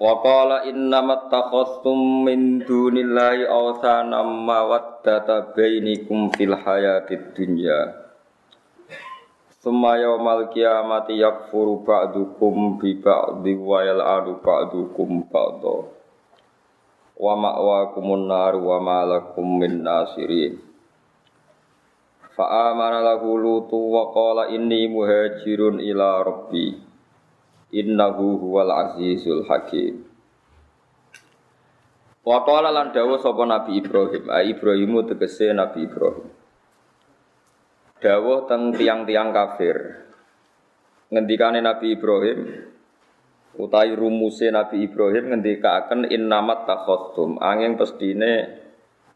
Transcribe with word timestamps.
Wa 0.00 0.24
qala 0.24 0.64
innamat 0.64 1.28
takhastum 1.28 2.24
min 2.24 2.64
dunillahi 2.64 3.44
awthana 3.44 4.24
mawaddata 4.24 5.52
bainikum 5.52 6.32
fil 6.32 6.56
hayatid 6.56 7.36
dunya. 7.36 8.00
Summa 9.60 10.00
yawmal 10.00 10.48
qiyamati 10.48 11.20
yakfuru 11.20 11.84
ba'dukum 11.84 12.80
bi 12.80 12.98
ba'di 12.98 13.52
wa 13.54 13.84
yal'anu 13.84 14.40
ba'dukum 14.40 15.28
ba'da. 15.28 15.76
Wa 17.20 17.32
ma'wakumun 17.36 18.26
nar 18.26 18.56
wa 18.58 18.80
ma 18.80 19.04
min 19.38 19.84
nasirin. 19.84 20.56
Fa 22.32 22.72
amana 22.72 23.04
lahu 23.04 23.36
lutu 23.36 23.76
wa 23.76 24.08
qala 24.10 24.48
inni 24.56 24.88
muhajirun 24.88 25.84
ila 25.84 26.24
rabbi 26.24 26.91
innahu 27.72 28.38
huwal 28.38 28.70
azizul 28.70 29.48
hakim 29.48 30.12
Wa 32.22 32.46
qala 32.46 32.70
lan 32.70 32.94
dawuh 32.94 33.18
sapa 33.18 33.42
Nabi 33.42 33.82
Ibrahim, 33.82 34.30
a 34.30 34.46
Ibrahimu 34.46 35.10
tegese 35.10 35.50
Nabi 35.50 35.90
Ibrahim. 35.90 36.30
Dawuh 37.98 38.46
teng 38.46 38.70
tiang-tiang 38.78 39.34
kafir. 39.34 40.06
Ngendikane 41.10 41.58
Nabi 41.58 41.98
Ibrahim 41.98 42.38
utawi 43.58 43.92
rumuse 43.98 44.54
Nabi 44.54 44.86
Ibrahim 44.86 45.34
ngendikaken 45.34 46.08
innamat 46.08 46.64
takhottum 46.64 47.36
angin 47.42 47.76
pestine 47.76 48.62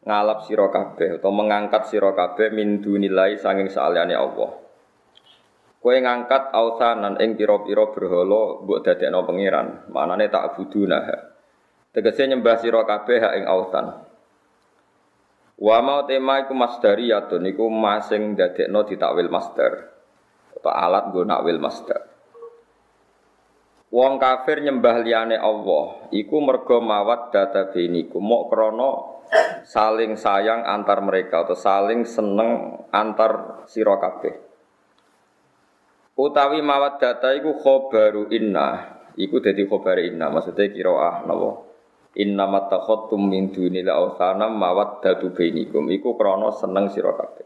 ngalap 0.02 0.45
sira 0.45 0.69
kabeh 0.69 1.23
atau 1.23 1.30
mengangkat 1.33 1.89
sira 1.89 2.12
kabeh 2.12 2.52
min 2.52 2.83
dunilai 2.83 3.39
sanging 3.39 3.70
saliyane 3.70 4.19
Allah. 4.19 4.66
Kowe 5.87 5.95
ngangkat 6.03 6.51
autanan 6.51 7.15
ing 7.23 7.39
pira-pira 7.39 7.87
berhala 7.95 8.59
mbok 8.59 8.83
dadekno 8.83 9.23
pangeran. 9.23 9.87
Manane 9.95 10.27
tak 10.27 10.59
buduna. 10.59 10.98
Tegese 11.95 12.27
nyembah 12.27 12.59
sira 12.59 12.83
kabeh 12.83 13.23
ing 13.39 13.47
autan. 13.47 13.95
Wa 15.55 15.79
mau 15.87 16.03
tema 16.03 16.42
iku 16.42 16.59
masdariyatun 16.59 17.47
iku 17.55 17.70
masing 17.70 18.34
dadekno 18.34 18.83
ditakwil 18.83 19.31
masdar. 19.31 19.95
Atau 20.59 20.75
alat 20.75 21.14
nggo 21.14 21.23
nakwil 21.23 21.62
masdar. 21.62 22.03
Wong 23.95 24.19
kafir 24.19 24.67
nyembah 24.67 25.07
liyane 25.07 25.39
Allah 25.39 26.11
iku 26.11 26.42
mergo 26.42 26.83
mawat 26.83 27.31
data 27.31 27.70
beniku 27.70 28.19
mok 28.19 28.51
krana 28.51 28.91
saling 29.62 30.19
sayang 30.19 30.67
antar 30.67 30.98
mereka 30.98 31.47
atau 31.47 31.55
saling 31.55 32.03
seneng 32.03 32.75
antar 32.91 33.62
sira. 33.70 34.03
Utawi 36.17 36.64
mawat 36.64 36.97
data 36.97 37.36
iku 37.36 37.61
khobaru 37.61 38.33
inna. 38.33 38.97
Iku 39.20 39.36
dadi 39.45 39.69
khobar 39.69 40.00
inna. 40.00 40.33
Maksudnya 40.33 40.73
kiroah 40.73 41.28
napa? 41.28 41.50
Inna 42.17 42.48
mattakhottum 42.48 43.20
min 43.20 43.53
dunil 43.53 43.84
awsanam 43.92 44.56
mawat 44.56 45.05
datu 45.05 45.36
bainikum. 45.36 45.92
Iku 45.92 46.17
krono 46.17 46.56
seneng 46.56 46.89
sira 46.89 47.12
kabeh. 47.12 47.45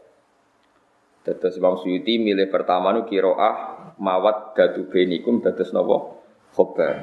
Dados 1.21 1.53
Imam 1.59 1.75
Suyuti 1.77 2.17
milih 2.17 2.47
pertama 2.47 2.95
nu 2.95 3.03
kiroah 3.03 3.93
mawat 3.99 4.55
datu 4.55 4.87
bainikum 4.87 5.43
dados 5.43 5.75
napa? 5.75 6.15
Khobar. 6.55 6.95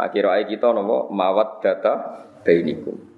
Nah 0.00 0.08
kiroah 0.08 0.40
kita? 0.48 0.72
Mawat 1.12 1.60
data 1.60 1.92
bainikum. 2.40 3.11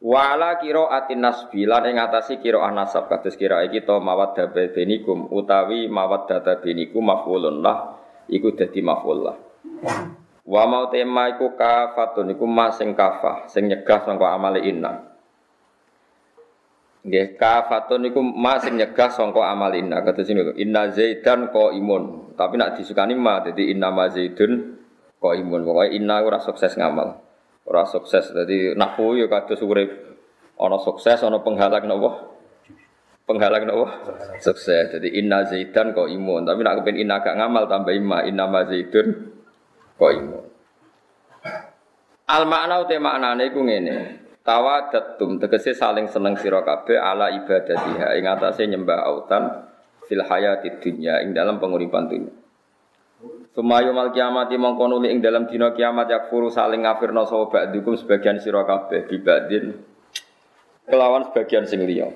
Wala 0.00 0.56
kiro 0.56 0.88
atin 0.88 1.20
nasbilan 1.20 1.84
ing 1.92 2.00
atasi 2.00 2.40
kiro 2.40 2.64
anasab 2.64 3.12
kados 3.12 3.36
kiro 3.36 3.60
kita 3.68 4.00
mawad 4.00 4.32
dabe 4.32 4.72
benikum 4.72 5.28
utawi 5.28 5.92
mawad 5.92 6.24
data 6.24 6.56
benikum 6.56 7.04
mafulun 7.04 7.60
lah 7.60 8.00
iku 8.32 8.56
dadi 8.56 8.80
maful 8.80 9.28
lah. 9.28 9.36
Wa 10.48 10.64
mau 10.64 10.88
tema 10.88 11.28
iku 11.36 11.52
kafatun 11.52 12.32
iku 12.32 12.48
mas 12.48 12.80
kafah 12.80 13.44
sing 13.52 13.68
nyegah 13.68 14.00
sangka 14.08 14.40
inna. 14.64 15.04
Nggih 17.04 17.36
kafatun 17.36 18.08
iku 18.08 18.24
mas 18.24 18.64
sing 18.64 18.80
nyegah 18.80 19.12
sangka 19.12 19.44
inna 19.76 20.00
kados 20.00 20.32
ini 20.32 20.56
inna 20.64 20.88
zaidan 20.96 21.52
imun 21.52 22.32
tapi 22.40 22.56
nak 22.56 22.80
disukani 22.80 23.12
ma 23.12 23.44
dadi 23.44 23.68
inna 23.68 23.92
ma 23.92 24.08
zaidun 24.08 24.80
imun 25.20 25.60
pokoke 25.60 25.92
inna 25.92 26.24
ora 26.24 26.40
sukses 26.40 26.72
ngamal. 26.80 27.29
Ora 27.70 27.86
sukses. 27.86 28.34
Jadi 28.34 28.74
nahwu 28.74 29.14
ya 29.14 29.30
kados 29.30 29.62
urip 29.62 30.18
ana 30.58 30.74
sukses 30.82 31.22
ana 31.22 31.38
penghalang 31.38 31.86
napa? 31.86 32.34
Penghalang 33.30 33.62
napa? 33.70 33.86
Sukses. 34.42 34.90
Jadi 34.90 35.14
inna 35.22 35.46
zaidan 35.46 35.94
kok 35.94 36.10
imun. 36.10 36.42
Tapi 36.42 36.66
nak 36.66 36.82
kepen 36.82 36.98
inna 36.98 37.22
gak 37.22 37.38
ngamal 37.38 37.70
tambah 37.70 37.94
ima 37.94 38.26
inna 38.26 38.50
ma 38.50 38.66
zaidun 38.66 39.06
kok 39.94 40.10
imun. 40.10 40.44
Al 42.26 42.42
makna 42.50 42.82
ute 42.82 42.98
maknane 42.98 43.54
iku 43.54 43.62
ngene. 43.62 43.96
Tawadatum 44.42 45.38
tegese 45.38 45.78
saling 45.78 46.10
seneng 46.10 46.34
sira 46.34 46.66
kabeh 46.66 46.98
ala 46.98 47.30
ibadatiha 47.30 48.18
ing 48.18 48.24
atase 48.26 48.66
nyembah 48.66 49.06
autan 49.06 49.68
fil 50.10 50.26
hayatid 50.26 50.82
dunya 50.82 51.22
ing 51.22 51.30
dalam 51.36 51.62
penguripan 51.62 52.10
dunya. 52.10 52.39
Sumayu 53.50 53.90
mal 53.90 54.14
kiamati 54.14 54.54
mongko 54.54 55.02
ing 55.10 55.18
dalam 55.18 55.50
dina 55.50 55.74
kiamat 55.74 56.06
yakfuru 56.06 56.54
saling 56.54 56.86
ngafirna 56.86 57.26
sapa 57.26 57.50
ba'dukum 57.50 57.98
sebagian 57.98 58.38
sira 58.38 58.62
kabeh 58.62 59.10
bibadin 59.10 59.74
kelawan 60.86 61.26
sebagian 61.26 61.66
sing 61.66 61.82
liya. 61.82 62.14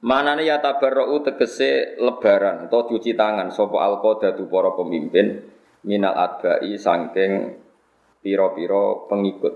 Manane 0.00 0.48
ya 0.48 0.64
tabarra'u 0.64 1.20
tegese 1.20 2.00
lebaran 2.00 2.72
atau 2.72 2.88
cuci 2.88 3.12
tangan 3.12 3.52
sapa 3.52 3.84
alqadatu 3.84 4.48
para 4.48 4.72
pemimpin 4.72 5.44
minal 5.84 6.16
adbai 6.16 6.72
saking 6.80 7.60
pira-pira 8.24 9.12
pengikut. 9.12 9.54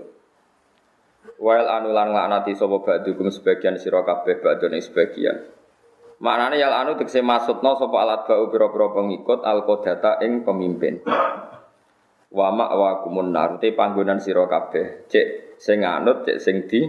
Wail 1.41 1.65
anulan 1.65 2.13
nglaknati 2.13 2.53
sapa 2.53 2.77
ba'dukum 2.85 3.33
sebagian 3.33 3.81
sira 3.81 4.05
kabeh 4.05 4.37
ba'done 4.37 4.77
sebagian. 4.85 5.54
Maknane 6.15 6.55
yal 6.55 6.71
anu 6.71 6.95
tegese 6.95 7.19
maksudna 7.19 7.75
sapa 7.75 7.97
alat 7.99 8.23
bau 8.23 8.47
pira-pira 8.47 8.87
pengikut 8.95 9.43
al 9.43 9.67
qadata 9.67 10.23
ing 10.23 10.47
pemimpin. 10.47 11.03
Wa 12.31 12.47
ma 12.55 12.71
wa 12.71 13.03
kumun 13.03 13.35
nar 13.35 13.59
te 13.59 13.75
panggonan 13.75 14.23
sira 14.23 14.47
kabeh. 14.47 15.11
Cek 15.11 15.59
sing 15.59 15.83
anut 15.83 16.23
cek 16.23 16.39
sing 16.39 16.55
di 16.71 16.87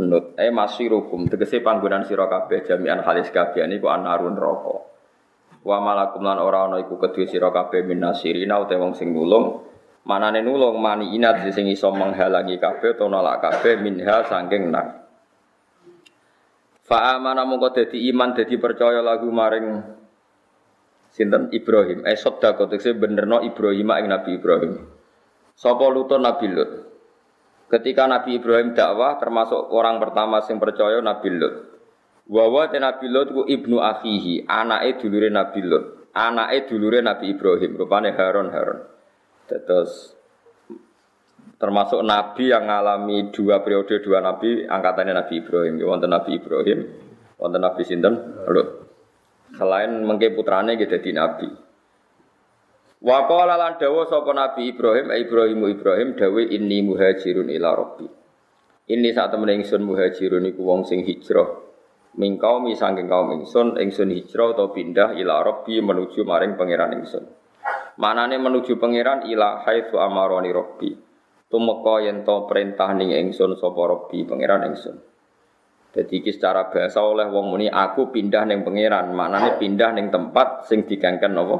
anut. 0.00 0.32
Eh 0.40 0.48
masirukum 0.48 1.28
tegese 1.28 1.60
panggonan 1.60 2.08
sira 2.08 2.24
kabeh 2.32 2.64
jami'an 2.64 3.04
halis 3.04 3.28
kabeh 3.28 3.68
niku 3.68 3.92
anarun 3.92 4.32
neraka. 4.32 4.76
Wa 5.60 5.76
malakum 5.84 6.24
lan 6.24 6.40
ora 6.40 6.64
ana 6.64 6.80
iku 6.80 6.96
kedue 6.96 7.28
sira 7.28 7.52
kabeh 7.52 7.84
minasirina 7.84 8.56
utawa 8.56 8.88
wong 8.88 8.92
sing 8.96 9.12
nulung. 9.12 9.68
Manane 10.08 10.40
nulung 10.40 10.80
mani 10.80 11.12
inat 11.12 11.44
sing 11.52 11.68
iso 11.68 11.92
menghalangi 11.92 12.56
kabeh 12.56 12.96
utawa 12.96 13.20
nolak 13.20 13.36
kabeh 13.44 13.84
minha 13.84 14.24
saking 14.24 14.72
nar. 14.72 15.05
Fa 16.86 17.18
amana 17.18 17.42
mongko 17.42 17.74
dadi 17.74 18.06
iman 18.14 18.30
dadi 18.30 18.54
percaya 18.62 19.02
lagu 19.02 19.26
maring 19.26 19.82
sinten 21.10 21.50
Ibrahim. 21.50 22.06
Eh 22.06 22.14
sedekah 22.14 22.70
tekse 22.70 22.94
benerno 22.94 23.42
Ibrahim 23.42 23.90
ing 23.98 24.06
Nabi 24.06 24.38
Ibrahim. 24.38 24.86
Sapa 25.58 25.86
lutun 25.90 26.22
Nabi 26.22 26.46
Lut. 26.46 26.70
Ketika 27.66 28.06
Nabi 28.06 28.38
Ibrahim 28.38 28.78
dakwah 28.78 29.18
termasuk 29.18 29.74
orang 29.74 29.98
pertama 29.98 30.38
sing 30.46 30.62
percaya 30.62 31.02
Nabi 31.02 31.28
Lut. 31.34 31.54
Wawa 32.30 32.70
te 32.70 32.78
Nabi 32.78 33.06
Lut 33.10 33.28
ku 33.34 33.42
ibnu 33.46 33.78
akhihi, 33.82 34.46
anake 34.46 35.02
dulure 35.02 35.30
Nabi 35.30 35.60
Lut. 35.62 36.10
Anake 36.14 36.70
dulure 36.70 37.02
Nabi 37.02 37.34
Ibrahim, 37.34 37.78
rupane 37.78 38.14
Harun 38.14 38.50
Harun. 38.50 38.80
Terus 39.46 40.15
termasuk 41.56 42.04
nabi 42.04 42.52
yang 42.52 42.68
mengalami 42.68 43.32
dua 43.32 43.64
periode 43.64 44.04
dua 44.04 44.20
nabi 44.20 44.68
angkatannya 44.68 45.14
Nabi 45.16 45.34
Ibrahim. 45.40 45.74
Wonten 45.80 46.12
Nabi 46.12 46.30
Ibrahim 46.36 46.78
wonten 47.40 47.60
Nabi 47.64 47.82
sinten? 47.84 48.14
Lut 48.48 48.68
selain 49.56 50.04
mengke 50.04 50.36
putrane 50.36 50.76
gitu 50.76 51.00
di 51.00 51.12
nabi. 51.16 51.48
Wa 53.00 53.28
qala 53.28 53.56
lan 53.56 53.80
dawuh 53.80 54.08
sapa 54.08 54.32
Nabi 54.32 54.72
Ibrahim 54.72 55.12
Ibrahimu 55.12 55.66
Ibrahim 55.72 56.08
dawe 56.16 56.42
inni 56.42 56.84
muhajirun 56.84 57.48
ila 57.52 57.76
rabbi. 57.76 58.06
Ini 58.86 59.08
saat 59.10 59.34
temen 59.34 59.50
ingsun 59.50 59.82
muhajirun 59.82 60.46
iku 60.52 60.62
wong 60.62 60.86
sing 60.86 61.02
hijrah. 61.02 61.64
Ming 62.16 62.40
kaum 62.40 62.64
sangking 62.72 63.08
kaum 63.12 63.28
ingsun 63.36 63.76
ingsun 63.76 64.08
hijrah 64.12 64.56
atau 64.56 64.72
pindah 64.72 65.12
ila 65.20 65.44
rabbi 65.44 65.80
menuju 65.80 66.24
maring 66.24 66.56
pangeran 66.56 66.96
ingsun. 66.96 67.24
Manane 68.00 68.36
menuju 68.40 68.76
pangeran 68.80 69.28
ila 69.28 69.64
haitsu 69.64 70.00
amaroni 70.00 70.52
rabbi 70.52 71.05
tumeka 71.46 72.02
yen 72.02 72.26
to 72.26 72.46
perintah 72.50 72.90
ning 72.94 73.14
ingsun 73.14 73.54
sapa 73.58 73.80
Rabbi 73.86 74.26
pangeran 74.26 74.66
ingsun. 74.72 74.96
Jadi 75.96 76.20
iki 76.20 76.28
secara 76.28 76.68
bahasa 76.68 77.00
oleh 77.00 77.24
wong 77.32 77.56
muni 77.56 77.72
aku 77.72 78.12
pindah 78.12 78.44
ning 78.44 78.60
pangeran, 78.60 79.16
maknane 79.16 79.56
pindah 79.56 79.96
ning 79.96 80.12
tempat 80.12 80.68
sing 80.68 80.84
digangken 80.84 81.32
apa? 81.32 81.56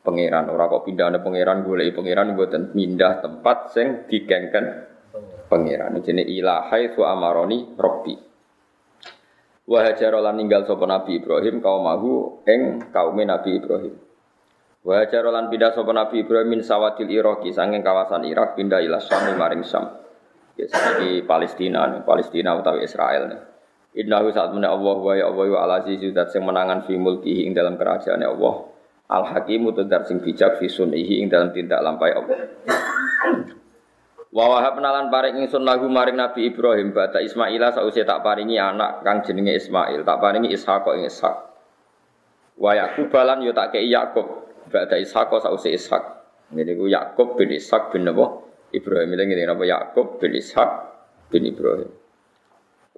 Pangeran. 0.00 0.48
Ora 0.48 0.72
kok 0.72 0.88
pindah 0.88 1.12
ning 1.12 1.20
pangeran 1.20 1.60
goleki 1.68 1.92
pangeran 1.92 2.32
mboten 2.32 2.72
pindah 2.72 3.20
tempat 3.20 3.76
sing 3.76 4.08
digangken 4.08 4.64
pangeran. 5.52 6.00
Jenenge 6.00 6.32
ilahai 6.32 6.96
su 6.96 7.04
amaroni 7.04 7.76
Rabbi. 7.76 8.14
Wa 9.68 9.84
hajara 9.84 10.24
lan 10.24 10.40
ninggal 10.40 10.64
sapa 10.64 10.88
Nabi 10.88 11.20
Ibrahim 11.20 11.60
kaum 11.60 11.84
mahu 11.84 12.40
ing 12.48 12.88
kaume 12.88 13.28
Nabi 13.28 13.60
Ibrahim. 13.60 14.07
Wa 14.86 15.02
hajara 15.02 15.34
lan 15.34 15.50
pindah 15.50 15.74
sapa 15.74 15.90
Nabi 15.90 16.22
Ibrahim 16.22 16.58
min 16.58 16.60
sawatil 16.62 17.10
Iraqi 17.10 17.50
sanging 17.50 17.82
kawasan 17.82 18.22
Irak 18.30 18.54
pindah 18.54 18.78
ila 18.78 19.02
Syam 19.02 19.34
maring 19.34 19.66
Syam. 19.66 19.90
Ya 20.58 20.66
saiki 20.66 21.22
Palestina, 21.22 21.86
nih, 21.86 22.02
Palestina 22.02 22.54
utawi 22.58 22.86
Israel 22.86 23.30
nih. 23.30 23.40
Innahu 23.98 24.30
saat 24.30 24.54
menak 24.54 24.74
Allah 24.74 24.96
wa 24.98 25.12
ya 25.14 25.26
Allah 25.26 25.46
wa 25.50 25.58
ala 25.66 25.76
zat 25.82 26.28
sing 26.30 26.42
menangan 26.46 26.86
fi 26.86 26.94
mulkihi 26.94 27.50
ing 27.50 27.54
dalam 27.54 27.74
kerajaan 27.74 28.22
Allah. 28.22 28.70
Al 29.08 29.24
Hakimu 29.24 29.72
tudar 29.72 30.04
sing 30.04 30.20
bijak 30.20 30.60
fi 30.60 30.68
sunihi 30.68 31.24
ing 31.24 31.32
dalam 31.32 31.50
tindak 31.50 31.80
lampai 31.82 32.12
Allah. 32.14 32.38
Wa 34.28 34.44
wahab 34.44 34.78
nalan 34.78 35.08
paring 35.08 35.40
ingsun 35.40 35.64
lagu 35.64 35.88
maring 35.88 36.20
Nabi 36.20 36.52
Ibrahim 36.52 36.92
bata 36.92 37.18
Ismaila 37.18 37.72
sause 37.72 38.04
tak 38.04 38.20
paringi 38.20 38.60
anak 38.60 39.00
kang 39.00 39.24
jenenge 39.24 39.56
Ismail, 39.56 40.04
tak 40.04 40.20
paringi 40.20 40.52
Ishak 40.52 40.84
ing 40.94 41.08
Ishak. 41.08 41.36
Wa 42.60 42.76
Yakub 42.76 43.08
balan 43.08 43.40
yo 43.40 43.56
tak 43.56 43.72
kei 43.72 43.88
Yakub 43.88 44.47
bata 44.68 44.94
Ishak 45.00 45.32
sause 45.32 45.72
Ishak. 45.72 46.04
Ngene 46.52 46.72
ku 46.76 46.88
Yakub 46.88 47.36
bin 47.36 47.52
Ishak 47.52 47.92
bin 47.92 48.08
napa? 48.08 48.44
Ibrahim 48.72 49.16
ini 49.16 49.22
ngene 49.32 49.44
napa 49.48 49.64
Yakub 49.64 50.20
bin 50.20 50.36
Ishak 50.36 50.70
bin 51.32 51.44
Ibrahim. 51.48 51.88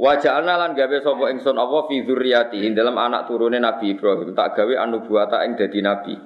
Wa 0.00 0.16
ja'alna 0.16 0.56
lan 0.56 0.72
gawe 0.72 0.96
sapa 1.04 1.28
ingsun 1.28 1.60
apa 1.60 1.84
fi 1.84 2.00
dzurriyyatihi 2.00 2.72
dalam 2.72 2.96
anak 2.96 3.28
turune 3.28 3.60
Nabi 3.60 3.92
Ibrahim 3.92 4.32
tak 4.32 4.56
gawe 4.56 4.74
anubuwata 4.80 5.44
ing 5.44 5.60
dadi 5.60 5.84
nabi. 5.84 6.16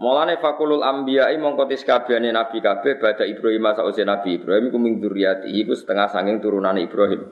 Mulane 0.00 0.40
fakulul 0.40 0.80
ambiyai 0.80 1.36
mongko 1.36 1.68
tis 1.68 1.84
kabehane 1.84 2.32
nabi 2.32 2.64
kabeh 2.64 2.96
badha 2.96 3.28
Ibrahim 3.28 3.68
sause 3.76 4.02
nabi 4.08 4.40
Ibrahim 4.40 4.72
iku 4.72 4.78
ming 4.80 5.04
dzurriyyati 5.04 5.52
iku 5.52 5.76
setengah 5.76 6.08
sanging 6.08 6.40
turunane 6.40 6.80
Ibrahim. 6.88 7.22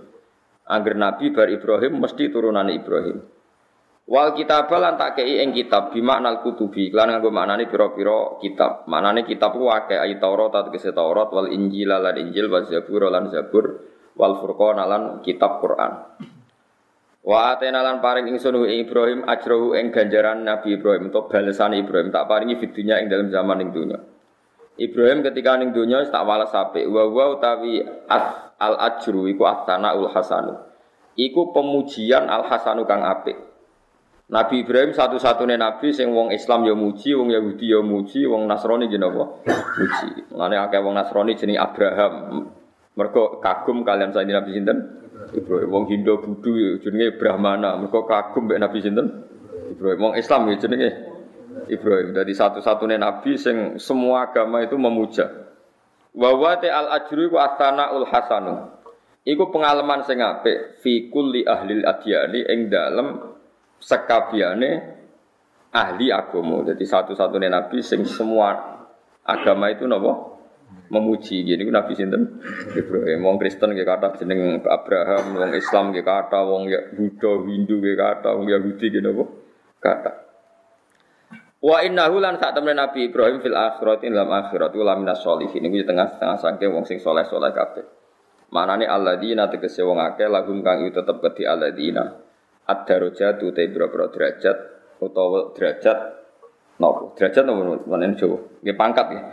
Angger 0.69 0.95
nabi 0.95 1.33
bar 1.33 1.49
Ibrahim 1.49 1.99
mesti 1.99 2.29
turunane 2.29 2.77
Ibrahim. 2.77 3.19
Wal 4.11 4.35
kitab 4.35 4.67
lan 4.75 4.99
tak 4.99 5.23
kei 5.23 5.39
ing 5.39 5.55
kitab 5.55 5.95
bimaknal 5.95 6.43
kutubi 6.43 6.91
lan 6.91 7.15
nganggo 7.15 7.31
maknane 7.31 7.71
pira-pira 7.71 8.43
kitab. 8.43 8.83
Maknane 8.91 9.23
kitab 9.23 9.55
ku 9.55 9.71
akeh 9.71 9.95
ayat 9.95 10.19
Taurat 10.19 10.51
tegese 10.67 10.91
Taurat 10.91 11.31
wal 11.31 11.47
Injil 11.47 11.95
lan 11.95 12.19
Injil 12.19 12.51
wal 12.51 12.67
Zabur 12.67 13.07
lan 13.07 13.31
Zabur 13.31 13.71
wal 14.19 14.35
Furqan 14.43 14.83
lan 14.83 15.23
kitab 15.23 15.63
Quran. 15.63 15.93
Wa 17.23 17.55
atena 17.55 17.87
lan 17.87 18.03
paring 18.03 18.27
ingsun 18.35 18.59
ing 18.67 18.83
Ibrahim 18.83 19.31
ajrohu 19.31 19.79
ing 19.79 19.95
ganjaran 19.95 20.43
Nabi 20.43 20.75
Ibrahim 20.75 21.15
untuk 21.15 21.31
balasan 21.31 21.79
Ibrahim 21.79 22.11
tak 22.11 22.27
paringi 22.27 22.59
fitunya 22.59 22.99
ing 22.99 23.07
dalam 23.07 23.31
zaman 23.31 23.63
ing 23.63 23.71
dunya. 23.71 23.99
Ibrahim 24.75 25.23
ketika 25.23 25.55
ning 25.55 25.71
dunya 25.71 26.03
tak 26.11 26.27
walas 26.27 26.51
apik 26.51 26.83
wa 26.91 27.07
wa 27.07 27.39
utawi 27.39 27.79
al 28.11 28.75
ajru 28.91 29.31
iku 29.31 29.47
ul 29.47 30.11
hasanu. 30.11 30.67
Iku 31.15 31.55
pemujian 31.55 32.27
al 32.27 32.51
hasanu 32.51 32.83
kang 32.91 33.07
apik. 33.07 33.50
Nabi 34.31 34.63
Ibrahim 34.63 34.95
satu-satunya 34.95 35.59
nabi 35.59 35.91
sing 35.91 36.15
wong 36.15 36.31
Islam 36.31 36.63
ya 36.63 36.79
muji, 36.79 37.19
wong 37.19 37.35
Yahudi 37.35 37.67
ya 37.67 37.83
muji, 37.83 38.31
wong 38.31 38.47
Nasrani 38.47 38.87
jenenge 38.87 39.11
apa? 39.11 39.25
Muji. 39.75 40.11
Mulane 40.31 40.55
akeh 40.55 40.79
wong 40.79 40.95
Nasrani 40.95 41.35
jenenge 41.35 41.59
Abraham. 41.59 42.47
Mergo 42.95 43.43
kagum 43.43 43.83
kalian 43.83 44.15
saiki 44.15 44.31
Nabi 44.31 44.51
sinten? 44.55 44.79
Ibrahim 45.35 45.69
wong 45.75 45.85
Hindu 45.91 46.23
Buddha 46.23 46.53
ya 46.55 46.71
jenenge 46.79 47.19
Brahmana. 47.19 47.75
Mergo 47.75 48.07
kagum 48.07 48.47
mek 48.47 48.63
Nabi 48.63 48.79
sinten? 48.79 49.07
Ibrahim. 49.75 49.99
Wong 49.99 50.15
Islam 50.15 50.47
ya 50.47 50.57
jenenge 50.63 50.91
Ibrahim. 51.67 52.15
Dari 52.15 52.31
satu-satunya 52.31 53.03
nabi 53.03 53.35
sing 53.35 53.83
semua 53.83 54.31
agama 54.31 54.63
itu 54.63 54.79
memuja. 54.79 55.27
Wa 56.15 56.55
al 56.55 57.03
ajru 57.03 57.35
wa 57.35 57.51
ul 57.99 58.07
hasanu. 58.07 58.79
Iku 59.27 59.51
pengalaman 59.51 60.07
sing 60.07 60.23
apik 60.23 60.79
fi 60.87 61.11
kulli 61.11 61.43
ahli 61.43 61.83
adyani 61.83 62.41
ing 62.47 62.71
dalem 62.71 63.40
sekabiane 63.81 65.01
ahli 65.73 66.13
agama. 66.13 66.63
Jadi 66.63 66.85
satu-satunya 66.85 67.49
nabi 67.51 67.81
sing 67.81 68.05
semua 68.05 68.55
agama 69.25 69.73
itu 69.73 69.89
nopo? 69.89 70.39
Memuji. 70.91 71.43
Gini 71.47 71.67
ku 71.67 71.71
Nabi 71.71 71.95
sinten? 71.95 72.43
Ibrahim. 72.75 73.27
Wong 73.27 73.39
Kristen 73.39 73.75
ge 73.75 73.83
kata 73.83 74.15
jeneng 74.23 74.63
Abraham. 74.63 75.39
Wong 75.39 75.51
Islam 75.55 75.91
ge 75.95 76.03
kata 76.03 76.47
wong 76.47 76.71
ya 76.71 76.95
Buddha 76.95 77.43
Hindu 77.47 77.83
ge 77.83 77.95
kata 77.95 78.35
wong 78.35 78.47
Yahudi 78.47 78.87
ge 78.91 78.99
napa 79.03 79.25
kata 79.79 80.13
Wa 81.61 81.85
innahu 81.85 82.19
lan 82.19 82.41
sak 82.41 82.57
temen 82.57 82.75
Nabi 82.75 83.13
Ibrahim 83.13 83.39
fil 83.45 83.55
akhirat 83.55 84.01
dalam 84.03 84.33
akhirat 84.33 84.73
ula 84.75 84.97
minas 84.99 85.21
sholihin. 85.23 85.63
Iku 85.67 85.87
tengah-tengah 85.87 86.39
sangke 86.41 86.67
wong 86.67 86.89
sing 86.89 86.99
soleh-soleh 86.99 87.53
kabeh. 87.53 87.85
Manane 88.51 88.89
alladzina 88.89 89.47
tegese 89.47 89.85
wong 89.87 90.01
akeh 90.03 90.27
lahum 90.27 90.65
kang 90.65 90.83
itu 90.83 90.97
tetep 90.97 91.23
kedhi 91.23 91.47
alladzina 91.47 92.30
ad-darajatu 92.71 93.51
te 93.51 93.67
boro 93.75 94.07
derajat 94.15 94.57
utawa 95.03 95.51
derajat 95.59 95.99
napa 96.79 97.19
derajat 97.19 97.43
napa 97.43 97.63
menen 97.91 98.15
Jawa 98.15 98.39
nggih 98.63 98.77
pangkat 98.79 99.07
nggih 99.11 99.25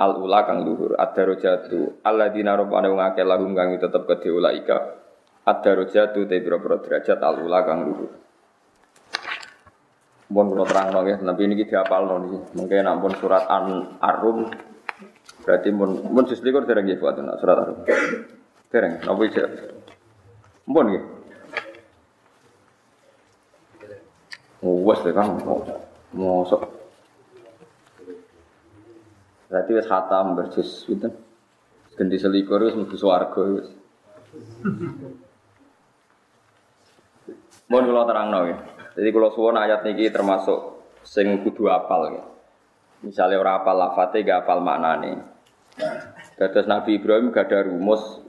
al 0.00 0.12
ula 0.16 0.40
kang 0.48 0.64
luhur 0.64 0.96
ad-darajatu 0.96 2.00
alladzina 2.00 2.56
rabbana 2.56 2.88
wong 2.88 3.00
akeh 3.04 3.24
lahum 3.24 3.52
kang 3.52 3.76
tetep 3.76 4.02
kedhe 4.08 4.32
ulaika 4.32 4.96
ad-darajatu 5.44 6.24
te 6.24 6.40
pira-pira 6.40 6.80
derajat 6.80 7.20
al 7.20 7.36
ula 7.44 7.60
kang 7.68 7.80
luhur 7.84 8.10
kalau 10.26 10.66
terang 10.66 10.90
nggih, 10.90 11.22
tapi 11.22 11.40
ini 11.46 11.54
kita 11.54 11.86
apal 11.86 12.10
niki. 12.18 12.58
Mungkin 12.58 12.82
ampun 12.82 13.14
surat 13.14 13.46
An 13.46 13.94
Arum 14.02 14.50
berarti 15.46 15.70
mun 15.70 16.02
mun 16.10 16.26
jus 16.26 16.42
likur 16.42 16.66
dereng 16.66 16.82
nggih 16.82 16.98
buat 16.98 17.14
surat 17.38 17.56
Arum. 17.62 17.86
Dereng, 18.66 19.06
napa 19.06 19.22
iki? 19.22 19.38
Nggih. 20.66 21.15
Wes 24.86 25.00
kan 25.14 25.38
mosok 26.16 26.76
Berarti 29.46 29.70
wis 29.78 29.86
khatam 29.86 30.34
berjus 30.34 30.82
pinten. 30.90 31.14
Ganti 31.94 32.18
selikur 32.18 32.60
wis 32.66 32.74
mlebu 32.74 32.96
swarga. 32.98 33.62
Mohon 37.70 37.84
kula 37.86 38.02
terangno 38.10 38.40
ya. 38.50 38.58
Jadi 38.98 39.08
kalau 39.14 39.30
suwon 39.32 39.58
ayat 39.58 39.86
niki 39.86 40.10
termasuk 40.10 40.82
sing 41.06 41.46
kudu 41.46 41.70
apal 41.70 42.10
ya. 42.10 42.24
Misalnya 43.06 43.38
orang 43.38 43.62
apal 43.62 43.76
lafate 43.78 44.26
gak 44.26 44.44
apal 44.44 44.58
maknane. 44.58 45.22
Dados 46.36 46.66
Nabi 46.66 46.98
Ibrahim 46.98 47.30
gak 47.30 47.48
ada 47.48 47.70
rumus 47.70 48.25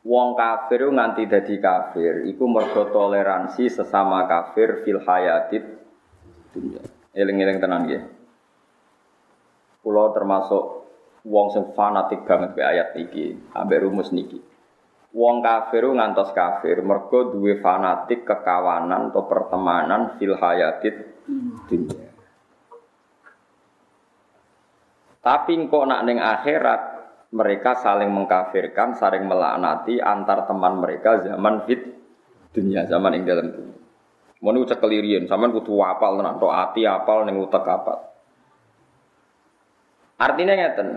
Wong 0.00 0.32
kafir 0.32 0.88
nganti 0.88 1.28
dadi 1.28 1.60
kafir 1.60 2.24
iku 2.24 2.48
mergo 2.48 2.88
toleransi 2.88 3.68
sesama 3.68 4.24
kafir 4.24 4.80
fil 4.80 5.04
hayatid 5.04 5.64
dunya. 6.56 6.80
Eling-eling 7.12 7.60
tenan 7.60 7.84
nggih. 7.84 8.02
Kulo 9.84 10.08
termasuk 10.16 10.62
wong 11.28 11.52
sing 11.52 11.64
fanatik 11.76 12.24
banget 12.24 12.56
be 12.56 12.62
ayat 12.64 12.96
niki, 12.96 13.36
ambek 13.52 13.84
rumus 13.84 14.08
niki. 14.08 14.40
Wong 15.12 15.42
kafir 15.44 15.84
ngantos 15.84 16.32
kafir, 16.32 16.80
mergo 16.80 17.34
duwe 17.34 17.58
fanatik 17.60 18.24
kekawanan 18.24 19.12
atau 19.12 19.26
pertemanan 19.28 20.16
fil 20.16 20.38
hayatid 20.38 20.96
dunia. 21.68 22.08
Tapi 25.20 25.52
kok 25.68 25.84
nak 25.84 26.00
ning 26.08 26.16
akhirat 26.16 26.99
mereka 27.30 27.78
saling 27.78 28.10
mengkafirkan, 28.10 28.98
saling 28.98 29.22
melaknati 29.26 30.02
antar 30.02 30.50
teman 30.50 30.82
mereka 30.82 31.22
zaman 31.22 31.62
fit 31.62 31.78
dunia, 32.50 32.86
zaman 32.90 33.14
ing 33.14 33.22
dalam 33.22 33.46
dunia. 33.54 33.78
Mau 34.40 34.50
nih 34.56 34.64
ucap 34.64 34.80
zaman 34.80 35.48
kudu 35.52 35.84
apal 35.84 36.16
tenan, 36.16 36.40
to 36.40 36.48
ati 36.48 36.88
apal 36.88 37.28
ning 37.28 37.36
utek 37.38 37.60
apal. 37.60 37.98
Artinya 40.20 40.52
ngeten. 40.56 40.88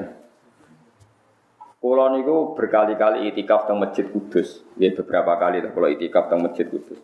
Kulo 1.83 2.15
niku 2.15 2.55
berkali-kali 2.55 3.27
itikaf 3.27 3.67
teng 3.67 3.75
Masjid 3.75 4.07
Kudus. 4.07 4.63
Ya 4.79 4.95
beberapa 4.95 5.35
kali 5.35 5.59
lah 5.59 5.75
kalau 5.75 5.91
itikaf 5.91 6.31
teng 6.31 6.39
Masjid 6.39 6.63
Kudus. 6.63 6.95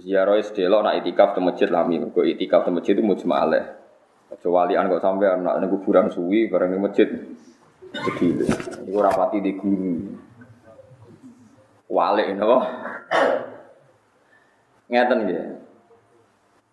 Ziarah 0.00 0.40
sedelok 0.40 0.80
nak 0.80 0.96
itikaf 1.04 1.36
teng 1.36 1.44
Masjid 1.44 1.68
lami, 1.68 2.00
kok 2.08 2.24
itikaf 2.24 2.64
teng 2.64 2.80
Masjid 2.80 2.96
itu 2.96 3.04
mujmalah. 3.04 3.84
Kecuali 4.32 4.80
an 4.80 4.88
kok 4.88 5.04
anak 5.04 5.54
ning 5.60 5.68
kuburan 5.68 6.08
suwi 6.08 6.48
bareng 6.48 6.72
ning 6.72 6.80
masjid. 6.80 7.08
Jadi 7.94 8.26
iku 8.90 8.98
rapati 8.98 9.38
di 9.38 9.52
guru. 9.54 9.94
Wale 11.86 12.34
napa? 12.34 12.58
Ngeten 14.90 15.18
nggih 15.24 15.44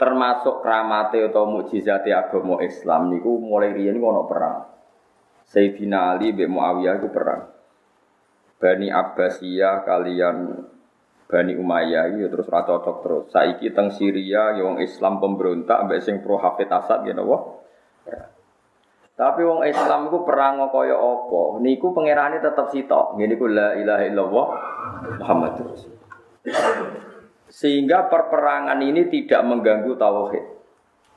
termasuk 0.01 0.65
kramate 0.65 1.21
atau 1.29 1.45
mukjizat 1.45 2.09
agama 2.09 2.57
Islam 2.65 3.13
niku 3.13 3.37
mulai 3.37 3.69
riyen 3.69 4.01
ono 4.01 4.25
perang. 4.25 4.65
Sayyidina 5.45 6.17
Ali 6.17 6.33
bin 6.33 6.57
Muawiyah 6.57 6.97
itu 6.97 7.13
perang. 7.13 7.53
Bani 8.57 8.89
Abbasiyah 8.89 9.85
kalian 9.85 10.37
Bani 11.29 11.53
Umayyah 11.53 12.17
itu 12.17 12.27
terus 12.33 12.49
ra 12.49 12.65
cocok 12.65 12.97
terus. 13.05 13.25
Saiki 13.29 13.69
teng 13.71 13.93
Syria 13.93 14.57
ya 14.57 14.65
wong 14.65 14.81
Islam 14.81 15.21
pemberontak 15.21 15.85
mbek 15.85 16.01
sing 16.01 16.19
pro 16.25 16.41
Hafid 16.41 16.67
Asad 16.67 17.05
gitu 17.05 17.23
wah. 17.23 17.61
Tapi 19.21 19.45
wong 19.45 19.61
Islam 19.69 20.09
iku 20.09 20.25
perang 20.25 20.65
kaya 20.73 20.97
apa? 20.97 21.61
Niku 21.61 21.93
pangerane 21.93 22.41
tetep 22.41 22.73
sitok. 22.73 23.21
Ngene 23.21 23.37
iku 23.37 23.45
la 23.45 23.77
ilaha 23.77 24.01
illallah 24.01 24.47
Muhammadur 25.21 25.65
Rasul. 25.69 25.93
Sehingga 27.45 28.09
perperangan 28.09 28.81
ini 28.81 29.05
tidak 29.13 29.45
mengganggu 29.45 29.93
tauhid. 29.93 30.45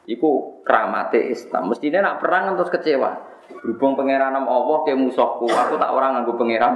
Iku 0.04 0.60
keramate 0.68 1.32
Islam. 1.32 1.72
Mestinya 1.72 2.04
nak 2.04 2.20
perang 2.20 2.52
terus 2.60 2.68
kecewa. 2.68 3.24
Berhubung 3.64 3.96
pangeran 3.96 4.36
Allah 4.36 4.78
ke 4.84 4.92
musuhku, 4.92 5.48
aku 5.48 5.80
tak 5.80 5.88
orang 5.88 6.20
nganggo 6.20 6.36
pangeran 6.36 6.74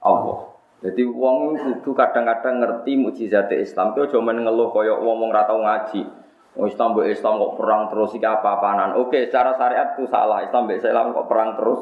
Allah. 0.00 0.56
Jadi 0.80 1.04
wong 1.04 1.56
kudu 1.60 1.92
kadang-kadang 1.92 2.64
ngerti 2.64 2.96
mukjizat 2.96 3.52
Islam. 3.52 3.92
Itu 3.92 4.16
cuma 4.16 4.32
ngeluh 4.32 4.72
kaya 4.72 4.96
wong 4.96 5.20
wong 5.20 5.30
ratau 5.36 5.60
ngaji. 5.60 6.23
Oh, 6.54 6.70
Islam 6.70 6.94
mbek 6.94 7.10
Islam 7.10 7.42
kok 7.42 7.54
perang 7.58 7.90
terus 7.90 8.14
iki 8.14 8.22
apa-apaanan. 8.22 8.94
Oke, 9.02 9.26
secara 9.26 9.58
syariat 9.58 9.98
itu 9.98 10.06
salah. 10.06 10.46
Islam 10.46 10.70
mbek 10.70 10.78
Islam 10.78 11.10
kok 11.10 11.26
perang 11.26 11.58
terus 11.58 11.80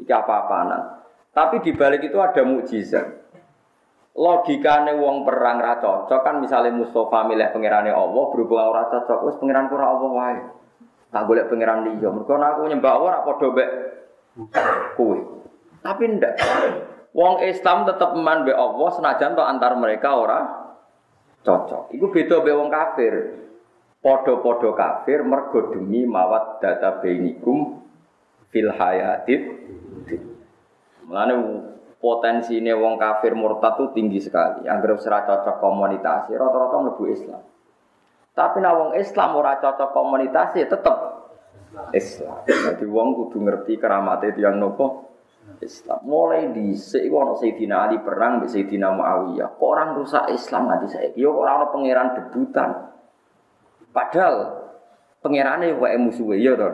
iki 0.00 0.08
apa-apaanan. 0.08 1.04
Tapi 1.36 1.60
di 1.60 1.76
balik 1.76 2.08
itu 2.08 2.16
ada 2.16 2.40
mukjizat. 2.40 3.06
Logikane 4.18 4.98
wong 4.98 5.22
perang 5.22 5.62
ra 5.62 5.78
cocok 5.78 6.26
kan 6.26 6.42
misalnya 6.42 6.74
Mustafa 6.74 7.22
milih 7.30 7.54
pangerane 7.54 7.94
Allah 7.94 8.24
berhubung 8.34 8.58
ora 8.58 8.90
cocok 8.90 9.30
wis 9.30 9.38
pangeran 9.38 9.70
ora 9.70 9.86
Allah 9.94 10.10
wae. 10.10 10.40
Tak 11.14 11.22
golek 11.28 11.46
pangeran 11.46 11.86
liya. 11.86 12.10
Mergo 12.10 12.34
aku 12.34 12.66
nyembah 12.66 12.92
Allah 12.98 13.08
ora 13.14 13.20
padha 13.22 13.48
mek 13.54 13.70
kowe. 14.98 15.18
Tapi 15.86 16.02
ndak. 16.18 16.34
Wong 17.14 17.46
Islam 17.46 17.86
tetap 17.86 18.10
iman 18.18 18.42
be 18.42 18.50
Allah 18.50 18.88
senajan 18.90 19.38
to 19.38 19.42
antar 19.46 19.78
mereka 19.78 20.10
ora 20.18 20.40
cocok. 21.46 21.94
Iku 21.94 22.10
beda 22.10 22.42
be 22.42 22.50
wong 22.50 22.74
kafir. 22.74 23.14
Podo-podo 23.98 24.78
kafir 24.78 25.26
mergo 25.26 25.74
demi 25.74 26.06
mawat 26.06 26.62
data 26.62 27.02
bainikum 27.02 27.82
fil 28.46 28.70
hayatid. 28.70 29.42
Mulane 31.02 31.34
potensi 31.98 32.62
ini 32.62 32.70
wong 32.70 32.94
kafir 32.94 33.34
murtad 33.34 33.74
itu 33.74 33.84
tinggi 33.98 34.22
sekali. 34.22 34.70
Anggap 34.70 35.02
serah 35.02 35.26
cocok 35.26 35.56
komunitas, 35.58 36.30
rata-rata 36.30 36.76
mlebu 36.78 37.04
Islam. 37.10 37.42
Tapi 38.38 38.62
nah 38.62 38.70
wong 38.78 38.90
Islam 38.94 39.34
ora 39.34 39.58
cocok 39.58 39.90
komunitas 39.90 40.54
tetep 40.54 40.96
Islam. 41.90 42.46
Jadi 42.46 42.86
wong 42.86 43.08
kudu 43.18 43.42
ngerti 43.42 43.82
keramatnya 43.82 44.30
yang 44.38 44.62
nopo 44.62 45.10
Islam. 45.58 45.98
Mulai 46.06 46.54
di 46.54 46.70
iku 46.78 47.16
ana 47.18 47.34
Sayyidina 47.34 47.76
Ali 47.90 47.98
perang 47.98 48.38
mbek 48.38 48.50
Sayyidina 48.54 48.94
Muawiyah. 48.94 49.58
Orang 49.58 49.98
rusak 49.98 50.30
Islam 50.30 50.70
nanti 50.70 50.86
saya? 50.86 51.10
Yo 51.18 51.34
orang 51.34 51.74
pangeran 51.74 52.14
debutan. 52.14 52.94
Padahal 53.90 54.34
pangerane 55.24 55.74
wae 55.76 55.96
musuhe 55.96 56.38
ya 56.38 56.54
to. 56.54 56.68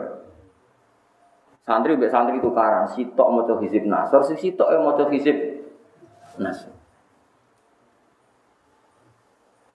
Santri 1.65 1.97
mbek 1.97 2.13
santri 2.13 2.37
itu 2.37 2.53
karang 2.53 2.85
sitok 2.93 3.27
maca 3.33 3.53
hizib 3.57 3.89
nasr, 3.89 4.21
si 4.29 4.35
sitok 4.37 4.69
e 4.69 4.77
maca 4.77 5.03
hizib 5.09 5.37
nasr. 6.37 6.69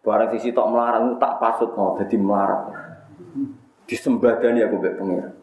Barang 0.01 0.31
si 0.33 0.39
sitok 0.49 0.67
melarang 0.71 1.19
tak 1.19 1.43
pasut 1.43 1.75
mau 1.75 1.99
dadi 1.99 2.15
melarat. 2.15 2.71
Disembadani 3.91 4.63
aku 4.63 4.79
mbek 4.79 4.95
pangeran. 5.03 5.35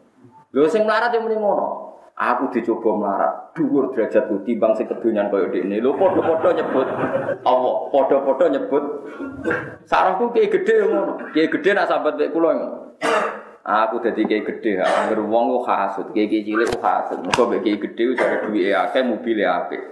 Lho 0.56 0.68
sing 0.72 0.88
melarat 0.88 1.12
yo 1.12 1.20
muni 1.20 1.36
ngono. 1.36 1.87
Aku 2.18 2.50
dicoba 2.50 2.98
melarat, 2.98 3.54
dhuwur 3.54 3.94
derajatku 3.94 4.42
timbang 4.42 4.74
sing 4.74 4.90
kedonyan 4.90 5.30
kaya 5.30 5.54
dekne. 5.54 5.78
Lho 5.78 5.94
padha-padha 5.94 6.50
nyebut 6.50 6.86
Allah, 7.46 7.74
padha-padha 7.94 8.46
nyebut 8.58 8.84
sarangku 9.86 10.34
kiai 10.34 10.50
gedhe 10.50 10.82
ngono. 10.82 11.30
Kiai 11.30 11.46
gedhe 11.46 11.78
nak 11.78 11.86
sambat 11.86 12.18
mek 12.18 12.34
kula 12.34 12.58
ngono. 12.58 12.98
Aku 13.62 14.02
dadi 14.02 14.26
kiai 14.26 14.42
gedhe, 14.42 14.82
anggere 14.82 15.22
wong 15.22 15.62
kok 15.62 15.70
hasud, 15.70 16.06
kiai 16.10 16.26
cilik 16.26 16.66
kok 16.66 16.82
hasud. 16.82 17.22
Muga 17.22 17.54
mek 17.54 17.62
kiai 17.62 17.78
gedhe 17.78 18.18
jare 18.18 18.42
duwike 18.42 18.74
akeh, 18.74 19.02
mobile 19.06 19.44
apik. 19.46 19.82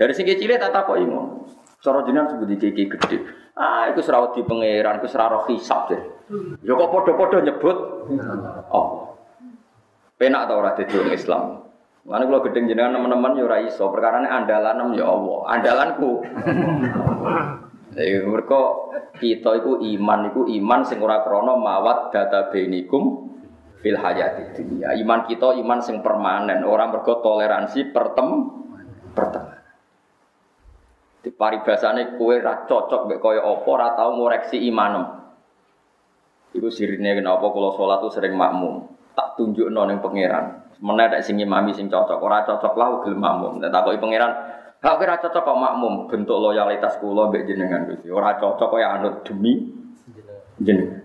Jare 0.00 0.16
sing 0.16 0.24
cilik 0.24 0.56
tak 0.56 0.72
takoki 0.72 1.04
ngono. 1.04 1.44
Cara 1.84 2.00
jenengan 2.08 2.32
sebut 2.32 2.48
kiai 2.48 2.72
gedhe. 2.72 3.16
Ah, 3.60 3.92
iku 3.92 4.00
serawat 4.00 4.40
di 4.40 4.40
pangeran, 4.40 5.04
iku 5.04 5.08
seraro 5.12 5.44
hisab 5.52 5.92
deh. 5.92 6.00
Ya 6.64 6.72
kok 6.72 6.88
padha-padha 6.88 7.44
nyebut 7.44 7.76
Allah. 8.72 9.09
Penak 10.20 10.52
tau 10.52 10.60
ora 10.60 10.76
dadi 10.76 11.16
Islam. 11.16 11.64
Mana 12.04 12.28
kalau 12.28 12.44
gedeng 12.44 12.68
jenengan 12.68 13.00
teman-teman 13.00 13.40
ora 13.40 13.64
iso, 13.64 13.88
perkarane 13.88 14.28
andalan 14.28 14.92
ya 14.92 15.08
Allah, 15.08 15.40
andalanku. 15.48 16.20
Jadi 17.96 18.28
mereka 18.28 18.60
kita 19.16 19.64
itu 19.64 19.80
iman 19.96 20.20
itu 20.28 20.44
iman 20.60 20.80
sing 20.84 21.00
ora 21.00 21.24
krana 21.24 21.56
mawat 21.56 22.12
data 22.12 22.52
benikum 22.52 23.32
fil 23.80 23.96
hayati 23.96 24.60
dunia. 24.60 24.92
Iman 24.92 25.24
kita 25.24 25.56
iman 25.56 25.80
sing 25.80 26.04
permanen, 26.04 26.68
orang 26.68 26.92
mergo 26.92 27.24
toleransi 27.24 27.88
pertem 27.88 28.28
pertem. 29.16 29.56
Di 31.24 31.32
paribasane 31.32 32.20
kue 32.20 32.44
ra 32.44 32.68
cocok 32.68 33.08
mek 33.08 33.24
kaya 33.24 33.40
apa 33.40 33.68
ora 33.72 33.88
tau 33.96 34.20
ngoreksi 34.20 34.60
imanem. 34.68 35.16
Iku 36.52 36.68
sirine 36.68 37.16
kenapa 37.16 37.48
kalau 37.48 37.72
sholat 37.72 38.04
tuh 38.04 38.12
sering 38.12 38.36
makmum 38.36 38.99
tak 39.20 39.36
tunjuk 39.36 39.68
ning 39.68 40.00
pangeran. 40.00 40.64
Menek 40.80 41.20
sing 41.20 41.36
imami 41.36 41.76
sing 41.76 41.92
cocok, 41.92 42.24
ora 42.24 42.40
cocok 42.48 42.72
lah 42.72 43.04
gelem 43.04 43.20
makmum. 43.20 43.60
Takoki 43.60 44.00
pangeran, 44.00 44.32
hak 44.80 44.96
ora 44.96 45.20
cocok 45.20 45.42
kok 45.44 45.60
makmum, 45.60 46.08
bentuk 46.08 46.40
loyalitas 46.40 46.96
kula 47.04 47.28
mbek 47.28 47.44
jenengan 47.44 47.84
Gusti. 47.84 48.08
Ora 48.08 48.40
cocok 48.40 48.64
kok 48.72 48.80
ya 48.80 48.96
anut 48.96 49.20
demi 49.20 49.68
jenengan. 50.56 51.04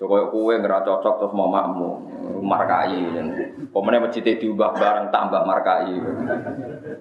Coba 0.00 0.32
kue 0.32 0.56
nggak 0.56 0.80
cocok 0.88 1.14
terus 1.20 1.36
mau 1.36 1.52
makmum, 1.52 2.08
markai. 2.40 3.04
Pemenang 3.68 4.08
masjid 4.08 4.24
diubah 4.24 4.72
bareng 4.72 5.12
tambah 5.12 5.44
markai. 5.44 6.00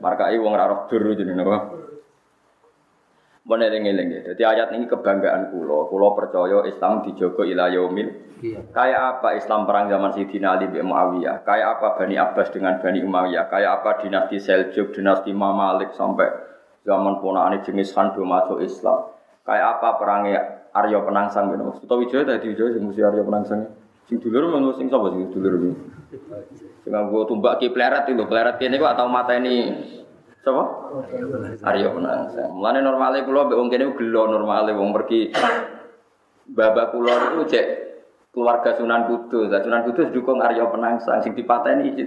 Markai 0.03 0.36
uang 0.36 0.53
raro 0.60 0.83
dulu 0.91 1.15
jadi 1.15 1.31
napa? 1.31 1.79
Mana 3.43 3.67
eling-eling 3.67 4.07
ya. 4.07 4.21
Jadi 4.31 4.43
ayat 4.47 4.71
ini 4.71 4.88
kebanggaan 4.88 5.51
kulo. 5.51 5.91
Kulo 5.91 6.15
percaya 6.15 6.63
Islam 6.63 7.03
dijogo 7.03 7.43
ila 7.43 7.67
yaumil. 7.67 8.39
Iya. 8.39 8.71
Kayak 8.71 9.01
apa 9.19 9.35
Islam 9.35 9.67
perang 9.67 9.91
zaman 9.91 10.15
Sidina 10.15 10.55
Ali 10.55 10.71
bin 10.71 10.88
Muawiyah? 10.88 11.43
Kayak 11.43 11.79
apa 11.79 11.88
Bani 12.00 12.15
Abbas 12.15 12.55
dengan 12.55 12.79
Bani 12.79 13.03
Umayyah? 13.03 13.51
Kayak 13.51 13.83
apa 13.83 14.00
dinasti 14.00 14.39
Seljuk, 14.39 14.95
dinasti 14.95 15.35
Mamalik 15.35 15.91
sampai 15.91 16.31
zaman 16.88 17.19
ponakane 17.19 17.59
jenis 17.67 17.91
Handu 17.91 18.23
masuk 18.23 18.63
Islam? 18.63 19.12
Kayak 19.43 19.79
apa 19.79 20.00
perangnya 20.00 20.39
Arya 20.71 21.03
Penangsang 21.03 21.51
gitu. 21.51 21.83
Kita 21.83 21.93
Wijaya 22.00 22.23
tadi 22.23 22.47
Wijaya 22.47 22.69
sing 22.79 22.83
mesti 22.88 23.01
Arya 23.03 23.27
Penangsang. 23.27 23.59
Sing 24.07 24.23
dulur 24.23 24.55
mau 24.55 24.71
sing 24.79 24.88
sapa 24.88 25.12
sing 25.12 25.27
dulur? 25.35 25.75
Sing 26.83 26.91
nggo 26.95 27.27
tumbak 27.27 27.59
ki 27.59 27.75
pleret 27.75 28.07
itu, 28.07 28.23
pleret 28.23 28.55
kene 28.55 28.79
kok 28.79 28.95
atau 28.95 29.12
mata 29.12 29.35
ini 29.35 29.71
Sapa? 30.43 30.63
Aryo 31.63 31.95
Penangsang. 31.95 32.51
Mulane 32.51 32.83
normale 32.83 33.23
kula 33.23 33.47
mbek 33.47 33.55
wong 33.55 33.71
kene 33.71 33.95
gelo 33.95 34.27
normale 34.27 34.75
wong 34.75 34.91
pergi 34.91 35.31
babak 36.51 36.91
kula 36.91 37.31
niku 37.31 37.47
cek 37.47 37.65
keluarga 38.35 38.75
Sunan 38.75 39.07
Kudus. 39.07 39.47
Sunan 39.47 39.88
Kudus 39.88 40.12
dukung 40.12 40.43
Aryo 40.43 40.67
Penangsang 40.67 41.23
sing 41.23 41.31
dipateni 41.31 41.95
iki. 41.95 42.03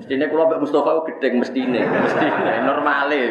Mestine 0.00 0.32
kula 0.32 0.48
mbek 0.48 0.64
Mustofa 0.64 1.04
gedeng 1.04 1.44
mestine, 1.44 1.84
mestine 1.84 2.64
normale. 2.64 3.22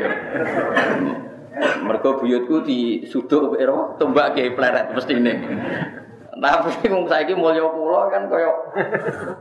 Mergo 1.81 2.21
buyutku 2.21 2.61
disuduk 2.61 3.57
ero 3.57 3.97
tombak 3.97 4.37
ke 4.37 4.53
pleret 4.53 4.93
mestine. 4.93 5.33
Tapi 6.33 6.93
wong 6.93 7.09
saiki 7.09 7.33
mulya 7.33 7.65
kula 7.73 8.09
kan 8.13 8.29
kaya 8.29 8.53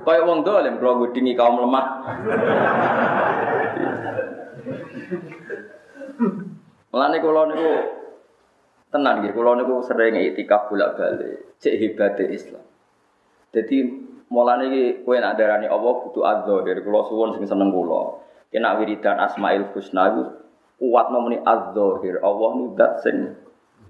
kaya 0.09 0.25
wong 0.25 0.41
dolen 0.41 0.81
kula 0.81 1.05
ngudingi 1.05 1.37
kaum 1.37 1.61
lemah. 1.61 1.85
Mulane 6.93 7.17
kula 7.25 7.49
niku 7.49 7.73
tenan 8.93 9.25
nggih, 9.25 9.33
kula 9.33 9.57
niku 9.57 9.81
sering 9.81 10.13
itikaf 10.21 10.69
bolak-balik, 10.69 11.57
cek 11.57 11.75
hebate 11.81 12.29
Islam. 12.29 12.61
Jadi 13.49 13.77
mulane 14.29 14.69
iki 14.69 14.83
kowe 15.01 15.17
nek 15.17 15.41
darani 15.41 15.73
Allah 15.73 15.93
kudu 16.05 16.21
adzahir, 16.21 16.85
kula 16.85 17.01
suwun 17.09 17.33
sing 17.41 17.49
seneng 17.49 17.73
kula. 17.73 18.21
Kena 18.53 18.77
wiridan 18.77 19.17
Asmaul 19.17 19.73
Husna 19.73 20.13
iku 20.13 20.23
kuat 20.77 21.09
nomeni 21.09 21.41
adzahir. 21.41 22.21
Allah 22.21 22.51
nu 22.61 22.77
dat 22.77 23.01
sing 23.01 23.41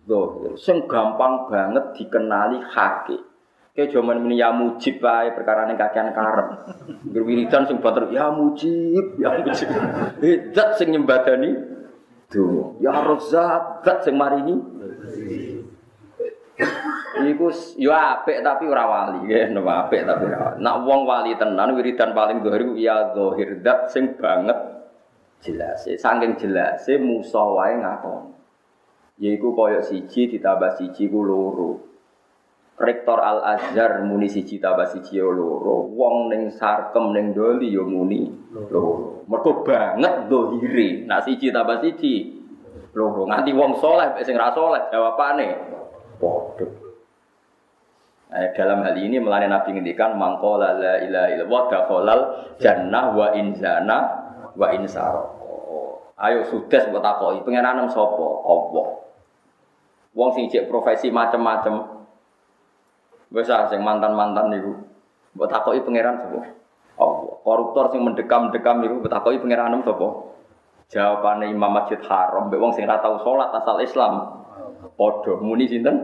zahir, 0.07 0.55
sing 0.55 0.87
gampang 0.87 1.51
banget 1.51 1.99
dikenali 1.99 2.63
hakik. 2.63 3.19
Kayak 3.73 3.99
zaman 3.99 4.29
ini 4.29 4.37
ya 4.39 4.53
mujib 4.53 5.01
bae 5.03 5.35
perkara 5.35 5.67
ning 5.67 5.75
kakean 5.75 6.15
karep. 6.15 6.71
Berwiridan 7.09 7.67
sing 7.67 7.83
bater 7.83 8.07
ya 8.15 8.31
mujib, 8.31 9.19
ya 9.19 9.35
mujib. 9.43 9.67
Zat 10.55 10.79
sing 10.79 10.95
nyembadani 10.95 11.82
Ya 12.81 12.93
Razzaq, 12.93 13.85
zat 13.85 13.99
sing 14.09 14.17
marini. 14.17 14.57
Iku 17.23 17.53
yo 17.77 17.93
apik 17.93 18.41
tapi 18.41 18.65
ora 18.67 18.85
wali, 18.89 19.29
ya 19.31 19.53
nama 19.53 19.87
apik 19.87 20.03
tapi 20.09 20.25
ora. 20.33 20.57
Nak 20.57 20.77
wong 20.89 21.05
wali 21.05 21.37
tenan 21.37 21.77
wiridan 21.77 22.17
paling 22.17 22.41
dohir 22.41 22.65
iku 22.65 22.75
ya 22.81 23.13
dohir 23.13 23.61
dat 23.61 23.93
sing 23.93 24.17
banget 24.17 24.57
jelas. 25.45 25.85
Saking 25.85 26.41
jelas 26.41 26.89
musa 26.99 27.43
wae 27.43 27.77
ngakon. 27.79 28.33
Yaiku 29.21 29.53
koyo 29.53 29.85
siji 29.85 30.33
ditambah 30.33 30.81
siji 30.81 31.13
ku 31.13 31.21
loro. 31.21 31.92
Rektor 32.83 33.23
Al 33.23 33.47
Azhar 33.47 34.03
muni 34.03 34.27
siji 34.27 34.59
tambah 34.59 34.91
siji 34.91 35.23
yo 35.23 35.31
loro. 35.31 35.87
Wong 35.87 36.35
ning 36.35 36.51
sarkem 36.51 37.15
ning 37.15 37.31
doli 37.31 37.71
yo 37.71 37.87
muni 37.87 38.27
loro. 38.51 39.23
Mergo 39.31 39.63
banget 39.63 40.27
dohire. 40.27 41.07
Nak 41.07 41.23
siji 41.23 41.55
tambah 41.55 41.79
siji 41.79 42.43
loro. 42.99 43.31
Nganti 43.31 43.55
wong 43.55 43.79
soleh 43.79 44.19
sing 44.27 44.35
ra 44.35 44.51
soleh 44.51 44.91
jawabane 44.91 45.47
padha. 46.19 46.67
Eh, 48.33 48.49
dalam 48.57 48.83
hal 48.83 48.97
ini 48.97 49.21
melalui 49.21 49.47
Nabi 49.47 49.77
ngendikan 49.77 50.17
mangkola 50.17 50.75
la 50.75 50.95
ilaha 51.05 51.29
illallah 51.37 51.63
dakhalal 51.69 52.21
jannah 52.59 53.13
wa 53.15 53.31
in 53.37 53.55
zana 53.55 53.99
wa 54.59 54.67
in 54.75 54.89
saroko. 54.91 56.11
Ayo 56.19 56.43
sudes 56.51 56.83
mbok 56.91 56.99
takoki 56.99 57.47
pengenanem 57.47 57.87
sapa? 57.93 58.27
Allah. 58.43 59.07
Wong 60.19 60.31
sing 60.35 60.51
profesi 60.67 61.15
macem-macem. 61.15 62.02
Wis 63.33 63.49
ah 63.49 63.65
sing 63.73 63.81
mantan-mantan 63.81 64.53
niku. 64.53 64.73
Mbok 65.33 65.49
takoki 65.49 65.81
pangeran 65.81 66.21
sapa? 66.21 66.41
Allah. 67.01 67.35
Koruptor 67.41 67.89
sing 67.89 68.05
mendekam-mendekam 68.05 68.85
niku 68.85 68.95
mbok 69.01 69.13
takoki 69.13 69.41
pangeranem 69.41 69.81
sapa? 69.81 70.09
Jawabane 70.93 71.49
Imam 71.49 71.73
Masjid 71.73 71.97
Haram, 72.05 72.53
mbek 72.53 72.61
wong 72.61 72.77
sing 72.77 72.85
ora 72.85 73.01
tau 73.01 73.17
salat 73.25 73.49
asal 73.57 73.81
Islam. 73.81 74.45
Padha 74.93 75.41
muni 75.41 75.65
sinten? 75.65 75.97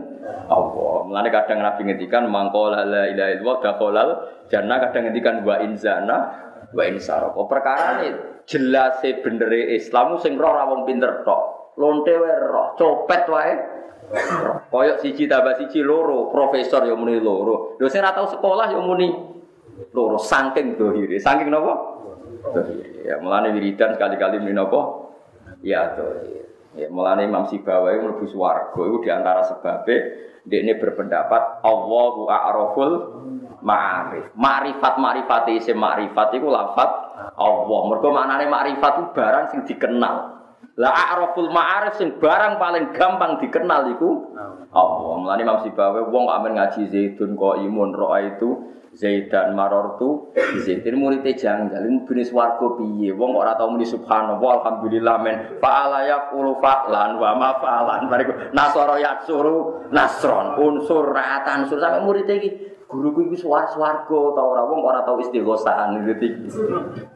Allah. 0.49 1.05
Mulane 1.05 1.29
kadang 1.29 1.61
Nabi 1.61 1.85
ngendikan 1.85 2.25
mangkola 2.25 2.81
la 2.81 3.05
ilaha 3.05 3.29
illallah 3.37 3.57
dakhalal 3.61 4.09
jannah 4.49 4.81
kadang 4.81 5.09
ngendikan 5.09 5.45
wa 5.45 5.61
in 5.61 5.77
zana 5.77 6.17
wa 6.73 6.83
sarqa. 6.97 7.41
Perkara 7.45 8.01
ini 8.01 8.09
jelas 8.49 8.97
benere 9.05 9.77
Islam 9.77 10.17
sing 10.17 10.41
roh 10.41 10.57
wong 10.57 10.89
pinter 10.89 11.21
tok. 11.21 11.77
Lonte 11.77 12.11
wae 12.17 12.33
roh, 12.49 12.73
copet 12.73 13.29
wae. 13.29 13.53
Koyok 14.69 14.97
siji 15.05 15.29
tambah 15.29 15.57
siji 15.61 15.85
loro, 15.85 16.33
profesor 16.33 16.85
ya 16.85 16.97
muni 16.97 17.21
loro. 17.21 17.77
Lho 17.77 17.87
sing 17.89 18.01
ora 18.01 18.13
tau 18.13 18.25
sekolah 18.25 18.73
ya 18.73 18.81
muni 18.81 19.13
loro 19.93 20.17
saking 20.17 20.77
dohire. 20.77 21.17
Saking 21.21 21.53
napa? 21.53 21.73
Dohire. 22.53 23.05
Ya 23.05 23.21
mulane 23.21 23.53
wiridan 23.53 23.93
sekali-kali 23.93 24.41
muni 24.41 24.53
napa? 24.57 25.11
Ya 25.61 25.93
dohir. 25.93 26.49
Ya, 26.77 26.87
mulane 26.89 27.25
Imam 27.25 27.49
Sibawa 27.49 27.97
itu 27.97 28.05
mlebu 28.05 28.25
swarga 28.29 29.41
sebabnya 29.41 29.97
dia 30.45 30.59
ini 30.63 30.77
berpendapat 30.77 31.65
Allahu 31.65 32.29
a'raful 32.29 32.93
ma'arif. 33.59 34.31
Ma'rifat 34.33 34.95
ma'rifat 34.97 35.43
isim 35.51 35.77
ma'rifat 35.77 36.39
itu 36.39 36.47
lafat 36.47 36.89
Allah. 37.35 37.79
Mergo 37.89 38.09
maknane 38.09 38.47
ma'rifat 38.47 38.91
itu 38.95 39.05
barang 39.13 39.45
sing 39.51 39.61
dikenal. 39.67 40.38
Lah 40.79 40.95
a'raful 40.95 41.51
ma'arif 41.51 41.99
sing 41.99 42.15
barang 42.23 42.55
paling 42.55 42.95
gampang 42.95 43.35
dikenal 43.43 43.91
iku 43.99 44.31
Allah. 44.71 45.19
Mulane 45.19 45.43
Imam 45.43 45.59
Sibawa 45.59 46.07
wong 46.07 46.23
kok 46.23 46.37
amen 46.39 46.55
ngaji 46.55 46.81
Zaidun 46.87 47.35
kok 47.35 47.59
imun 47.59 47.91
roa 47.91 48.23
itu 48.23 48.79
Zaidan 48.95 49.53
marortu 49.53 50.33
Zaidin 50.65 50.97
muridnya 50.97 51.35
janggal 51.35 51.83
ini 51.83 52.07
bini 52.07 52.23
swargo 52.23 52.79
piye? 52.79 53.11
Wong 53.11 53.35
kok 53.35 53.43
ora 53.43 53.53
tau 53.59 53.69
muni 53.75 53.83
subhanallah 53.83 54.51
alhamdulillah 54.63 55.15
men. 55.19 55.35
Fa'ala 55.59 56.07
yaqulu 56.07 56.57
fa'lan 56.63 57.19
wa 57.19 57.35
ma 57.35 57.59
fa'lan. 57.59 58.07
Bariku 58.07 58.31
nasara 58.55 58.95
yaksuru 59.03 59.91
nasron 59.91 60.57
unsur 60.63 61.11
ra'atan 61.11 61.67
sur 61.67 61.77
sampe 61.83 62.07
muridnya 62.07 62.39
iki. 62.39 62.49
Guruku 62.89 63.29
iki 63.29 63.37
suar 63.37 63.67
swargo 63.69 64.31
tau 64.31 64.55
ora? 64.55 64.63
Wong 64.63 64.79
ora 64.79 65.03
tau 65.03 65.19
istighosahan 65.19 65.99
gitu 66.07 66.49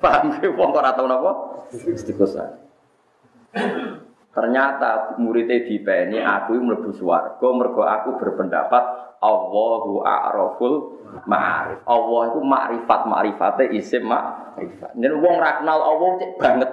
paham 0.04 0.36
ge 0.36 0.52
wong 0.52 0.70
ora 0.76 0.92
tau 0.94 1.08
napa? 1.08 1.32
Istighosahan 1.74 2.63
Ternyata 4.34 5.14
muridnya 5.22 5.62
dipeni 5.62 6.18
aku 6.18 6.58
mlebu 6.58 6.90
swarga 6.90 7.48
mergo 7.54 7.86
aku 7.86 8.18
berpendapat 8.18 8.84
Allahu 9.22 10.02
a'raful 10.02 11.06
ma'arif. 11.30 11.86
Allah 11.86 12.22
itu 12.34 12.40
makrifat 12.42 13.02
makrifate 13.06 13.64
isim 13.78 14.10
makrifat. 14.10 14.98
Yen 14.98 15.22
wong 15.22 15.38
ra 15.38 15.62
kenal 15.62 15.80
Allah 15.80 16.10
cek 16.18 16.32
banget. 16.42 16.70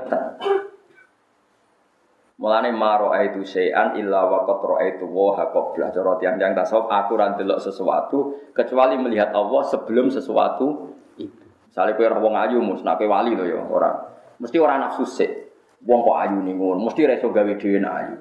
Mulane 2.40 2.72
maro 2.72 3.12
itu 3.20 3.44
sayan 3.44 4.00
illa 4.00 4.24
wa 4.24 4.48
qad 4.48 4.64
ra'aitu 4.64 5.04
wa 5.04 5.36
qabla 5.36 5.92
cara 5.92 6.16
tiyang-tiyang 6.16 6.56
tasawuf 6.56 6.88
aku 6.88 7.12
ra 7.20 7.36
ndelok 7.36 7.60
sesuatu 7.60 8.48
kecuali 8.56 8.96
melihat 8.96 9.36
Allah 9.36 9.60
sebelum 9.68 10.08
sesuatu 10.08 10.96
itu. 11.20 11.44
Misalnya 11.68 12.00
kowe 12.00 12.24
wong 12.24 12.34
ayu 12.40 12.64
mus, 12.64 12.80
nek 12.80 12.96
kowe 12.96 13.12
wali 13.12 13.36
lho 13.36 13.44
ya 13.44 13.60
ora. 13.60 13.92
Mesti 14.40 14.56
ora 14.56 14.80
nafsu 14.80 15.04
sik. 15.04 15.49
Wong 15.80 16.00
kok 16.04 16.18
ayu 16.20 16.38
ning 16.44 16.60
ngono, 16.60 16.84
mesti 16.84 17.08
ra 17.08 17.16
iso 17.16 17.32
gawe 17.32 17.52
dhewe 17.56 17.78
nek 17.80 17.94
ayu. 17.96 18.16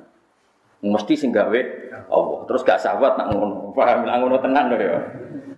Mesti 0.79 1.13
sing 1.19 1.35
gawe 1.35 1.59
Allah. 2.07 2.39
Terus 2.47 2.63
gak 2.63 2.79
sahabat 2.79 3.19
nak 3.19 3.35
ngono. 3.35 3.55
Paham 3.77 4.07
nak 4.07 4.17
ngono 4.23 4.35
tenan 4.39 4.71
lho 4.71 4.77
ya. 4.79 4.99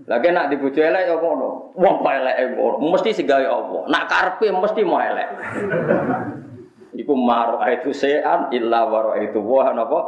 Lagi 0.10 0.34
nak 0.34 0.50
dibojo 0.50 0.82
elek 0.82 1.04
ya 1.06 1.16
ngono. 1.22 1.78
Wong 1.78 1.96
kok 2.02 2.14
elek 2.18 2.36
ngono, 2.58 2.76
mesti 2.90 3.10
sing 3.14 3.30
gawe 3.30 3.46
Allah. 3.46 3.82
Nak 3.86 4.04
karepe 4.10 4.50
mesti 4.50 4.82
mau 4.82 4.98
elek. 4.98 5.30
Iku 7.02 7.14
maro 7.16 7.62
itu 7.70 7.94
sean 7.96 8.52
illa 8.52 8.84
waro 8.90 9.16
itu 9.22 9.40
wah 9.40 9.72
napa 9.72 10.00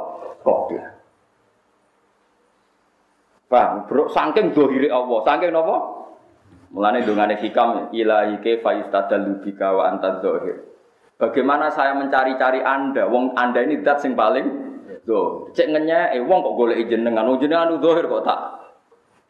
qabla. 0.43 0.85
Paham, 3.47 3.85
bro, 3.85 4.09
saking 4.09 4.49
dohiri 4.51 4.89
Allah, 4.89 5.21
saking 5.23 5.53
napa? 5.53 5.77
Mulane 6.73 7.05
dongane 7.05 7.37
hikam 7.37 7.93
ilahi 7.93 8.41
kaifa 8.41 8.81
yustadallu 8.81 9.45
bika 9.45 9.77
wa 9.77 9.93
anta. 9.93 10.17
Bagaimana 11.17 11.69
saya 11.69 11.93
mencari-cari 11.95 12.59
Anda? 12.65 13.05
Wong 13.07 13.37
Anda 13.37 13.63
ini 13.63 13.85
dat 13.85 14.01
sing 14.01 14.17
paling 14.17 14.63
do. 15.03 15.51
Cek 15.51 15.67
ngenyek, 15.69 16.15
eh 16.17 16.21
wong 16.23 16.39
kok 16.41 16.55
golek 16.55 16.87
jenengan, 16.87 17.27
wong 17.27 17.37
jenengan 17.39 17.75
dzahir 17.79 18.07
kok 18.07 18.23
tak 18.23 18.39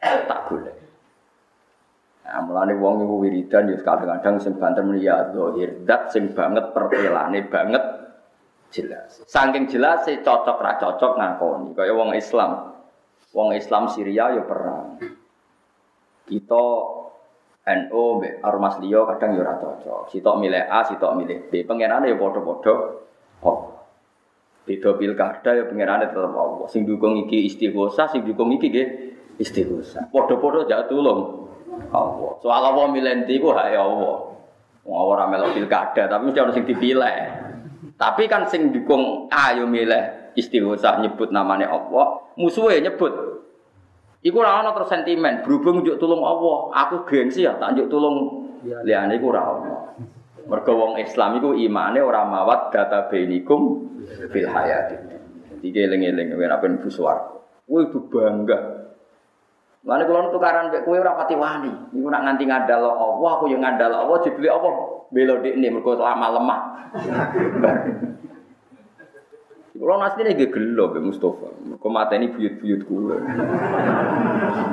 tak 0.00 0.40
golek. 0.48 0.76
Nah, 2.24 2.40
mulane 2.40 2.72
wong 2.80 3.04
iku 3.04 3.14
wiridan 3.20 3.68
ya 3.68 3.78
kadang-kadang 3.84 4.40
sing 4.40 4.56
banter 4.56 4.80
muni 4.80 5.04
ya 5.04 5.28
dzahir, 5.28 5.84
dat 5.84 6.08
sing 6.08 6.32
banget 6.32 6.72
pertelane 6.72 7.44
banget 7.46 7.84
jelas. 8.72 9.22
Saking 9.28 9.70
jelas 9.70 10.08
cocok 10.08 10.58
ra 10.58 10.72
cocok 10.80 11.12
ngakoni. 11.20 11.70
Kaya 11.78 11.92
wong 11.94 12.16
Islam. 12.16 12.74
Wong 13.34 13.54
Islam 13.54 13.90
Syria 13.90 14.30
ya 14.34 14.42
perang. 14.46 14.98
Kita 16.24 16.64
NU 17.64 18.20
mbek 18.20 18.44
ormas 18.44 18.76
liya 18.84 19.08
kadang 19.08 19.40
ya 19.40 19.40
ora 19.40 19.56
cocok. 19.56 20.12
Sitok 20.12 20.36
milih 20.36 20.68
A, 20.68 20.84
sitok 20.84 21.16
milih 21.16 21.48
B. 21.48 21.64
Pengenane 21.64 22.12
ya 22.12 22.16
padha-padha 22.20 22.74
oh. 23.40 23.58
Beda 24.64 24.96
pilkada 24.96 25.50
ya 25.56 25.64
pengenane 25.64 26.12
tetep 26.12 26.32
Allah. 26.32 26.68
Sing 26.68 26.84
dukung 26.84 27.16
iki 27.24 27.48
istighosa, 27.48 28.08
sing 28.08 28.24
dukung 28.24 28.52
iki 28.52 28.68
nggih 28.68 28.88
istighosa. 29.40 30.12
Padha-padha 30.12 30.68
jak 30.68 30.92
tulung 30.92 31.48
Allah. 31.88 32.32
Soal 32.44 32.62
Allah 32.68 32.86
milih 32.92 33.24
ndi 33.24 33.40
ku 33.40 33.52
hak 33.56 33.72
Allah. 33.72 34.36
Wong 34.84 35.00
ora 35.00 35.24
melok 35.24 35.56
pilkada, 35.56 36.04
tapi 36.04 36.28
mesti 36.28 36.44
ono 36.44 36.52
sing 36.52 36.68
dipilih. 36.68 37.16
Tapi 37.96 38.28
kan 38.28 38.44
sing 38.52 38.68
dukung 38.68 39.32
ayo 39.32 39.64
milih 39.64 40.36
istighosa 40.36 41.00
nyebut 41.00 41.32
namanya 41.32 41.72
Allah, 41.72 42.20
musuhnya 42.36 42.92
nyebut 42.92 43.33
Iku 44.24 44.40
ora 44.40 44.64
ana 44.64 44.72
terus 44.72 44.88
sentimen, 44.88 45.44
berhubung 45.44 45.84
njuk 45.84 46.00
tulung 46.00 46.24
Allah, 46.24 46.72
aku 46.72 47.04
gengsi 47.04 47.44
ya 47.44 47.60
tak 47.60 47.76
njuk 47.76 47.92
tulung 47.92 48.48
liyane 48.64 49.20
iku 49.20 49.28
ora 49.28 49.42
ana. 49.52 49.76
Mergo 50.48 50.72
wong 50.72 50.92
Islam 50.96 51.36
iku 51.36 51.52
imane 51.52 52.00
ora 52.00 52.24
mawat 52.24 52.72
data 52.72 53.04
bainikum 53.12 53.84
fil 54.32 54.48
hayati. 54.48 54.96
Jadi 55.60 55.76
eling-eling 55.76 56.40
yen 56.40 56.52
apa 56.52 56.64
mlebu 56.64 56.88
swarga. 56.88 57.36
Kowe 57.68 57.80
itu 57.84 58.00
bangga. 58.08 58.58
Lane 59.84 60.02
kula 60.08 60.32
tukaran 60.32 60.72
mek 60.72 60.88
kowe 60.88 60.96
ora 60.96 61.20
pati 61.20 61.36
wani. 61.36 61.72
Iku 61.92 62.08
nak 62.08 62.24
nganti 62.24 62.48
ngandal 62.48 62.80
Allah, 62.80 63.30
aku 63.36 63.52
yo 63.52 63.60
ngandal 63.60 63.92
Allah 63.92 64.16
dibeli 64.24 64.48
Allah 64.48 64.72
belo 65.12 65.40
dekne 65.44 65.68
mergo 65.68 66.00
lama 66.00 66.28
lemah. 66.32 66.60
Kulo 69.74 69.98
asline 69.98 70.38
nggih 70.38 70.54
gelo 70.54 70.86
Mbak 70.94 71.02
Mustofa. 71.02 71.50
Kok 71.82 71.90
mateni 71.90 72.30
buyut-buyut 72.30 72.86
kula. 72.86 73.18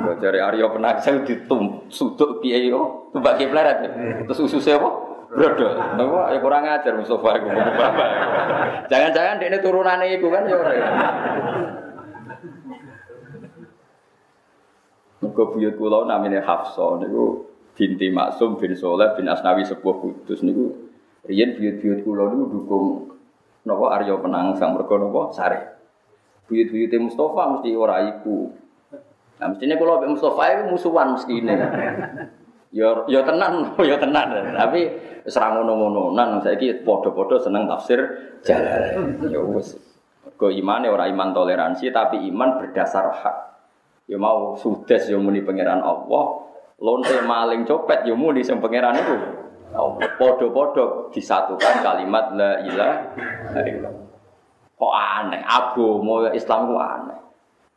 Kok 0.06 0.16
jare 0.22 0.38
Arya 0.38 0.70
Penangsang 0.70 1.26
ditum 1.26 1.90
suduk 1.90 2.38
piye 2.38 2.70
yo, 2.70 3.10
tumbak 3.10 3.34
kipleret. 3.34 3.82
Terus 4.30 4.46
ususe 4.46 4.78
apa? 4.78 4.88
Brodol. 5.26 5.74
Napa 5.98 6.30
ya 6.30 6.38
kurang 6.38 6.70
ajar 6.70 6.94
Mustofa 6.94 7.34
iku. 7.34 7.50
Jangan-jangan 8.86 9.42
dekne 9.42 9.58
turunane 9.58 10.06
iku 10.14 10.30
kan 10.30 10.46
ya 10.46 10.54
ora. 10.54 10.72
Muga 15.18 15.44
buyut 15.50 15.74
kula 15.82 16.06
namine 16.06 16.38
Hafsah 16.46 17.02
niku 17.02 17.50
binti 17.74 18.06
Maksum 18.14 18.54
bin 18.54 18.78
Soleh 18.78 19.18
bin 19.18 19.26
Asnawi 19.26 19.66
sepuh 19.66 19.98
kudus 19.98 20.46
niku 20.46 20.78
riyen 21.26 21.58
buyut-buyut 21.58 22.06
kula 22.06 22.30
niku 22.30 22.44
dukung 22.54 22.86
napa 23.62 23.84
Arya 23.98 24.14
Penangsang 24.18 24.74
mergo 24.74 24.94
napa 24.98 25.20
sare. 25.34 25.60
Buyut-buyute 26.50 26.98
Mustafa 26.98 27.42
mesti 27.58 27.70
ora 27.72 27.96
iku. 28.02 28.50
Nah, 29.38 29.46
mestinya 29.50 29.74
kalau 29.78 29.98
Mbak 29.98 30.10
Mustafa 30.14 30.42
itu 30.54 30.62
musuhan 30.70 31.08
mesti 31.14 31.32
ini. 31.32 31.54
Yo 32.72 33.04
yo 33.04 33.20
tenan, 33.22 33.72
yo 33.90 33.96
tenan. 34.00 34.28
Tapi 34.56 34.80
serang 35.28 35.62
ngono-ngononan 35.62 36.42
saiki 36.42 36.82
padha-padha 36.82 37.36
seneng 37.38 37.68
tafsir 37.68 38.00
jalan. 38.42 39.22
Yo 39.28 39.44
wis. 39.54 39.76
Kok 40.22 40.50
imane 40.50 40.90
ora 40.90 41.06
iman 41.06 41.30
toleransi 41.30 41.94
tapi 41.94 42.18
iman 42.32 42.58
berdasar 42.58 43.06
hak. 43.14 43.36
Yo 44.10 44.18
mau 44.18 44.58
sudes 44.58 45.06
yo 45.06 45.22
muni 45.22 45.46
pangeran 45.46 45.78
Allah, 45.78 46.24
lonte 46.82 47.14
maling 47.22 47.62
copet 47.62 48.02
yo 48.02 48.18
muni 48.18 48.42
sing 48.42 48.58
pangeran 48.58 48.98
itu. 48.98 49.16
Allah 49.72 50.04
padha-padha 50.20 51.12
disatukan 51.12 51.74
kalimat 51.80 52.36
la 52.36 52.60
ilaha 52.60 53.60
illallah. 53.64 54.08
Kok 54.76 54.94
aneh, 54.94 55.42
agama 55.46 56.28
Islam 56.34 56.60
ku 56.68 56.76
aneh 56.76 57.22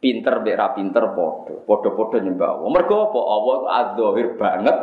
pinter 0.06 0.34
mbek 0.46 0.54
ra 0.54 0.68
pinter 0.78 1.06
padha. 1.18 1.56
Padha-padha 1.66 2.18
nyembah 2.22 2.50
Allah. 2.54 2.70
Mergo 2.70 2.96
apa? 3.10 3.20
Allah 3.26 3.58
adzahir 3.82 4.28
banget 4.38 4.78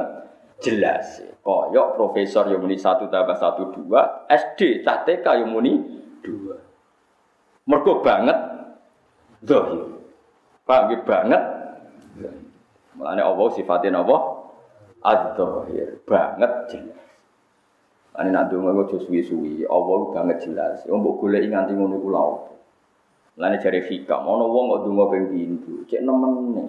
jelas. 0.58 1.22
Koyok 1.42 1.98
profesor 1.98 2.46
yang 2.50 2.62
muni 2.62 2.78
satu 2.78 3.10
tambah 3.10 3.34
satu 3.34 3.74
dua, 3.74 4.26
SD 4.30 4.86
cah 4.86 5.02
TK 5.06 5.26
yang 5.42 5.50
muni 5.54 5.78
dua. 6.22 6.58
Mergo 7.66 8.02
banget 8.02 8.38
zahir. 9.46 9.90
Paham 10.62 10.90
ya? 10.90 10.98
banget. 11.02 11.42
Mulane 12.94 13.22
Allah 13.22 13.46
sifatnya 13.54 14.02
apa? 14.02 14.16
Adzahir 15.02 16.02
banget 16.06 16.52
jelas. 16.70 17.01
Ane 18.12 18.28
nak 18.28 18.52
donga 18.52 18.76
kok 18.84 19.08
suwi-suwi, 19.08 19.64
Allah 19.64 19.98
banget 20.12 20.44
jelas. 20.44 20.84
Wong 20.84 21.00
mbok 21.00 21.24
golek 21.24 21.48
nganti 21.48 21.72
ngono 21.72 21.96
ku 21.96 22.12
lha 22.12 22.24
Lane 23.40 23.56
jare 23.56 23.80
hikam, 23.88 24.28
ana 24.28 24.44
wong 24.44 24.64
kok 24.68 24.80
donga 24.84 25.04
ping 25.08 25.24
pindho, 25.32 25.88
cek 25.88 26.04
nemen. 26.04 26.68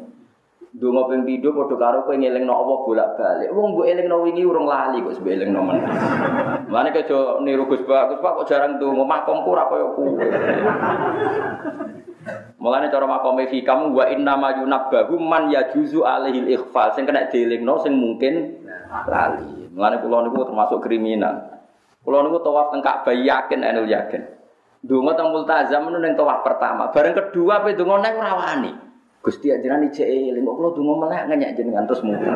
Donga 0.72 1.12
ping 1.12 1.28
pindho 1.28 1.52
padha 1.52 1.76
karo 1.76 2.08
kowe 2.08 2.16
ngelingno 2.16 2.54
apa 2.56 2.74
bolak-balik. 2.88 3.52
Wong 3.52 3.76
mbok 3.76 3.86
elingno 3.92 4.24
wingi 4.24 4.48
urung 4.48 4.72
lali 4.72 5.04
kok 5.04 5.20
sebab 5.20 5.36
elingno 5.36 5.60
men. 5.68 5.84
Lane 6.72 6.90
kejo 6.96 7.44
niru 7.44 7.68
Gus 7.68 7.84
Pak, 7.84 8.16
Gus 8.16 8.24
Pak 8.24 8.40
kok 8.40 8.48
jarang 8.48 8.80
donga, 8.80 9.04
makomku 9.04 9.52
ora 9.52 9.68
kaya 9.68 9.88
kuwe. 10.00 10.24
Mulane 12.64 12.88
cara 12.88 13.04
makome 13.04 13.52
hikam 13.52 13.92
wa 13.92 14.08
inna 14.08 14.40
ma 14.40 14.56
yunabbahu 14.56 15.20
man 15.20 15.52
yajuzu 15.52 16.08
alaihi 16.08 16.56
ikhfal 16.56 16.96
sing 16.96 17.04
kena 17.04 17.28
dielingno 17.28 17.84
sing 17.84 18.00
mungkin 18.00 18.64
lali. 19.04 19.63
Mulane 19.74 19.98
kula 20.06 20.30
niku 20.30 20.46
termasuk 20.46 20.80
kriminal. 20.86 21.66
Kula 22.06 22.22
niku 22.22 22.46
tawaf 22.46 22.70
teng 22.70 22.86
Ka'bah 22.86 23.16
yakin 23.18 23.66
enul 23.66 23.90
yakin. 23.90 24.22
Dungo 24.86 25.18
teng 25.18 25.34
multazam 25.34 25.90
nu 25.90 25.98
ning 25.98 26.14
tawaf 26.14 26.46
pertama. 26.46 26.94
Bareng 26.94 27.18
kedua 27.18 27.66
pe 27.66 27.74
dungo 27.74 27.98
nek 27.98 28.14
ora 28.14 28.38
wani. 28.38 28.72
Gusti 29.24 29.48
ajaran 29.48 29.88
ijek 29.88 30.04
eling 30.04 30.44
kok 30.44 30.56
kula 30.60 30.70
donga 30.76 30.94
melek 31.08 31.32
ngenyek 31.32 31.56
jenengan 31.56 31.88
terus 31.88 32.04
muter. 32.04 32.28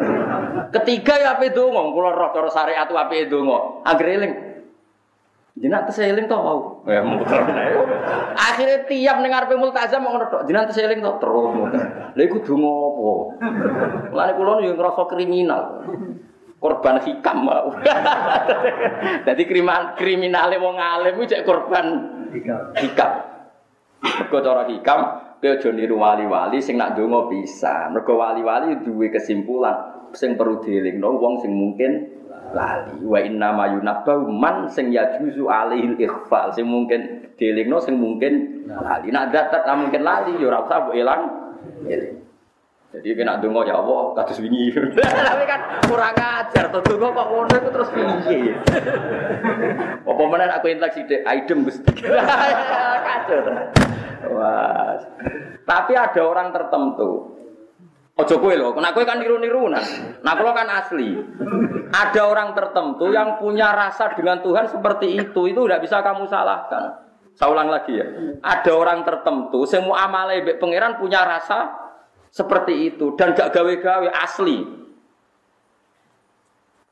Ketiga 0.71 1.19
ya 1.19 1.35
ape 1.35 1.51
donga, 1.51 1.83
kula 1.91 2.15
roh 2.15 2.31
cara 2.31 2.47
syariat 2.47 2.87
ape 2.87 3.27
donga. 3.27 3.83
Anggere 3.83 4.11
eling. 4.15 4.33
Jenengan 5.59 5.83
tes 5.83 5.99
eling 5.99 6.31
to 6.31 6.37
mau. 6.39 6.87
Ya 6.87 7.03
muter. 7.03 7.43
Tiap 8.87 9.17
ning 9.19 9.31
arepe 9.35 9.59
multazam 9.59 10.07
ngono 10.07 10.31
tok. 10.31 10.47
Jenengan 10.47 10.71
tes 10.71 10.79
terus 10.79 11.49
muter. 11.51 11.83
Lha 12.15 12.21
iku 12.23 12.39
donga 12.39 12.71
apa? 12.71 13.11
Mulane 14.07 14.31
kula 14.39 14.63
yo 14.63 14.71
ngrasa 14.79 15.03
kriminal. 15.11 15.63
Korban 16.57 16.97
hikam 17.01 17.37
mau. 17.45 17.69
Jadi 19.27 19.43
kriminal 19.45 19.93
kriminale 19.93 20.57
wong 20.57 20.77
alim 20.77 21.21
cek 21.21 21.45
korban 21.45 21.85
hikam. 22.77 23.11
Mergo 23.97 24.37
cara 24.41 24.63
hikam 24.69 24.99
kowe 25.37 25.49
aja 25.53 25.69
niru 25.69 26.01
wali-wali 26.01 26.61
sing 26.61 26.77
nak 26.77 26.97
donga 26.97 27.29
bisa. 27.29 27.89
Mergo 27.93 28.17
wali-wali 28.17 28.81
duwe 28.81 29.13
kesimpulan 29.13 30.09
sing 30.13 30.33
perlu 30.33 30.61
dielingno 30.61 31.17
wong 31.17 31.45
sing 31.45 31.53
mungkin 31.53 31.91
lali. 32.53 33.01
Wa 33.05 33.21
inna 33.21 33.53
ma 33.53 33.69
yunabbahu 33.69 34.29
man 34.33 34.69
sing 34.69 34.89
yajuzu 34.93 35.45
alaihi 35.49 35.97
ikhfal 36.01 36.53
sing 36.53 36.65
mungkin 36.65 37.33
dielingno 37.37 37.77
sing 37.81 37.97
mungkin 37.97 38.65
lali. 38.65 39.13
Nak 39.13 39.33
datat 39.33 39.65
mungkin 39.77 40.01
lali 40.01 40.37
yo 40.41 40.49
ora 40.49 40.65
usah 40.65 40.77
mbok 40.85 40.95
elang. 40.97 41.23
Eling. 41.85 42.26
Jadi 42.87 43.19
kena 43.19 43.35
dungo 43.43 43.67
ya 43.67 43.83
Allah, 43.83 44.15
kados 44.15 44.39
wingi. 44.39 44.71
Tapi 45.27 45.43
kan 45.43 45.59
kurang 45.91 46.15
ajar, 46.15 46.71
tuh 46.71 46.79
dungo 46.87 47.11
kok 47.11 47.27
ngono 47.27 47.51
itu 47.51 47.69
terus 47.75 47.89
piye. 47.91 48.55
Apa 50.07 50.23
mana 50.23 50.55
aku 50.55 50.71
entek 50.71 50.95
sithik, 50.95 51.19
aidem 51.27 51.67
Gusti. 51.67 51.91
Kacau. 53.07 53.39
Wah. 54.31 54.95
Tapi 55.67 55.93
ada 55.99 56.21
orang 56.23 56.55
tertentu. 56.55 57.35
Ojo 58.17 58.35
kowe 58.41 58.55
lho, 58.55 58.73
nek 58.79 58.95
kowe 58.97 59.05
kan 59.05 59.21
niru-niru 59.21 59.69
nah. 59.69 59.83
Nah, 60.25 60.33
kalau 60.33 60.55
kan 60.55 60.65
asli. 60.71 61.21
Ada 61.91 62.23
orang 62.23 62.55
tertentu 62.55 63.13
yang 63.13 63.37
punya 63.37 63.75
rasa 63.75 64.15
dengan 64.15 64.41
Tuhan 64.41 64.65
seperti 64.71 65.21
itu, 65.21 65.41
itu 65.45 65.59
tidak 65.67 65.83
bisa 65.85 66.01
kamu 66.01 66.25
salahkan. 66.25 67.03
Saya 67.37 67.53
ulang 67.53 67.69
lagi 67.69 67.93
ya. 67.93 68.07
Ada 68.41 68.73
orang 68.73 69.05
tertentu, 69.05 69.69
semua 69.69 70.09
amale 70.09 70.57
pangeran 70.57 70.97
punya 70.97 71.21
rasa 71.21 71.86
seperti 72.31 72.93
itu 72.93 73.15
dan 73.15 73.33
gak 73.33 73.51
gawe-gawe 73.51 74.07
asli. 74.23 74.63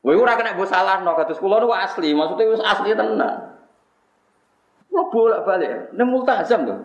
Kowe 0.06 0.14
ora 0.14 0.38
kena 0.38 0.54
mbok 0.54 0.70
salahno 0.70 1.18
kados 1.18 1.42
kula 1.42 1.58
niku 1.58 1.74
asli, 1.74 2.14
maksudnya 2.14 2.54
wis 2.54 2.62
asli 2.62 2.94
tenan. 2.94 3.58
Kula 4.86 5.02
bolak-balik, 5.10 5.90
ning 5.98 6.06
multazam 6.06 6.62
lho. 6.62 6.76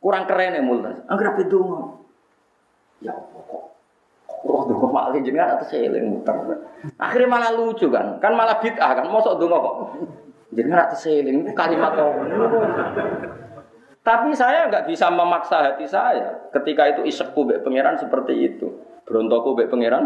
Kurang 0.00 0.24
keren 0.24 0.56
ya 0.56 0.64
multazam. 0.64 1.04
Angger 1.12 1.36
ape 1.36 1.44
donga. 1.44 2.00
Ya 3.04 3.12
Allah 3.12 3.42
kok 3.44 3.64
roh 4.48 4.62
donga 4.64 4.88
malih 4.88 5.20
jenengan 5.20 5.60
atas 5.60 5.76
eling 5.76 6.04
muter. 6.08 6.36
Akhirnya 6.96 7.28
malah 7.28 7.52
lucu 7.52 7.88
kan, 7.92 8.16
kan 8.20 8.32
malah 8.32 8.60
bid'ah 8.60 8.92
kan, 8.96 9.12
mosok 9.12 9.40
donga 9.40 9.60
kok. 9.60 9.76
Jenengan 10.56 10.88
atas 10.88 11.04
eling 11.04 11.52
kalimat 11.52 11.92
kok. 11.92 12.12
Tapi 14.04 14.36
saya 14.36 14.68
nggak 14.68 14.84
bisa 14.84 15.08
memaksa 15.08 15.64
hati 15.64 15.88
saya 15.88 16.52
ketika 16.52 16.92
itu 16.92 17.08
isekku 17.08 17.48
bek 17.48 17.64
pangeran 17.64 17.96
seperti 17.96 18.36
itu, 18.36 18.68
berontokku 19.08 19.56
bek 19.56 19.72
pangeran 19.72 20.04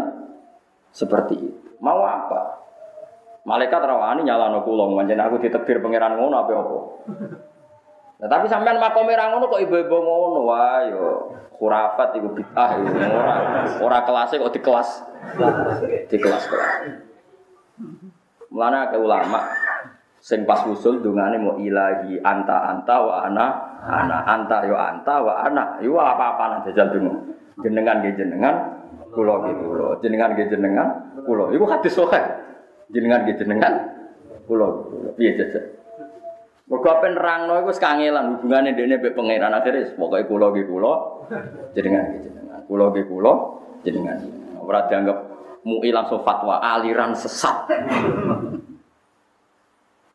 seperti 0.95 1.35
itu. 1.35 1.69
Mau 1.83 1.99
apa? 2.07 2.63
Malaikat 3.43 3.83
rawani 3.83 4.23
nyala 4.23 4.55
no 4.55 4.63
kulong, 4.63 4.95
manjen 4.95 5.19
aku 5.19 5.43
ditekdir 5.43 5.83
pangeran 5.83 6.15
ngono 6.15 6.31
apa 6.31 6.51
apa. 6.55 6.79
Nah, 8.23 8.27
tapi 8.31 8.47
sampean 8.47 8.79
makom 8.79 9.03
ngono 9.03 9.51
kok 9.51 9.63
ibu-ibu 9.67 9.95
ngono, 9.99 10.47
wah 10.47 10.79
yo 10.87 11.35
khurafat 11.59 12.15
ibu 12.15 12.31
bid'ah 12.39 12.79
ibu 12.79 12.95
ora 13.03 13.35
ora 13.83 13.99
kelasnya 14.07 14.39
kok 14.39 14.53
di 14.55 14.61
kelas 14.63 14.89
di 16.07 16.17
kelas 16.23 16.43
kelas. 16.47 16.71
Mulane 18.47 18.95
ulama 18.95 19.43
sing 20.19 20.43
pas 20.43 20.67
usul 20.67 20.99
dungane 20.99 21.39
mau 21.39 21.55
ilahi 21.55 22.19
anta 22.19 22.75
anta 22.75 22.95
wa 22.99 23.23
ana 23.23 23.45
anak 23.87 24.21
anta 24.27 24.57
yo 24.67 24.75
anta 24.75 25.15
wa 25.23 25.33
anak 25.47 25.79
yo 25.79 25.95
apa 25.95 26.35
apa 26.35 26.43
nanti 26.51 26.75
jajal 26.75 26.91
dungo. 26.91 27.13
Jenengan 27.59 28.03
ge 28.03 28.15
jenengan 28.15 28.55
kulo 29.11 29.43
ge 29.47 29.51
kulo 29.55 29.87
jenengan 30.03 30.35
ge 30.35 30.47
jenengan 30.51 30.87
kulo 31.23 31.51
iku 31.55 31.65
hadis 31.67 31.95
sahih. 31.95 32.23
Jenengan 32.91 33.23
ge 33.23 33.39
jenengan 33.39 33.73
kulo 34.47 34.91
piye 35.15 35.39
jajal? 35.39 35.63
Mergo 36.69 36.87
apa 36.91 37.07
nerangno 37.09 37.53
iku 37.63 37.71
wis 37.71 37.81
hubungane 37.81 38.77
dene 38.77 39.01
mbek 39.01 39.15
pangeran 39.15 39.55
akhire 39.55 39.95
pokoke 39.95 40.27
kula 40.27 40.47
ge 40.51 40.63
kula. 40.67 40.93
Jenengan 41.71 42.03
ge 42.11 42.17
jenengan 42.27 42.59
kula 42.67 42.85
ge 42.91 43.03
kula. 43.07 43.33
Jenengan 43.87 44.19
ora 44.59 44.83
dianggap 44.91 45.17
mu'i 45.63 45.89
langsung 45.89 46.21
fatwa 46.27 46.59
aliran 46.59 47.15
sesat 47.15 47.67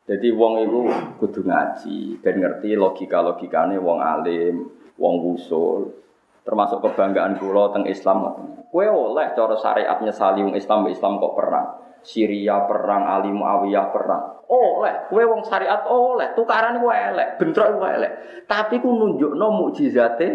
jadi 0.05 0.29
wong 0.37 0.53
itu 0.69 0.79
kudu 1.17 1.41
ngaji 1.49 2.21
dan 2.21 2.37
ngerti 2.37 2.77
logika-logikane 2.77 3.81
wong 3.81 3.97
alim, 4.05 4.69
wong 5.01 5.15
wusul. 5.25 5.97
Termasuk 6.45 6.77
kebanggaan 6.85 7.41
kula 7.41 7.73
teng 7.73 7.89
Islam. 7.89 8.37
Kue 8.69 8.85
oleh 8.85 9.33
cara 9.33 9.57
syariatnya 9.57 10.13
saling 10.13 10.53
Islam 10.53 10.85
Islam 10.93 11.17
kok 11.17 11.33
perang. 11.33 11.67
Syria 12.05 12.69
perang, 12.69 13.09
Ali 13.09 13.33
Muawiyah 13.33 13.89
perang. 13.89 14.45
Oleh, 14.45 15.09
kue 15.09 15.25
wong 15.25 15.41
syariat 15.41 15.89
oleh, 15.89 16.37
tukaran 16.37 16.77
kue 16.77 16.93
elek, 16.93 17.41
bentrok 17.41 17.81
kue 17.81 17.89
elek. 17.89 18.13
Tapi 18.45 18.77
ku 18.77 18.93
nunjukno 18.93 19.47
mukjizate 19.57 20.27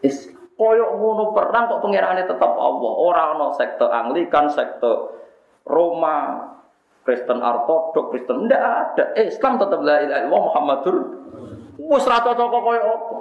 Islam. 0.00 0.40
Koyok 0.52 0.90
ngono 0.94 1.24
perang 1.36 1.68
kok 1.68 1.80
pangerane 1.84 2.22
tetap 2.24 2.52
Allah. 2.56 2.92
Orang 2.96 3.30
no 3.40 3.52
sekte 3.56 3.88
Anglikan, 3.88 4.48
sekte 4.52 4.92
Roma, 5.68 6.48
Kristen 7.02 7.42
ortodok, 7.42 8.14
Kristen 8.14 8.46
ndak 8.46 8.62
ada. 8.62 9.04
Islam 9.18 9.58
tetap 9.58 9.82
la 9.82 10.06
ilaha 10.06 10.20
illallah 10.22 10.42
Muhammadur 10.46 10.96
wis 11.78 12.06
ra 12.06 12.22
cocok 12.22 12.48
koyo 12.50 12.82
apa. 12.82 13.16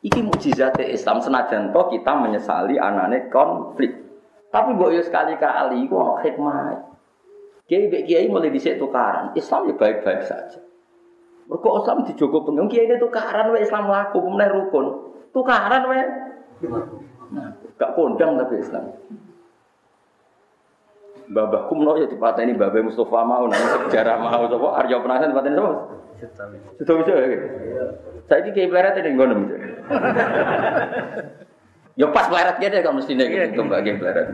Iki 0.00 0.20
mukjizat 0.24 0.80
Islam 0.80 1.20
senajan 1.20 1.70
to 1.70 1.82
kita 1.92 2.12
menyesali 2.16 2.80
anane 2.80 3.28
konflik. 3.28 3.92
Tapi 4.50 4.74
mbok 4.74 4.90
yo 4.96 5.02
sekali-kali 5.04 5.86
iku 5.86 5.94
ono 6.00 6.14
hikmah. 6.18 6.90
Kiai 7.70 7.86
mbek 7.86 8.02
kiai 8.08 8.26
mulai 8.26 8.50
dhisik 8.50 8.82
tukaran. 8.82 9.30
Islam 9.38 9.70
ya 9.70 9.74
baik-baik 9.78 10.26
saja. 10.26 10.58
Mergo 11.46 11.78
Islam 11.78 12.02
dijogo 12.02 12.42
pengen 12.42 12.66
kiai 12.66 12.90
ini 12.90 12.98
tukaran 12.98 13.54
wae 13.54 13.62
Islam 13.62 13.86
laku 13.86 14.18
pemenang 14.18 14.50
rukun. 14.58 14.86
Tukaran 15.30 15.82
wae. 15.86 16.02
Nah, 17.30 17.54
Gak 17.78 17.94
kondang 17.94 18.34
tapi 18.42 18.58
Islam. 18.58 18.90
Babah 21.30 21.70
kumno 21.70 21.94
ya 21.94 22.10
dipateni 22.10 22.58
Babah 22.58 22.82
Mustafa 22.82 23.22
mau 23.22 23.46
nang 23.46 23.62
sejarah 23.86 24.18
mau 24.18 24.50
sapa 24.50 24.68
Arya 24.82 24.98
Penasan 24.98 25.30
dipateni 25.30 25.54
sapa? 25.54 25.72
Sudah 26.82 26.94
bisa 27.00 27.12
ya. 27.14 27.38
Saya 28.26 28.38
ini 28.44 28.50
kayak 28.50 28.68
peleret 28.74 28.94
ini 28.98 29.10
ngono. 29.14 29.34
Ya 31.94 32.06
pas 32.10 32.26
peleret 32.26 32.58
dia 32.58 32.82
kan 32.82 32.98
mesti 32.98 33.14
nih 33.14 33.54
gitu 33.54 33.62
mbak 33.62 33.80
game 33.86 34.02
peleret. 34.02 34.26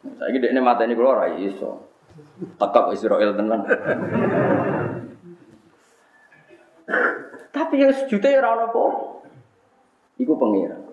Saya 0.00 0.28
ini 0.32 0.40
dia 0.40 0.60
mata 0.64 0.88
ini 0.88 0.96
keluar 0.96 1.20
rai 1.20 1.44
iso. 1.44 1.84
Tekap 2.56 2.96
Israel 2.96 3.36
tenan. 3.36 3.60
Tapi 7.52 7.74
yang 7.76 7.92
sejuta 7.92 8.26
ya 8.32 8.40
rano 8.40 8.72
apa? 8.72 8.84
Iku 10.16 10.32
pangeran. 10.34 10.89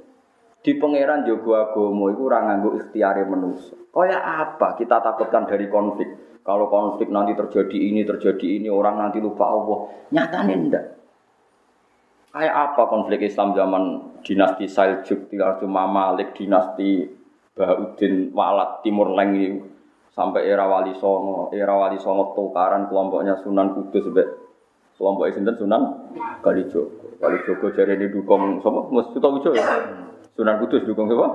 Di 0.68 0.76
pangeran 0.76 1.24
jogo 1.24 1.56
agomo 1.56 2.12
iku 2.12 2.28
ora 2.28 2.44
nganggo 2.44 2.76
ikhtiare 2.76 3.24
manusia. 3.24 3.80
Kaya 3.88 4.20
apa 4.20 4.76
kita 4.76 5.00
takutkan 5.00 5.48
dari 5.48 5.72
konflik? 5.72 6.44
Kalau 6.44 6.68
konflik 6.68 7.08
nanti 7.08 7.40
terjadi 7.40 7.88
ini, 7.88 8.04
terjadi 8.04 8.60
ini, 8.60 8.68
orang 8.68 9.00
nanti 9.00 9.24
lupa 9.24 9.48
Allah. 9.48 9.88
Nyatanya 10.12 10.56
enggak. 10.60 10.86
Kayak 12.36 12.56
apa 12.68 12.84
konflik 12.92 13.24
Islam 13.24 13.56
zaman 13.56 13.84
dinasti 14.28 14.68
Saljuk, 14.68 15.32
dinasti 15.32 15.64
Mamalik, 15.64 16.36
dinasti 16.36 17.16
Baudin, 17.56 18.36
Walat, 18.36 18.84
Timur 18.84 19.16
Leng. 19.16 19.64
Sampai 20.12 20.52
era 20.52 20.68
Wali 20.68 21.00
Songo, 21.00 21.48
era 21.56 21.80
Wali 21.80 21.96
Songo 21.96 22.36
tukaran 22.36 22.92
kelompoknya 22.92 23.40
Sunan 23.40 23.72
Kudus 23.72 24.04
sampai 24.04 24.28
kelompok 25.00 25.32
sinten 25.32 25.56
Sunan 25.56 26.12
Kalijogo. 26.44 27.16
Kalijogo 27.24 27.72
jadi 27.72 27.96
ini 27.96 28.12
dukung 28.12 28.60
sama 28.60 28.84
Mas 28.92 29.08
Sutowijo 29.16 29.56
ya. 29.56 29.64
Sunan 30.38 30.62
Kudus 30.62 30.86
dukung 30.86 31.10
siapa? 31.10 31.28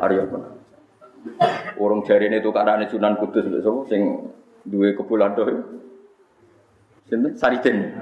Arya 0.00 0.24
Penasaran. 0.24 0.62
Orang 1.76 2.00
jari 2.08 2.32
ini 2.32 2.40
tukaran 2.40 2.80
Sunan 2.88 3.20
Kudus 3.20 3.44
lho 3.44 3.60
sapa 3.60 3.80
sing 3.92 4.32
duwe 4.64 4.96
kebulan 4.96 5.36
doh. 5.36 5.46
Sinten 7.12 7.36
Sariden. 7.36 7.92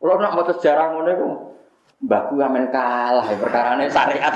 Kalau 0.00 0.16
nak 0.16 0.32
mau 0.32 0.48
sejarah 0.48 0.86
ngono 0.96 1.10
iku 1.12 1.28
mbahku 1.96 2.36
amen 2.40 2.68
kalah 2.72 3.28
perkarane 3.36 3.92
syariat. 3.92 4.34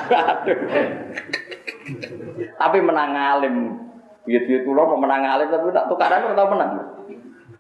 tapi 2.61 2.79
menang 2.85 3.13
alim. 3.17 3.55
Biar-biar 4.29 4.69
kula 4.69 4.83
mau 4.85 5.01
menang 5.01 5.25
alim 5.25 5.49
tapi 5.49 5.73
tak 5.73 5.89
tukaran 5.89 6.29
ora 6.29 6.37
tau 6.37 6.53
menang. 6.53 6.71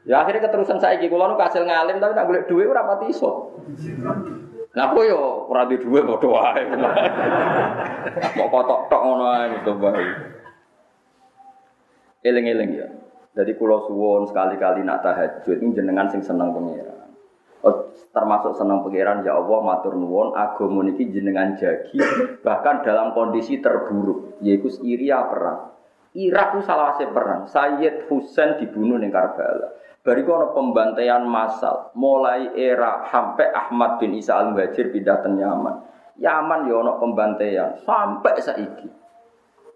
Ya 0.05 0.21
akhirnya 0.21 0.45
keterusan 0.45 0.77
saya 0.77 1.01
iki 1.01 1.09
kula 1.09 1.33
nu 1.33 1.41
kasil 1.41 1.65
ngalim 1.65 1.97
tapi 2.05 2.13
nak 2.13 2.27
golek 2.29 2.45
dhuwit 2.51 2.69
ora 2.69 2.85
pati 2.85 3.09
iso. 3.09 3.57
Nah 4.71 4.95
aku 4.95 5.03
yo 5.03 5.51
ora 5.51 5.67
di 5.67 5.75
dhuwit 5.83 6.07
padha 6.07 6.29
wae. 6.31 6.63
Kok 8.39 8.49
kotok 8.55 8.81
tok 8.87 9.03
ngono 9.03 9.25
ae 9.27 9.45
gitu 9.59 9.73
bae. 9.83 10.07
Eling-eling 12.23 12.71
ya. 12.79 12.89
Jadi 13.31 13.55
kulo 13.59 13.87
suwon 13.87 14.27
sekali-kali 14.27 14.83
nak 14.83 15.07
tahajud 15.07 15.59
ini 15.63 15.75
jenengan 15.75 16.11
sing 16.11 16.23
seneng 16.23 16.55
pangeran. 16.55 17.11
Oh, 17.67 17.95
termasuk 18.15 18.59
seneng 18.59 18.83
pangeran 18.87 19.27
ya 19.27 19.39
Allah 19.39 19.59
matur 19.63 19.99
nuwun 19.99 20.39
agama 20.39 20.87
niki 20.87 21.11
jenengan 21.11 21.59
jagi 21.59 21.99
bahkan 22.47 22.83
dalam 22.87 23.11
kondisi 23.15 23.59
terburuk 23.59 24.39
yaitu 24.43 24.71
Syria 24.71 25.27
perang. 25.27 25.80
Irak 26.19 26.59
itu 26.59 26.67
salah 26.67 26.99
perang. 26.99 27.47
Sayyid 27.47 28.11
Husain 28.11 28.59
dibunuh 28.59 28.99
di 28.99 29.07
Karbala. 29.15 29.79
Bariku 30.01 30.33
ada 30.33 30.49
pembantaian 30.57 31.23
massal 31.29 31.93
mulai 31.93 32.57
era 32.57 33.05
sampai 33.13 33.53
Ahmad 33.53 34.01
bin 34.01 34.17
Isa 34.17 34.33
al 34.33 34.57
Muhajir 34.57 34.91
pindah 34.91 35.21
ke 35.21 35.29
Yaman. 35.29 35.77
Yaman 36.17 36.67
ya 36.67 36.81
ada 36.81 36.97
pembantaian 36.97 37.77
sampai 37.85 38.35
saiki. 38.41 38.89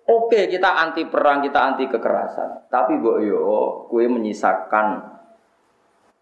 Oke, 0.05 0.49
kita 0.49 0.69
anti 0.81 1.09
perang, 1.09 1.45
kita 1.45 1.61
anti 1.61 1.89
kekerasan. 1.89 2.69
Tapi 2.69 3.01
mbok 3.01 3.19
yo 3.25 3.41
kue 3.89 4.05
menyisakan 4.05 5.01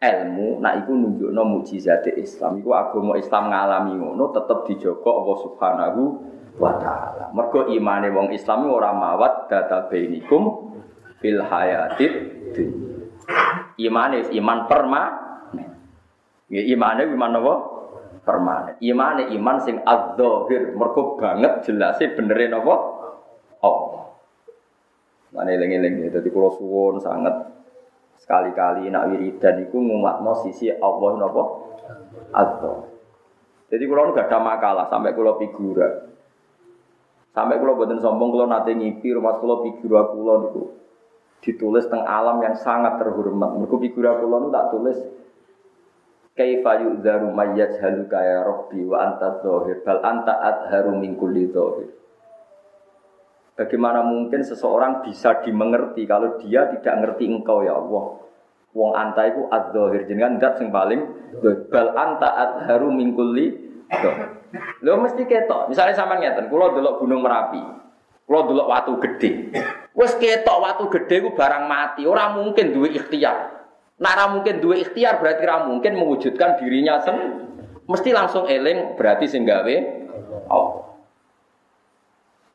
ilmu, 0.02 0.58
nah 0.58 0.74
iku 0.78 0.94
nunjukno 0.94 1.42
mukjizat 1.46 2.06
Islam. 2.14 2.58
Iku 2.58 2.74
agama 2.74 3.14
Islam 3.18 3.54
ngalami 3.54 4.02
ngono 4.02 4.34
tetep 4.34 4.66
dijogo 4.66 5.10
Allah 5.10 5.36
Subhanahu 5.46 6.02
wa 6.56 6.72
taala. 6.80 7.32
Mergo 7.32 7.68
imane 7.72 8.12
wong 8.12 8.32
Islam 8.32 8.68
ora 8.68 8.92
mawat 8.92 9.48
data 9.48 9.88
bainikum 9.88 10.74
fil 11.22 11.40
hayatid 11.40 12.12
dunya. 12.52 12.92
Imane 13.80 14.28
iman 14.36 14.58
perma. 14.68 15.02
Ya 16.52 16.62
imane 16.68 17.08
iman 17.08 17.38
apa? 17.40 17.54
Permanen. 18.22 18.74
Imane 18.78 19.32
iman 19.34 19.56
sing 19.64 19.80
adzahir, 19.82 20.76
mergo 20.76 21.18
banget 21.18 21.64
jelase 21.66 22.12
benere 22.14 22.46
napa? 22.52 22.74
Allah. 23.64 24.04
Mana 25.32 25.48
eling-eling 25.48 26.06
ya, 26.06 26.20
jadi 26.20 26.28
kalau 26.28 26.52
suwon 26.52 27.00
sangat 27.00 27.32
sekali-kali 28.20 28.92
nak 28.92 29.08
wiridan 29.10 29.64
itu 29.64 29.80
ngumatno 29.80 30.38
sisi 30.44 30.68
Allah 30.70 31.10
napa? 31.18 31.42
Allah. 32.36 32.78
Jadi 33.72 33.84
kalau 33.88 34.12
nggak 34.12 34.28
ada 34.28 34.38
makalah 34.38 34.86
sampai 34.92 35.16
kalau 35.16 35.40
figura. 35.40 36.11
Sampai 37.32 37.56
kalau 37.56 37.80
buatin 37.80 37.96
sombong 37.96 38.28
kalau 38.28 38.46
nanti 38.48 38.76
ngipi 38.76 39.16
rumah 39.16 39.40
kalau 39.40 39.64
figura 39.64 40.04
kulo 40.12 40.34
itu 40.52 40.62
ditulis 41.42 41.88
teng 41.88 42.04
alam 42.04 42.44
yang 42.44 42.52
sangat 42.54 43.00
terhormat. 43.00 43.56
Mereka 43.56 43.76
figura 43.80 44.20
kulo 44.20 44.36
itu 44.46 44.48
tak 44.52 44.66
tulis 44.68 44.98
Kaifa 46.32 46.80
yu'dharu 46.80 47.28
mayyaj 47.28 47.76
haluka 47.76 48.16
ya 48.24 48.40
Rabbi 48.40 48.88
wa 48.88 49.04
anta 49.04 49.44
dhahir 49.44 49.84
bal 49.84 50.00
anta 50.00 50.32
adharu 50.32 50.96
min 50.96 51.12
kulli 51.20 51.52
dhahir. 51.52 51.92
Bagaimana 53.52 54.00
mungkin 54.00 54.40
seseorang 54.40 55.04
bisa 55.04 55.44
dimengerti 55.44 56.08
kalau 56.08 56.40
dia 56.40 56.72
tidak 56.72 57.04
ngerti 57.04 57.28
engkau 57.28 57.60
ya 57.60 57.76
Allah. 57.76 58.16
Wong 58.72 58.96
anta 58.96 59.28
itu 59.28 59.44
adzahir 59.52 60.08
jenengan 60.08 60.40
dat 60.40 60.56
sing 60.56 60.72
paling 60.72 61.04
bal 61.68 61.92
anta 61.92 62.32
adharu 62.32 62.88
min 62.88 63.12
kulli 63.12 63.52
Lho 64.84 64.94
mesti 65.00 65.24
ketok. 65.24 65.72
Misalnya 65.72 65.96
sama 65.96 66.20
ngeten, 66.20 66.52
kula 66.52 66.76
delok 66.76 67.00
Gunung 67.00 67.24
Merapi. 67.24 67.62
Kula 68.28 68.40
delok 68.46 68.68
watu 68.68 68.92
gede. 69.00 69.52
Wes 69.96 70.16
ketok 70.16 70.58
watu 70.60 70.84
gede 70.92 71.24
ku 71.24 71.30
barang 71.32 71.64
mati, 71.68 72.04
ora 72.04 72.32
mungkin 72.32 72.72
duwe 72.72 72.92
ikhtiar. 72.92 73.64
Ora 74.02 74.24
mungkin 74.32 74.58
duwe 74.60 74.82
ikhtiar 74.82 75.22
berarti 75.22 75.42
ora 75.46 75.64
mungkin 75.68 75.94
mewujudkan 75.94 76.58
dirinya 76.58 76.98
sen 77.04 77.16
mesti 77.86 78.10
langsung 78.10 78.50
eling 78.50 78.98
berarti 78.98 79.30
sing 79.30 79.46
gawe 79.46 79.74
Allah 80.48 80.82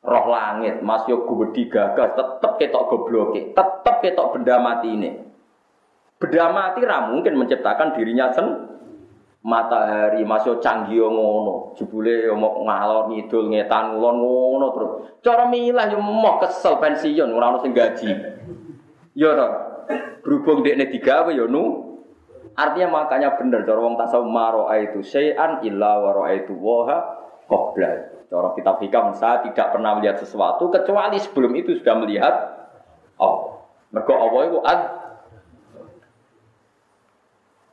roh 0.08 0.26
langit, 0.32 0.80
Mas 0.80 1.04
yo 1.12 1.28
gede 1.28 1.68
gagas, 1.68 2.16
tetep 2.16 2.52
ketok 2.56 2.88
gobloke, 2.88 3.52
tetep 3.52 3.96
ketok 4.00 4.40
benda 4.40 4.56
mati 4.56 4.88
ini. 4.88 5.12
Benda 6.16 6.48
mati 6.56 6.80
ra 6.88 7.12
mungkin 7.12 7.36
menciptakan 7.36 7.92
dirinya 7.94 8.32
sen 8.32 8.48
matahari, 9.48 10.28
Mas 10.28 10.44
yo 10.44 10.60
canggih 10.60 11.08
ngono, 11.08 11.72
jebule 11.80 12.28
mau 12.36 12.68
ngalor 12.68 13.08
ngidul 13.08 13.48
ngetan 13.48 13.96
ngulon 13.96 14.16
ngono 14.20 14.68
terus. 14.76 14.92
Cara 15.24 15.48
milah 15.48 15.88
yo 15.88 16.04
mau 16.04 16.36
kesel 16.44 16.76
pensiun 16.84 17.32
ora 17.32 17.56
ono 17.56 17.64
sing 17.64 17.72
gaji. 17.72 18.12
Yo 19.16 19.32
ora. 19.32 19.48
Berhubung 20.20 20.68
dekne 20.68 20.92
digawe 20.92 21.32
yo 21.32 21.48
nu 21.48 21.88
Artinya 22.58 22.90
makanya 22.90 23.38
bener 23.38 23.62
cara 23.70 23.78
wong 23.78 24.02
tasawuf 24.02 24.34
maro 24.34 24.66
itu 24.74 25.06
syai'an 25.06 25.62
illa 25.62 26.02
wa 26.02 26.26
itu 26.34 26.58
waha 26.58 26.98
qabla. 27.46 28.18
Cara 28.28 28.50
kitab 28.58 28.82
hikam 28.82 29.14
saya 29.14 29.46
tidak 29.46 29.78
pernah 29.78 29.94
melihat 29.94 30.18
sesuatu 30.26 30.74
kecuali 30.74 31.22
sebelum 31.22 31.54
itu 31.54 31.78
sudah 31.78 31.96
melihat 32.02 32.36
Allah. 33.22 33.62
Mergo 33.94 34.14
Allah 34.18 34.42
ad. 34.66 34.82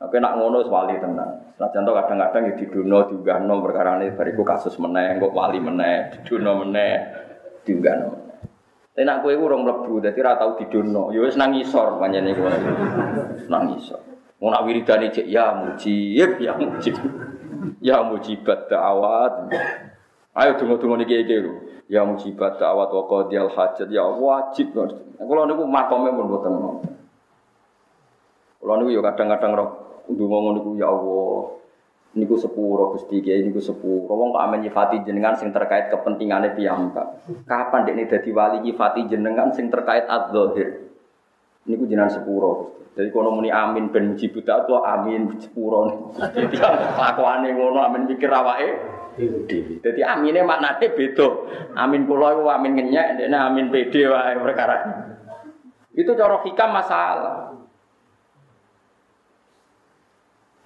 Tapi 0.05 0.21
nak 0.21 0.37
ngono 0.37 0.61
wali 0.69 1.01
tenang. 1.01 1.57
Nah 1.57 1.69
contoh 1.73 1.97
kadang-kadang 1.97 2.53
di 2.53 2.65
duno 2.69 3.09
juga 3.09 3.41
no 3.41 3.57
perkara 3.65 3.97
ini 3.97 4.13
bariku 4.13 4.45
kasus 4.45 4.77
meneh, 4.77 5.17
kok 5.17 5.33
wali 5.33 5.57
meneh, 5.57 6.13
di 6.13 6.19
duno 6.21 6.61
meneh, 6.61 6.93
juga 7.65 7.91
no. 7.97 8.09
Tapi 8.93 9.01
nak 9.01 9.25
kue 9.25 9.33
urung 9.33 9.65
lebu, 9.65 9.97
jadi 9.97 10.15
rata 10.21 10.45
tahu 10.45 10.61
di 10.61 10.65
duno. 10.69 11.09
Yo 11.09 11.25
ya 11.25 11.27
wis 11.27 11.35
nangisor 11.35 11.97
panjane 11.97 12.37
kowe. 12.37 12.47
Nangisor. 13.49 13.99
Mau 14.37 14.53
nak 14.53 14.63
wiridane 14.63 15.09
cek 15.09 15.25
ya 15.25 15.57
mujib, 15.57 16.37
ya 16.37 16.53
mujib. 16.53 16.95
Ya 17.81 18.05
mujibat 18.05 18.69
da'awat. 18.69 19.51
Ayo 20.37 20.51
tunggu-tunggu 20.61 21.01
nih 21.01 21.07
kayak. 21.07 21.49
Ya 21.89 22.05
mujibat 22.05 22.61
da'wat 22.61 22.93
wa 22.93 23.03
qadiyal 23.09 23.51
hajat 23.51 23.89
ya 23.89 24.05
wajib. 24.05 24.71
Kalau 24.75 25.43
niku 25.49 25.65
makome 25.65 26.13
pun 26.13 26.25
mau. 26.29 26.77
Kalau 28.61 28.75
niku 28.79 28.89
ya 28.95 29.01
kadang-kadang 29.01 29.51
roh 29.57 29.84
ndonga 30.09 30.59
niku 30.59 30.77
ya 30.77 30.89
Allah. 30.91 31.61
Niku 32.15 32.39
sepuro 32.39 32.95
Gusti 32.95 33.19
Kiai 33.19 33.43
niku 33.43 33.59
sepuro. 33.59 34.15
Wong 34.15 34.31
kok 34.31 34.43
amen 34.43 34.63
nyifati 34.63 35.03
jenengan 35.03 35.35
sing 35.35 35.51
terkait 35.51 35.91
kepentingane 35.91 36.55
piyambak. 36.55 37.27
Kapan 37.43 37.83
dekne 37.83 38.07
dadi 38.07 38.31
wali 38.31 38.57
nyifati 38.63 39.05
jenengan 39.11 39.51
sing 39.51 39.67
terkait 39.67 40.07
adzahir. 40.07 40.87
Niku 41.67 41.83
jenengan 41.85 42.11
sepuro 42.13 42.49
Gusti. 42.63 42.81
Jadi 42.95 43.11
kono 43.11 43.35
muni 43.35 43.51
amin 43.51 43.91
ben 43.91 44.15
mujibut 44.15 44.47
amin 44.47 45.35
sepuro. 45.43 46.15
Jadi 46.15 46.55
kelakuane 46.55 47.51
ngono 47.51 47.83
amin 47.83 48.07
mikir 48.07 48.31
awake 48.31 48.95
Dewi. 49.15 49.79
Jadi 49.79 50.01
amine 50.03 50.43
maknane 50.43 50.91
beda. 50.91 51.27
Amin 51.79 52.03
kula 52.03 52.35
iku 52.35 52.51
amin 52.51 52.75
ngenyek, 52.75 53.15
dene 53.15 53.37
amin 53.39 53.71
pede 53.71 54.11
wae 54.11 54.35
perkara. 54.35 54.75
Itu 55.95 56.11
cara 56.19 56.43
hikam 56.43 56.69
masalah. 56.75 57.55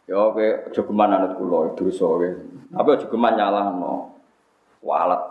Ya 0.09 0.17
oke, 0.17 0.73
aja 0.73 0.81
geman 0.81 1.13
anut 1.13 1.37
kula 1.37 1.77
dosa 1.77 2.01
kowe. 2.09 2.29
Tapi 2.73 2.89
aja 2.97 3.05
geman 3.05 3.37
nyalahno. 3.37 4.17
Walat. 4.81 5.21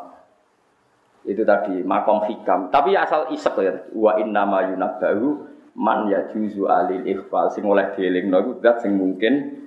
Itu 1.27 1.43
tadi 1.43 1.83
makom 1.83 2.23
hikam. 2.31 2.71
Tapi 2.71 2.95
asal 2.95 3.35
isek 3.35 3.59
ya. 3.59 3.75
Wa 3.91 4.23
inna 4.23 4.47
ma 4.47 4.71
yunabbahu 4.71 5.51
man 5.75 6.07
yajuzu 6.07 6.71
alil 6.71 7.03
ikhfal 7.11 7.51
sing 7.51 7.67
oleh 7.67 7.91
dielingno 7.99 8.38
iku 8.38 8.53
zat 8.62 8.87
sing 8.87 8.95
mungkin 8.95 9.67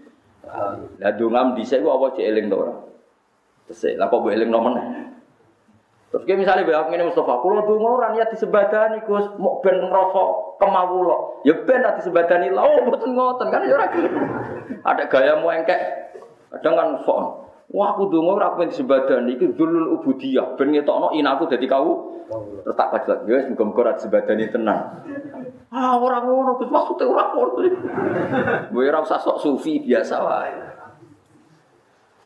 lah 1.00 1.15
dongam 1.15 1.56
dhisik 1.56 1.80
ku 1.80 1.91
apa 1.91 2.15
cek 2.15 2.28
eling 2.28 2.52
to 2.52 2.58
ora? 2.60 2.76
Tesik, 3.71 3.95
lah 3.95 4.12
kok 4.12 4.19
mbok 4.19 4.36
eling 4.36 4.52
nomen. 4.52 4.76
Terus 6.12 6.28
kayak 6.28 6.43
misalnya 6.43 6.67
bapak 6.67 6.91
ini 6.91 7.08
Mustafa, 7.08 7.39
kalau 7.39 7.63
tuh 7.63 7.80
orang 7.80 8.19
ya 8.19 8.28
disebadani 8.28 9.00
Gus, 9.08 9.32
mau 9.39 9.63
ben 9.63 9.80
ngerosok 9.80 10.60
kemawulo, 10.60 11.39
ya 11.47 11.56
ben 11.63 11.80
nanti 11.80 12.04
disebadani 12.04 12.52
lah, 12.52 12.67
oh 12.67 12.84
betul 12.91 13.15
ngoten 13.15 13.47
kan 13.47 13.63
ya 13.63 13.80
gitu. 13.95 14.19
Ada 14.84 15.08
gaya 15.08 15.39
mau 15.39 15.56
engkek, 15.56 15.80
kadang 16.52 16.76
kan 16.76 16.88
sok. 17.08 17.47
Wah 17.71 17.95
aku 17.95 18.12
dungo 18.12 18.36
ora 18.36 18.60
ben 18.60 18.67
disebadani 18.67 19.39
iku 19.39 19.56
dulul 19.56 19.95
ubudiyah, 20.04 20.60
ben 20.60 20.76
ngetokno 20.76 21.15
inaku 21.15 21.47
dadi 21.47 21.63
kau. 21.71 22.12
Terus 22.63 22.76
tak 22.76 22.91
kajak, 22.91 23.28
ya 23.28 23.47
muga-muga 23.47 23.91
ora 23.91 23.93
tenang. 23.95 24.80
Ah 25.71 25.95
orang 25.95 26.28
ngono 26.28 26.60
Gus, 26.60 26.67
maksudnya 26.67 27.08
ora 27.08 27.32
ngono. 27.32 27.56
Gue 28.67 28.84
ora 28.91 29.00
sok 29.08 29.39
sufi 29.39 29.80
biasa 29.80 30.15
wae. 30.19 30.70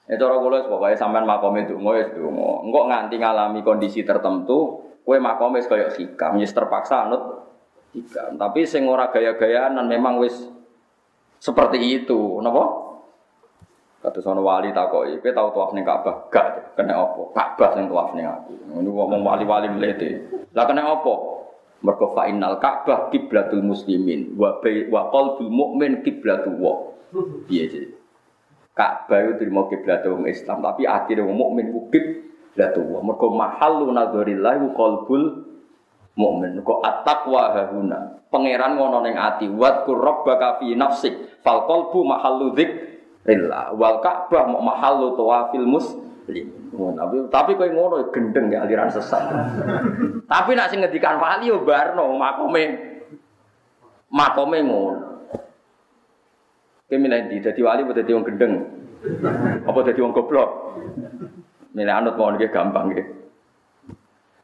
Ya 0.05 0.21
cara 0.21 0.37
kula 0.37 0.69
pokoke 0.69 0.93
sampean 0.93 1.25
makome 1.25 1.65
donga 1.65 1.97
ya 1.97 2.05
donga. 2.13 2.61
Engko 2.61 2.81
nganti 2.85 3.15
ngalami 3.17 3.59
kondisi 3.65 4.05
tertentu, 4.05 4.85
kowe 5.01 5.17
makome 5.17 5.57
wis 5.57 5.65
kaya 5.65 5.89
hikam, 5.89 6.37
wis 6.37 6.53
terpaksa 6.53 7.09
anut 7.09 7.49
hikam. 7.89 8.37
Tapi 8.37 8.69
sing 8.69 8.85
ora 8.85 9.09
gaya-gayaan 9.09 9.81
memang 9.89 10.21
wis 10.21 10.45
seperti 11.41 12.05
itu, 12.05 12.37
napa? 12.45 12.85
Kata 14.05 14.21
sono 14.21 14.45
wali 14.45 14.69
takoki, 14.69 15.17
kowe 15.17 15.33
tau 15.33 15.49
tuaf 15.49 15.73
ning 15.73 15.81
Ka'bah? 15.81 16.29
Gak, 16.29 16.77
kena 16.77 17.01
apa? 17.01 17.33
Ka'bah 17.33 17.73
sing 17.73 17.89
tuaf 17.89 18.13
ning 18.13 18.29
aku. 18.29 18.53
Ini 18.77 18.85
ngomong 18.85 19.25
wali-wali 19.25 19.73
mlete. 19.73 20.29
Lah 20.53 20.69
kena 20.69 20.85
apa? 20.85 21.13
Mergo 21.81 22.13
fa 22.13 22.29
innal 22.29 22.61
Ka'bah 22.61 23.09
kiblatul 23.09 23.65
muslimin 23.65 24.37
wa 24.37 24.61
wa 24.61 25.01
qalbul 25.09 25.49
mukmin 25.49 26.05
kiblatu 26.05 26.53
wa. 26.61 26.93
Piye 27.49 27.65
sih? 27.65 27.85
Ka'bah 28.75 29.23
itu 29.23 29.39
terima 29.39 29.71
kiblat 29.71 30.03
wong 30.03 30.27
Islam, 30.27 30.59
tapi 30.59 30.83
akhirnya 30.83 31.23
wong 31.23 31.37
mukmin 31.39 31.71
ku 31.71 31.87
kiblat 31.87 32.75
wong. 32.75 33.07
Mergo 33.07 33.31
mahallu 33.31 33.87
nadzarillah 33.95 34.59
ku 34.59 34.69
qalbul 34.75 35.23
mukmin. 36.19 36.59
Mergo 36.59 36.83
at-taqwa 36.83 37.55
hahuna. 37.55 38.19
Pangeran 38.27 38.75
ngono 38.75 38.99
ning 38.99 39.15
ati, 39.15 39.47
wa 39.47 39.87
rabbaka 39.87 40.59
fi 40.59 40.75
nafsik. 40.75 41.39
Fal 41.39 41.63
qalbu 41.63 42.03
mahallu 42.03 42.51
dzikrillah. 42.51 43.71
Wal 43.79 44.03
Ka'bah 44.03 44.43
mahallu 44.43 45.15
tawafil 45.15 45.63
muslim. 45.63 46.47
Tapi 46.75 47.15
tapi 47.31 47.51
kowe 47.55 47.69
ngono 47.71 48.11
gendeng 48.11 48.51
ya 48.51 48.67
aliran 48.67 48.91
sesat. 48.91 49.23
tapi 50.33 50.51
nak 50.57 50.67
sing 50.67 50.83
ngendikan 50.83 51.21
wali 51.21 51.47
yo 51.47 51.63
barno 51.63 52.11
makome 52.19 52.63
makome 54.11 54.59
ngono. 54.65 55.15
Kowe 56.95 57.03
milih 57.03 57.27
ndi? 57.27 57.43
Dadi 57.43 57.59
wali 57.59 57.83
apa 57.83 57.91
dadi 57.91 58.15
wong 58.15 58.23
gendeng? 58.23 58.53
Apa 59.67 59.79
dadi 59.83 59.99
wong 59.99 60.15
goblok? 60.15 60.79
Milih 61.75 61.91
anut 61.91 62.15
mawon 62.15 62.39
nggih 62.39 62.47
gampang 62.55 62.87
nggih. 62.87 63.03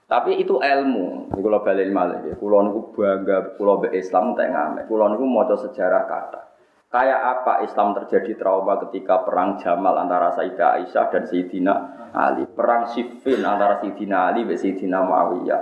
Tapi 0.03 0.35
itu 0.35 0.59
ilmu. 0.59 1.31
Kula 1.31 1.63
balik 1.63 1.87
malih 1.95 2.19
nggih. 2.19 2.35
Kula 2.35 2.67
niku 2.67 2.91
bangga 2.91 3.55
kula 3.55 3.87
be 3.87 3.95
Islam 3.95 4.35
tak 4.35 4.51
ngamek. 4.51 4.83
Kula 4.91 5.15
niku 5.15 5.23
maca 5.31 5.55
sejarah 5.63 6.03
kata. 6.11 6.41
Kayak 6.91 7.21
apa 7.23 7.53
Islam 7.63 7.95
terjadi 8.03 8.35
trauma 8.35 8.75
ketika 8.83 9.23
perang 9.23 9.55
Jamal 9.55 9.95
antara 9.95 10.35
Sayyidah 10.35 10.83
Aisyah 10.83 11.07
dan 11.07 11.23
Sayyidina 11.23 11.73
Ali, 12.11 12.43
perang 12.51 12.91
Siffin 12.91 13.47
antara 13.47 13.79
Sayyidina 13.79 14.27
Ali 14.27 14.43
dan 14.43 14.59
Sayyidina 14.59 14.99
Muawiyah. 14.99 15.61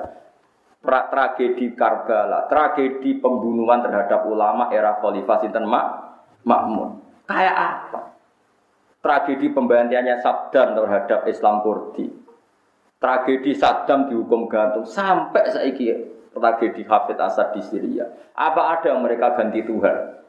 Pra 0.81 1.05
tragedi 1.05 1.77
Karbala, 1.77 2.49
tragedi 2.49 3.21
pembunuhan 3.21 3.85
terhadap 3.85 4.25
ulama 4.25 4.73
era 4.73 4.97
Khalifah 4.97 5.37
Sinten 5.37 5.69
Mak 5.69 6.09
makmun. 6.49 6.97
Kayak 7.29 7.55
apa? 7.55 8.01
Tragedi 9.05 9.53
pembantiannya 9.53 10.17
Saddam 10.19 10.73
terhadap 10.73 11.29
Islam 11.29 11.61
Kurdi. 11.61 12.09
Tragedi 12.97 13.53
Saddam 13.53 14.09
dihukum 14.09 14.49
gantung 14.49 14.83
sampai 14.83 15.47
saiki 15.53 15.93
tragedi 16.33 16.83
Hafid 16.83 17.21
Asad 17.21 17.55
di 17.55 17.61
Syria. 17.63 18.09
Apa 18.33 18.81
ada 18.81 18.97
mereka 18.97 19.37
ganti 19.37 19.63
Tuhan? 19.63 20.19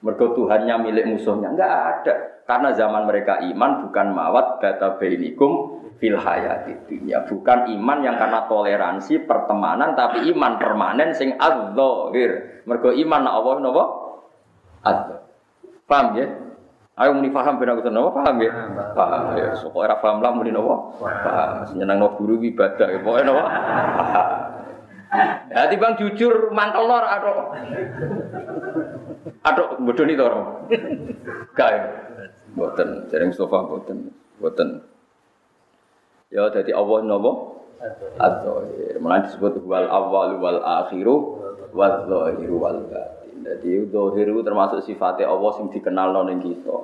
Mergo 0.00 0.32
Tuhannya 0.32 0.74
milik 0.80 1.06
musuhnya. 1.10 1.52
Enggak 1.52 1.72
ada. 1.72 2.14
Karena 2.48 2.70
zaman 2.72 3.04
mereka 3.04 3.42
iman 3.46 3.84
bukan 3.86 4.06
mawat 4.16 4.58
bata 4.58 4.96
bainikum 4.96 5.82
fil 6.00 6.16
hayati 6.16 6.88
dunia. 6.88 7.28
Bukan 7.28 7.68
iman 7.78 7.98
yang 8.00 8.16
karena 8.16 8.48
toleransi 8.48 9.28
pertemanan 9.28 9.92
tapi 9.92 10.30
iman 10.32 10.56
permanen 10.56 11.12
sing 11.12 11.36
adzahir. 11.36 12.62
Mergo 12.64 12.90
iman 12.94 13.22
Allah 13.26 13.54
napa? 13.60 13.84
Adzahir. 14.86 15.29
Paham 15.90 16.14
ya? 16.14 16.26
Ayo 16.94 17.16
muni 17.18 17.34
paham 17.34 17.58
ben 17.58 17.74
aku 17.74 17.82
seneng 17.82 18.14
paham 18.14 18.36
ya? 18.38 18.52
Paham 18.94 19.34
ya. 19.34 19.58
Pokoke 19.58 19.82
ora 19.82 19.98
paham 19.98 20.22
lah 20.22 20.30
muni 20.30 20.54
napa? 20.54 20.94
Paham. 21.02 21.50
Seneng 21.66 21.98
guru 22.14 22.38
ibadah 22.38 22.86
ya 22.94 22.98
pokoke 23.02 23.26
napa? 23.26 23.44
Ya 25.50 25.66
bang 25.66 25.98
jujur 25.98 26.54
mantel 26.54 26.86
lor 26.86 27.02
atau 27.02 27.34
atau 29.42 29.64
bodoh 29.82 30.04
nih 30.06 30.14
toro. 30.14 30.70
Gak 31.58 31.68
ya? 31.74 31.82
Boten, 32.50 33.06
jadi 33.10 33.30
Mustafa 33.30 33.62
boten, 33.62 34.10
boten. 34.38 34.82
Ya 36.30 36.46
jadi 36.54 36.70
Allah 36.74 37.02
nopo 37.02 37.59
atau 38.20 38.60
malah 39.00 39.24
disebut 39.24 39.64
wal 39.64 39.88
awal 39.88 40.36
wal 40.36 40.60
akhiru 40.60 41.16
wal 41.72 41.96
zahiru 42.04 42.56
wal 42.60 42.80
batin. 42.92 43.40
Jadi 43.40 43.88
itu 43.88 44.40
termasuk 44.44 44.84
sifatnya 44.84 45.32
Allah 45.32 45.52
yang 45.56 45.68
dikenal 45.72 46.08
ning 46.28 46.44
kita. 46.44 46.76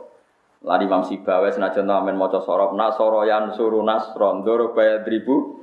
Lari 0.64 0.88
Imam 0.88 1.04
Sibawa 1.04 1.52
senajan 1.52 1.86
amen 1.86 2.16
maca 2.16 2.40
sorop 2.42 2.72
nasoroyan 2.74 3.52
suruh 3.54 3.84
nasron 3.84 4.42
doro 4.42 4.72
bayar 4.72 5.04
ribu 5.04 5.62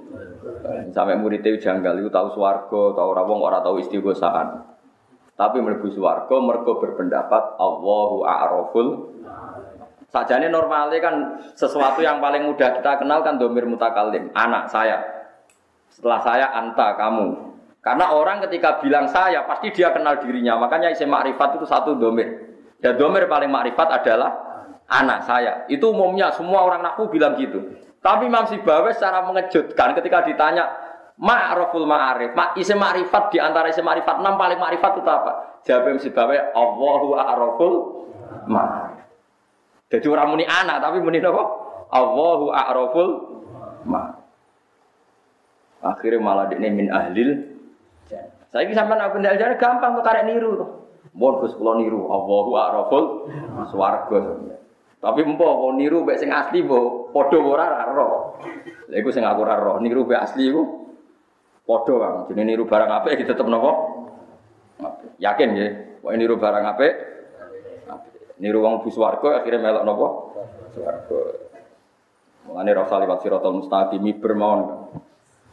sampai 0.94 1.18
muridnya 1.18 1.58
janggal 1.60 1.98
itu 1.98 2.08
tahu 2.14 2.38
swargo 2.38 2.94
tahu 2.94 3.10
rawong 3.12 3.42
orang 3.42 3.66
tahu 3.66 3.82
istighosaan. 3.82 4.64
Tapi 5.34 5.58
mlebu 5.66 5.90
swargo 5.90 6.46
mergo 6.46 6.78
berpendapat 6.78 7.58
Allahu 7.58 8.22
a'raful 8.22 8.88
Sajane 10.14 10.46
normalnya 10.46 11.02
kan 11.02 11.42
sesuatu 11.58 12.06
yang 12.06 12.22
paling 12.22 12.46
mudah 12.46 12.78
kita 12.78 13.02
kenal 13.02 13.26
kan 13.26 13.42
domir 13.42 13.66
mutakalim, 13.66 14.30
anak 14.38 14.70
saya. 14.70 15.02
Setelah 15.94 16.20
saya 16.26 16.50
anta 16.58 16.98
kamu. 16.98 17.54
Karena 17.84 18.16
orang 18.16 18.42
ketika 18.50 18.82
bilang 18.82 19.06
saya, 19.12 19.46
pasti 19.46 19.70
dia 19.76 19.94
kenal 19.94 20.18
dirinya. 20.18 20.58
Makanya 20.58 20.90
isim 20.90 21.12
makrifat 21.12 21.62
itu 21.62 21.70
satu 21.70 21.94
domir. 22.00 22.58
Dan 22.82 22.98
domir 22.98 23.30
paling 23.30 23.52
makrifat 23.52 24.02
adalah 24.02 24.32
anak 24.90 25.30
saya. 25.30 25.54
Itu 25.70 25.94
umumnya 25.94 26.34
semua 26.34 26.66
orang 26.66 26.82
naku 26.82 27.12
bilang 27.14 27.38
gitu. 27.38 27.62
Tapi 28.04 28.28
Imam 28.28 28.50
Sibawe 28.50 28.90
secara 28.92 29.24
mengejutkan 29.24 29.96
ketika 29.96 30.28
ditanya 30.28 30.68
ma'raful 31.20 31.88
ma'arif, 31.88 32.36
ma 32.36 32.52
isim 32.58 32.76
makrifat 32.76 33.32
di 33.32 33.38
antara 33.40 33.70
isim 33.72 33.86
makrifat 33.86 34.20
enam 34.20 34.36
paling 34.36 34.60
makrifat 34.60 34.92
itu 35.00 35.08
apa? 35.08 35.32
Jawab 35.64 35.84
Imam 35.88 36.02
Sibawe 36.02 36.36
Allahu 36.52 37.08
a'raful 37.16 37.76
ma'arif. 38.48 39.06
Jadi 39.92 40.06
orang 40.10 40.28
muni 40.34 40.46
anak 40.48 40.82
tapi 40.82 41.00
muni 41.00 41.22
apa? 41.22 41.44
Allahu 41.94 42.46
a'raful 42.52 43.12
ma'arif. 43.88 44.23
Akhirnya 45.84 46.24
malah 46.24 46.48
ini 46.56 46.70
min 46.72 46.88
ahlil 46.88 47.54
saya 48.54 48.70
ini 48.70 48.78
sampai 48.78 49.02
nak 49.02 49.18
benda 49.18 49.34
aja 49.34 49.58
gampang 49.58 49.98
tuh 49.98 50.06
karek 50.06 50.30
niru 50.30 50.54
tuh. 50.62 50.70
Mohon 51.18 51.34
Gus 51.42 51.58
kula 51.58 51.74
niru 51.82 52.06
Allahu 52.06 52.52
a'raful 52.54 53.06
swarga. 53.74 54.22
Tapi 55.02 55.20
empo 55.26 55.42
kok 55.44 55.74
niru 55.74 56.06
mek 56.06 56.22
sing 56.22 56.30
asli 56.30 56.62
mbok 56.62 57.10
padha 57.10 57.42
ora 57.42 57.66
ora. 57.90 58.06
Lha 58.94 58.96
iku 59.02 59.10
sing 59.10 59.26
aku 59.26 59.42
ora 59.42 59.58
roh, 59.58 59.82
niru 59.82 60.06
mek 60.06 60.22
asli 60.22 60.54
iku 60.54 60.62
padha 61.66 61.94
Kang. 61.98 62.16
Jenenge 62.30 62.54
niru 62.54 62.64
barang 62.70 62.92
apik 62.94 63.26
tetep 63.26 63.48
napa? 63.50 63.72
Yakin 65.18 65.50
ya, 65.58 65.68
kok 66.00 66.14
niru 66.14 66.38
barang 66.38 66.66
apik? 66.78 66.94
Niru 68.38 68.62
wong 68.62 68.86
bu 68.86 68.90
swarga 68.94 69.42
akhirnya 69.42 69.66
melok 69.66 69.84
napa? 69.84 70.08
Swarga. 70.78 71.22
Mulane 72.46 72.72
rasa 72.78 73.02
liwat 73.02 73.20
siratal 73.26 73.58
mustaqim 73.58 74.06
bermawon. 74.22 74.62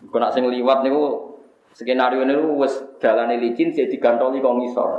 Kok 0.08 0.18
nak 0.20 0.32
sing 0.32 0.48
liwat 0.48 0.80
niku 0.86 1.30
Skenario 1.70 2.26
ini 2.26 2.34
wes 2.58 2.98
dalane 2.98 3.38
licin 3.38 3.70
jadi 3.70 3.86
digantoli 3.86 4.42
kok 4.42 4.58
ngisor. 4.58 4.90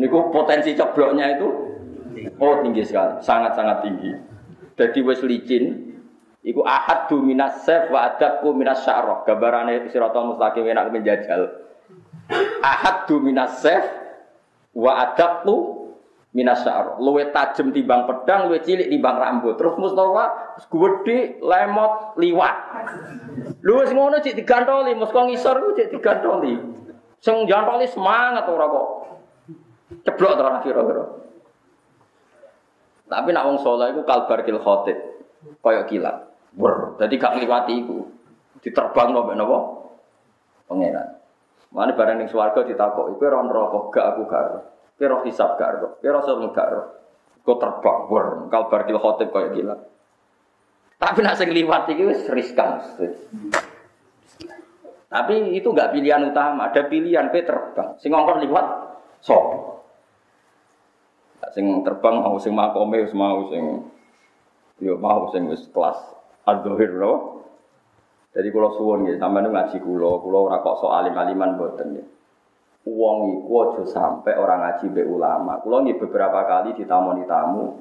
Niku 0.00 0.32
potensi 0.32 0.72
cebloknya 0.72 1.36
itu 1.36 1.48
oh 2.40 2.54
tinggi 2.64 2.82
sekali, 2.88 3.20
sangat-sangat 3.20 3.84
tinggi. 3.84 4.10
Jadi 4.80 4.98
wes 5.04 5.20
licin, 5.20 5.94
Iku 6.44 6.60
ahad 6.60 7.08
du 7.08 7.24
minas 7.24 7.64
sef 7.64 7.88
wa 7.88 8.04
adakku 8.04 8.52
minas 8.52 8.84
sya'roh. 8.84 9.24
Gambarane 9.24 9.88
siratal 9.88 10.28
mustaqim 10.28 10.68
enak 10.68 10.92
menjajal. 10.92 11.48
Ahad 12.60 13.08
du 13.08 13.16
minas 13.24 13.64
sef 13.64 13.80
wa 14.76 14.92
adakku 15.08 15.83
minas 16.34 16.66
sya'roh. 16.66 16.98
Luwe 16.98 17.30
tajem 17.30 17.70
timbang 17.70 18.04
pedang, 18.10 18.50
luwe 18.50 18.58
cilik 18.60 18.90
timbang 18.90 19.16
rambut. 19.16 19.54
Terus 19.54 19.78
Mustafa 19.78 20.58
gede 20.66 21.38
lemot 21.40 22.18
liwat. 22.18 22.56
Lu 23.62 23.80
wis 23.80 23.94
ngono 23.94 24.18
cek 24.18 24.34
digantoli, 24.34 24.92
Mustafa 24.98 25.30
ngisor 25.30 25.56
ku 25.62 25.68
cek 25.78 25.88
digantoli. 25.94 26.54
Sing 27.22 27.46
jantoli 27.48 27.86
semangat 27.88 28.44
ora 28.50 28.66
kok. 28.68 28.88
Ceblok 30.04 30.36
ora 30.36 30.60
kira-kira. 30.60 31.04
Tapi 33.08 33.30
nak 33.30 33.46
wong 33.46 33.58
saleh 33.62 33.94
iku 33.94 34.02
kalbar 34.02 34.42
kil 34.42 34.58
khotib. 34.58 34.98
Kaya 35.62 35.86
kilat. 35.86 36.34
Wer, 36.58 36.98
dadi 36.98 37.14
gak 37.16 37.38
ngliwati 37.38 37.72
iku. 37.84 38.10
Diterbangno 38.58 39.22
mek 39.22 39.36
napa? 39.38 39.58
Pangeran. 40.66 41.08
Mane 41.74 41.92
barang 41.98 42.16
ning 42.22 42.28
swarga 42.30 42.62
ditakok, 42.64 43.12
iku 43.12 43.22
ora 43.28 43.44
neraka, 43.44 43.78
gak 43.90 44.06
aku 44.14 44.22
gak 44.30 44.73
roh 45.02 45.22
hisab 45.26 45.58
gak 45.58 45.70
ero. 45.78 45.88
Kowe 45.98 46.10
rasa 46.14 46.38
gak 46.38 46.68
ero. 46.70 46.82
Kok 47.44 47.58
terbang, 47.60 47.98
wer, 48.08 48.26
kalbar 48.48 48.80
kil 48.88 48.96
khotib 48.96 49.28
kaya 49.28 49.52
kilat. 49.52 49.80
Tapi 50.96 51.20
nak 51.20 51.36
sing 51.36 51.52
liwat 51.52 51.90
wis 51.92 52.24
riskan. 52.32 52.80
Tapi 55.12 55.34
itu 55.52 55.68
enggak 55.68 55.92
pilihan 55.92 56.32
utama, 56.32 56.72
ada 56.72 56.88
pilihan 56.88 57.28
kowe 57.28 57.42
terbang. 57.44 57.88
Sing 58.00 58.14
ngongkon 58.14 58.48
liwat 58.48 58.66
sop. 59.20 59.44
Sing 61.52 61.84
terbang 61.84 62.24
mau 62.24 62.40
sing 62.40 62.56
makome 62.56 63.04
mau 63.12 63.52
sing 63.52 63.92
yo 64.80 64.96
mau 64.96 65.28
sing 65.30 65.44
wis 65.52 65.68
kelas 65.68 66.00
Al-Zahir 66.48 66.96
lho. 66.96 67.12
Jadi 68.34 68.48
kalau 68.50 68.74
suwon 68.74 69.06
nggih 69.06 69.20
sampeyan 69.22 69.54
ngaji 69.54 69.78
kula, 69.78 70.18
kula 70.18 70.38
ora 70.50 70.58
kok 70.58 70.82
sok 70.82 70.90
alim-aliman 70.90 71.54
mboten 71.54 71.86
nggih. 71.94 72.06
Wong 72.84 73.40
iku 73.40 73.52
aja 73.64 73.82
sampai 73.88 74.36
orang 74.36 74.60
ngaji 74.60 74.86
be 74.92 75.02
ulama. 75.08 75.56
Kula 75.64 75.80
nggih 75.84 75.96
beberapa 76.04 76.44
kali 76.44 76.76
ditamoni 76.76 77.24
tamu. 77.24 77.80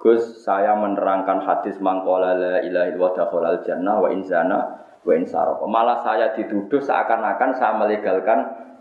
Gus, 0.00 0.40
saya 0.40 0.72
menerangkan 0.80 1.44
hadis 1.44 1.76
mangkola 1.76 2.32
la 2.32 2.64
ilaha 2.64 2.88
illallah 2.88 3.60
jannah 3.60 4.00
wa 4.00 4.08
inzana 4.08 4.58
wa 5.04 5.12
insarok. 5.12 5.60
Malah 5.68 6.00
saya 6.00 6.32
dituduh 6.32 6.80
seakan-akan 6.80 7.50
saya 7.52 7.76
melegalkan 7.76 8.38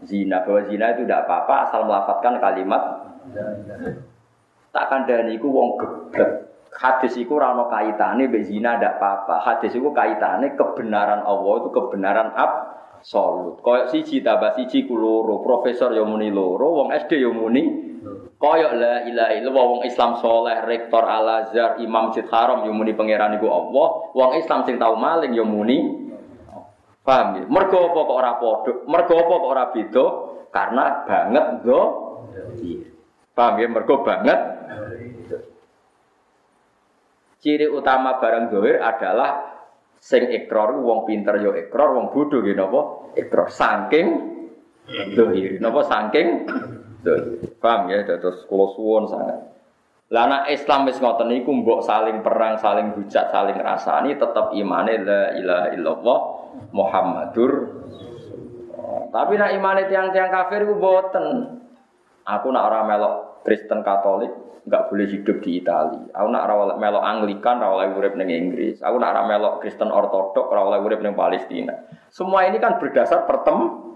zina. 0.07 0.47
Bahwa 0.47 0.64
zina 0.64 0.95
itu 0.95 1.03
tidak 1.03 1.28
apa-apa 1.28 1.55
asal 1.68 1.84
melafatkan 1.84 2.39
kalimat 2.39 2.82
tak 4.70 4.86
kandani 4.88 5.36
iku 5.36 5.49
wong 5.49 5.70
geblek 5.82 6.49
hadis 6.80 7.18
itu 7.18 7.34
rano 7.34 7.66
kaitane 7.68 8.30
mbek 8.30 8.45
zina 8.45 8.78
ndak 8.78 9.01
apa-apa. 9.01 9.41
Hadis 9.41 9.74
itu 9.74 9.89
kaitane 9.89 10.53
kebenaran 10.53 11.26
Allah 11.26 11.53
itu 11.66 11.70
kebenaran 11.74 12.30
absolut. 13.00 13.64
Kayak 13.64 13.86
siji 13.95 14.20
tambah 14.20 14.60
siji 14.60 14.86
ku 14.86 15.00
loro, 15.00 15.39
profesor 15.41 15.95
yo 15.95 16.04
muni 16.04 16.30
loro, 16.30 16.84
wong 16.84 16.89
SD 16.91 17.24
yo 17.24 17.32
muni 17.32 17.88
Kaya 18.39 18.72
la 18.72 19.04
ilaha 19.04 19.36
illallah 19.36 19.66
wong 19.68 19.82
Islam 19.84 20.16
soleh, 20.24 20.64
rektor 20.64 21.04
Al 21.04 21.43
Azhar, 21.43 21.76
Imam 21.84 22.08
Masjid 22.08 22.24
Haram 22.32 22.64
yo 22.64 22.72
muni 22.72 22.95
pangeran 22.95 23.36
iku 23.36 23.52
Allah, 23.52 23.88
wong 24.16 24.32
Islam 24.39 24.64
sing 24.64 24.80
tau 24.80 24.95
maling 24.95 25.36
yo 25.36 25.43
muni 25.43 26.08
Paham 27.10 27.41
ya? 27.41 27.43
Mergo 27.50 27.89
apa 27.89 28.00
kok 28.06 28.18
ora 28.22 28.32
padha? 28.38 28.74
Mergo 28.86 29.14
apa 29.18 29.34
kok 29.34 29.50
ora 29.50 29.66
beda? 29.74 30.06
Karena 30.54 30.86
banget 31.10 31.45
go. 31.66 31.82
Paham 33.34 33.54
ya? 33.58 33.68
Mergo 33.72 33.95
banget 34.06 34.39
Ciri 37.39 37.72
utama 37.72 38.20
barang 38.20 38.52
dohir 38.52 38.84
adalah 38.84 39.59
sing 40.00 40.32
ikrar 40.32 40.74
wong 40.80 41.04
pinter 41.04 41.38
yo 41.43 41.52
ikrar, 41.54 41.91
wong 41.93 42.12
bodoh 42.16 42.39
gitu 42.39 42.56
napa? 42.56 43.12
Ikrar 43.20 43.52
saking 43.52 44.08
dohir. 45.14 45.60
Napa 45.60 45.84
saking 45.86 46.47
dohir. 47.04 47.39
Paham 47.60 47.91
ya? 47.91 48.08
Terus 48.08 48.47
kula 48.47 48.68
suwun 48.74 49.06
sangat. 49.12 49.39
Lah 50.10 50.26
anak 50.26 50.50
Islam 50.50 50.89
wis 50.89 50.97
ngoten 50.97 51.30
niku 51.30 51.54
mbok 51.54 51.86
saling 51.86 52.26
perang, 52.26 52.58
saling 52.58 52.97
hujat, 52.97 53.30
saling 53.30 53.62
rasani 53.62 54.18
tetap 54.18 54.58
imane 54.58 55.06
la 55.06 55.38
ilaha 55.38 55.68
illallah 55.78 56.20
Muhammadur 56.74 57.52
Tapi 59.14 59.34
nak 59.38 59.54
imane 59.54 59.86
tiang-tiang 59.86 60.34
kafir 60.34 60.66
ku 60.66 60.82
boten. 60.82 61.62
Aku 62.26 62.50
nak 62.50 62.74
ora 62.74 62.82
melok 62.89 63.29
Kristen 63.44 63.82
Katolik, 63.82 64.32
nggak 64.68 64.84
boleh 64.92 65.08
hidup 65.10 65.38
di 65.42 65.60
Italia. 65.60 66.06
Aku 66.14 66.28
nak 66.30 66.46
rawal 66.46 66.78
melok 66.78 67.04
Anglikan, 67.04 67.58
rawal 67.60 67.96
urip 67.98 68.14
neng 68.14 68.30
Inggris. 68.30 68.80
Aku 68.86 69.02
nak 69.02 69.18
melok 69.26 69.64
Kristen 69.64 69.90
Ortodok, 69.90 70.52
rawal 70.52 70.80
urip 70.84 71.02
neng 71.02 71.18
Palestina. 71.18 71.74
Semua 72.14 72.46
ini 72.46 72.62
kan 72.62 72.78
berdasar 72.78 73.26
pertem 73.26 73.90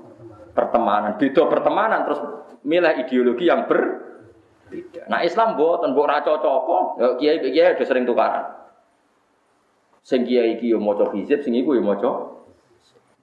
pertemanan. 0.53 1.17
Beda 1.17 1.49
pertemanan 1.49 2.05
terus 2.05 2.21
milih 2.63 2.93
ideologi 3.03 3.45
yang 3.49 3.65
berbeda. 3.69 5.09
Nah 5.09 5.25
Islam 5.25 5.59
buat 5.59 5.83
raco 5.83 6.33
cocok, 6.39 6.85
ya 7.01 7.07
kiai 7.17 7.37
kiai 7.51 7.73
udah 7.75 7.87
sering 7.87 8.05
tukaran. 8.05 8.45
Sing 10.03 10.27
kiai 10.27 10.59
kiai 10.59 10.75
mau 10.75 10.95
coba 10.99 11.15
hizib, 11.15 11.41
sing 11.41 11.55
iku 11.55 11.75
ya 11.75 11.81
mau 11.81 11.95
coba. 11.95 12.42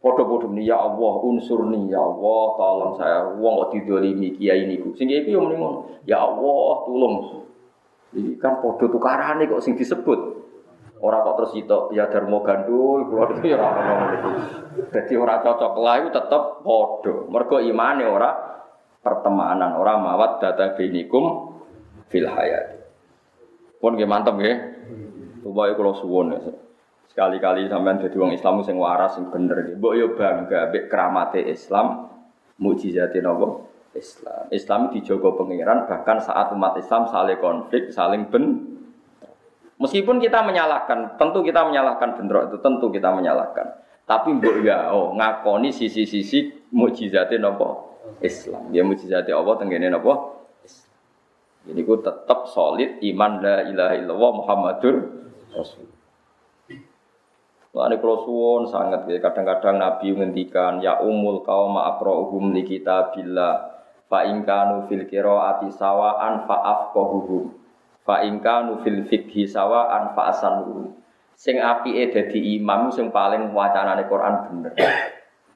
Podo-podo 0.00 0.48
nih 0.56 0.72
ya 0.72 0.80
Allah 0.80 1.12
unsur 1.20 1.68
nih 1.68 1.92
ya 1.92 2.00
Allah 2.00 2.44
tolong 2.56 2.92
saya 2.96 3.36
uang 3.36 3.52
kok 3.60 3.68
didolimi 3.76 4.32
kiai 4.32 4.64
niku. 4.64 4.96
Sing 4.96 5.12
kiai 5.12 5.28
yo 5.28 5.44
mending 5.44 5.60
ya 6.08 6.24
Allah 6.24 6.72
tolong. 6.88 7.44
Iki 8.16 8.40
kan 8.40 8.64
podo 8.64 8.88
tukarane 8.88 9.44
kok 9.44 9.60
sing 9.60 9.76
disebut. 9.76 10.40
Ora 11.04 11.20
kok 11.20 11.36
terus 11.36 11.52
itu 11.52 11.92
ya 11.92 12.08
Darmo 12.08 12.40
Gandul 12.40 13.12
keluar 13.12 13.28
itu 13.36 13.52
ya 13.52 13.60
ora 13.60 13.80
ngono 13.84 14.04
iku. 14.16 14.30
Dadi 14.88 15.14
ora 15.20 15.44
cocok 15.44 15.72
lah 15.84 15.94
itu 16.00 16.08
tetep 16.16 16.42
podo. 16.64 17.28
Mergo 17.28 17.60
imane 17.60 18.08
ora 18.08 18.30
pertemanan, 19.04 19.76
ora 19.76 20.00
mawat 20.00 20.40
data 20.40 20.80
binikum 20.80 21.56
fil 22.08 22.24
hayat. 22.24 22.88
Pun 23.84 24.00
nggih 24.00 24.08
mantep 24.08 24.32
nggih. 24.36 24.56
Supaya 25.44 25.76
kula 25.76 25.92
suwun 25.92 26.36
ya. 26.36 26.40
Sekali-kali 27.10 27.66
sampean 27.66 27.98
dadi 27.98 28.14
wong 28.14 28.30
Islam 28.30 28.62
sing 28.62 28.78
waras 28.78 29.18
sing 29.18 29.26
bener 29.34 29.66
iki. 29.66 29.74
Mbok 29.82 29.94
yo 29.98 30.06
bangga 30.14 30.70
mbek 30.70 30.86
keramate 30.86 31.42
Islam, 31.42 32.06
mukjizate 32.62 33.18
napa? 33.18 33.66
Islam. 33.98 34.46
Islam 34.54 34.94
dijogo 34.94 35.34
pangeran 35.34 35.90
bahkan 35.90 36.22
saat 36.22 36.54
umat 36.54 36.78
Islam 36.78 37.10
saling 37.10 37.42
konflik, 37.42 37.90
saling 37.90 38.30
ben 38.30 38.70
Meskipun 39.80 40.20
kita 40.20 40.44
menyalahkan, 40.44 41.16
tentu 41.16 41.40
kita 41.40 41.64
menyalahkan 41.64 42.12
bentrok 42.12 42.52
itu 42.52 42.56
tentu 42.60 42.92
kita 42.92 43.10
menyalahkan. 43.16 43.80
Tapi 44.06 44.38
mbok 44.38 44.62
ya 44.62 44.94
oh 44.94 45.10
ngakoni 45.18 45.74
sisi-sisi 45.74 46.70
mukjizate 46.70 47.42
napa? 47.42 47.90
Islam. 48.22 48.70
Ya 48.70 48.86
mukjizate 48.86 49.34
Allah 49.34 49.58
tenggene 49.58 49.90
napa? 49.90 50.36
Islam. 50.62 50.94
Jadi 51.74 51.80
ku 51.82 51.98
tetap 51.98 52.46
solid 52.54 53.02
iman 53.02 53.32
la 53.42 53.66
ilaha 53.66 53.94
illallah 53.98 54.30
Muhammadur 54.38 54.94
Rasul. 55.58 55.89
Mulane 57.70 58.02
kula 58.02 58.66
sangat 58.66 59.06
ya 59.06 59.22
kadang-kadang 59.22 59.78
Nabi 59.78 60.10
ngendikan 60.10 60.82
ya 60.82 60.98
umul 60.98 61.46
kaum 61.46 61.78
aqra'uhum 61.78 62.50
li 62.50 62.66
kitabillah 62.66 63.54
fa 64.10 64.26
in 64.26 64.42
kanu 64.42 64.90
fil 64.90 65.06
qiraati 65.06 65.70
sawaan 65.70 66.50
fa 66.50 66.56
afqahuhum 66.66 67.54
fa 68.02 68.26
in 68.26 68.42
kanu 68.42 68.82
fil 68.82 69.06
fiqhi 69.06 69.46
sawaan 69.46 70.18
fa 70.18 70.34
asanuhum 70.34 70.98
sing 71.38 71.62
apike 71.62 72.10
dadi 72.10 72.58
imam 72.58 72.90
sing 72.90 73.14
paling 73.14 73.54
wacanane 73.54 74.04
Quran 74.10 74.34
bener. 74.50 74.74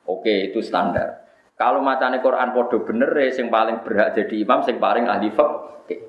Oke, 0.06 0.48
itu 0.48 0.64
standar. 0.64 1.26
Kalau 1.58 1.82
macane 1.82 2.22
Quran 2.22 2.54
podo 2.54 2.86
bener 2.86 3.10
sing 3.34 3.50
paling 3.50 3.82
berhak 3.82 4.14
jadi 4.14 4.46
imam 4.46 4.62
sing 4.62 4.78
paling 4.78 5.10
ahli 5.10 5.34
fikih. 5.34 6.00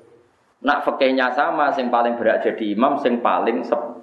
Nak 0.62 0.86
fikihnya 0.86 1.34
sama 1.34 1.74
sing 1.74 1.90
paling 1.90 2.14
berhak 2.14 2.46
jadi 2.46 2.78
imam 2.78 2.94
sing 3.02 3.18
paling 3.18 3.66
sepuh. 3.66 3.95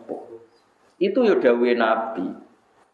Itu 1.03 1.27
ya 1.27 1.35
dawe 1.35 1.69
Nabi. 1.75 2.27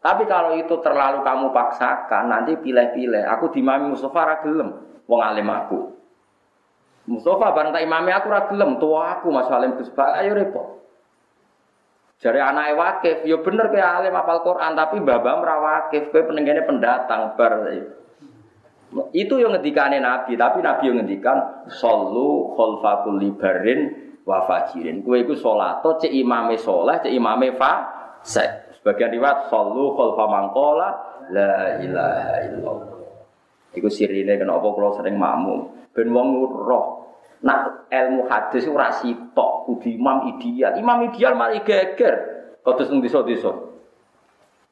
Tapi 0.00 0.24
kalau 0.26 0.56
itu 0.58 0.74
terlalu 0.82 1.22
kamu 1.22 1.46
paksakan, 1.54 2.32
nanti 2.32 2.56
pilih-pilih. 2.58 3.22
Aku 3.38 3.54
dimami 3.54 3.92
Mustafa 3.92 4.20
ra 4.26 4.36
gelem, 4.42 4.72
wong 5.04 5.20
alim 5.20 5.46
aku. 5.46 5.92
Mustafa 7.04 7.52
bareng 7.52 7.70
tak 7.70 7.84
imami 7.84 8.10
aku 8.10 8.26
ra 8.32 8.48
gelem, 8.48 8.80
tua 8.80 9.20
aku 9.20 9.28
Mas 9.28 9.46
Alim 9.52 9.76
Gus 9.76 9.92
ayo 9.94 10.32
repot. 10.32 10.80
Jari 12.20 12.40
anak 12.40 12.76
wakif, 12.76 13.28
ya 13.28 13.40
bener 13.40 13.72
kayak 13.72 14.04
alim 14.04 14.16
apal 14.16 14.40
Quran, 14.44 14.72
tapi 14.72 15.00
babam 15.04 15.44
ra 15.44 15.56
wakif, 15.60 16.08
kowe 16.08 16.20
penenggene 16.24 16.64
pendatang 16.64 17.36
bar. 17.36 17.68
Itu 19.12 19.36
yang 19.36 19.52
ngendikane 19.52 20.00
Nabi, 20.00 20.34
tapi 20.36 20.64
Nabi 20.64 20.82
yang 20.88 20.96
ngendikan 21.04 21.68
sallu 21.68 22.56
khalfakul 22.56 23.20
libarin 23.20 24.16
wa 24.24 24.48
fajirin. 24.48 25.04
Kowe 25.04 25.16
iku 25.20 25.36
salat 25.36 25.84
cek 25.84 26.12
imame 26.12 26.56
saleh, 26.56 27.04
cek 27.04 27.12
imame 27.12 27.52
fa 27.56 27.99
sek. 28.22 28.80
Sebagian 28.80 29.12
riwayat 29.12 29.52
sallu 29.52 29.92
khalfa 29.92 30.24
mangkola 30.24 30.88
la 31.30 31.76
ilaha 31.80 32.34
illallah. 32.48 33.00
Iku 33.76 33.86
sirine 33.86 34.34
kenapa 34.40 34.66
kula 34.72 34.96
sering 34.96 35.20
makmum. 35.20 35.90
Ben 35.94 36.10
wong 36.10 36.48
roh 36.48 37.00
nak 37.40 37.88
ilmu 37.88 38.28
hadis 38.28 38.68
ora 38.68 38.92
sitok 38.92 39.68
kudu 39.68 39.94
imam 39.94 40.32
ideal. 40.36 40.74
Imam 40.76 41.06
ideal 41.12 41.36
mari 41.36 41.62
geger. 41.62 42.40
Kados 42.60 42.92
nang 42.92 43.00
desa-desa. 43.00 43.52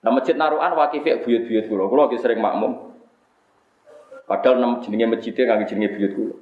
Nah 0.05 0.11
masjid 0.15 0.37
Narukan 0.37 0.77
wakifik 0.77 1.25
buyut-buyut 1.25 1.65
kula. 1.67 1.85
Kula 1.89 2.03
lagi 2.07 2.19
sering 2.21 2.41
makmum. 2.43 2.89
Padahal 4.29 4.61
nama 4.61 4.77
jenenge 4.85 5.09
masjidnya 5.09 5.49
kangge 5.49 5.73
jenenge 5.73 5.97
buyut 5.97 6.13
kula. 6.13 6.37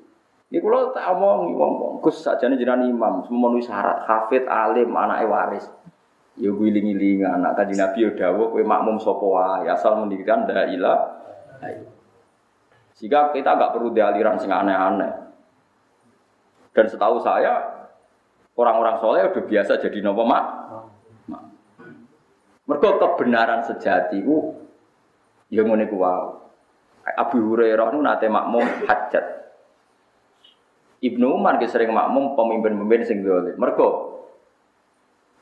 Ini 0.46 0.59
kula 0.62 0.94
tak 0.94 1.07
omong 1.18 1.59
wong 1.59 1.72
Gus 2.02 2.22
sajane 2.22 2.54
jenengan 2.54 2.86
imam, 2.86 3.26
memenuhi 3.26 3.66
syarat 3.66 4.07
hafid 4.07 4.46
alim 4.46 4.94
anake 4.94 5.26
waris. 5.26 5.66
Ya 6.37 6.53
gue 6.53 6.68
iling 6.68 7.24
anak 7.24 7.57
tadi 7.57 7.72
Nabi 7.72 8.05
ya 8.05 8.11
dawuh 8.12 8.53
kowe 8.53 8.61
makmum 8.61 9.01
sapa 9.01 9.24
wae 9.24 9.72
asal 9.72 10.05
mendirikan 10.05 10.45
la 10.45 10.68
ilaha 10.68 10.97
Sehingga 12.93 13.32
kita 13.32 13.57
nggak 13.57 13.72
perlu 13.76 13.93
dialiran 13.93 14.37
sing 14.37 14.53
aneh-aneh. 14.53 15.12
Dan 16.76 16.87
setahu 16.93 17.20
saya 17.24 17.61
orang-orang 18.57 18.97
soleh 19.01 19.24
udah 19.32 19.45
biasa 19.49 19.80
jadi 19.80 20.05
nopo 20.05 20.24
mak. 20.28 20.45
Mereka 22.68 22.99
kebenaran 23.01 23.64
sejati 23.64 24.20
ku 24.20 24.61
ya 25.49 25.64
ngene 25.64 25.89
ku. 25.89 26.05
Abu 27.07 27.39
Hurairah 27.39 27.97
nu 27.97 28.05
nate 28.05 28.28
makmum 28.28 28.64
hajat. 28.84 29.24
Ibnu 31.01 31.37
Umar 31.37 31.61
sering 31.64 31.93
makmum 31.93 32.37
pemimpin-pemimpin 32.37 33.09
sing 33.09 33.18
dolim. 33.24 33.57
Mergo 33.57 34.05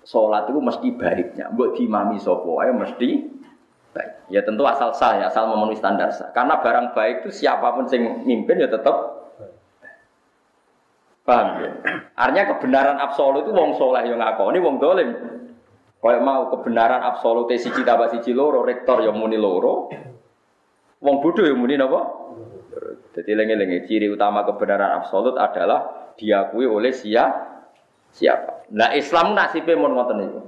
sholat 0.05 0.47
itu 0.53 0.61
mesti 0.61 0.89
baiknya. 0.95 1.51
Mbok 1.51 1.81
diimami 1.81 2.21
sapa 2.21 2.49
ayo 2.65 2.73
mesti 2.77 3.09
baik. 3.97 4.13
Ya 4.29 4.41
tentu 4.45 4.63
asal 4.69 4.93
sah 4.93 5.17
ya, 5.19 5.33
asal 5.33 5.49
memenuhi 5.49 5.81
standar 5.81 6.13
sah. 6.13 6.31
Karena 6.37 6.61
barang 6.61 6.93
baik 6.93 7.25
itu 7.25 7.45
siapa 7.45 7.73
pun 7.73 7.89
sing 7.89 8.25
mimpin 8.29 8.61
ya 8.61 8.69
tetap 8.69 9.25
Paham 11.25 11.57
ya? 11.57 11.73
Artinya 12.21 12.45
kebenaran 12.53 13.01
absolut 13.01 13.49
itu 13.49 13.57
wong 13.57 13.81
soleh 13.81 14.05
yang 14.05 14.21
ngakoni 14.21 14.61
wong 14.61 14.77
dolim. 14.77 15.09
Kalau 15.97 16.21
mau 16.21 16.53
kebenaran 16.53 17.01
absolut 17.01 17.49
siji 17.49 17.81
tambah 17.81 18.13
siji 18.13 18.37
loro, 18.37 18.61
rektor 18.61 19.01
yang 19.01 19.17
muni 19.17 19.41
loro, 19.41 19.89
wong 21.01 21.25
bodoh 21.25 21.49
yang 21.49 21.57
muni 21.57 21.81
apa? 21.81 22.01
Jadi 23.17 23.33
lengi-lengi 23.33 23.89
ciri 23.89 24.13
utama 24.13 24.45
kebenaran 24.45 25.01
absolut 25.01 25.41
adalah 25.41 26.13
diakui 26.21 26.69
oleh 26.69 26.93
siapa? 26.93 27.54
Siapa? 28.15 28.71
Nah 28.71 28.95
Islam 28.95 29.35
nasibnya 29.35 29.75
mau 29.75 29.91
ngoten 29.91 30.23
itu. 30.23 30.41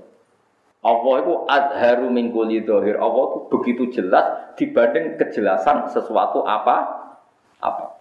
Allah 0.86 1.14
itu 1.18 1.32
adharu 1.50 2.06
min 2.14 2.30
kulli 2.30 2.62
dhahir. 2.62 2.94
Allah 3.02 3.22
itu 3.26 3.38
begitu 3.50 3.82
jelas 3.90 4.54
dibanding 4.54 5.18
kejelasan 5.18 5.90
sesuatu 5.90 6.46
apa 6.46 7.10
apa. 7.58 7.98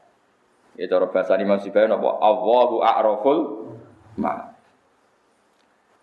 Ya 0.77 0.85
cara 0.85 1.09
bahasa 1.09 1.39
Imam 1.41 1.57
Sibawai 1.57 1.89
napa 1.89 2.09
Allahu 2.21 2.85
a'raful 2.85 3.39
ma. 4.21 4.53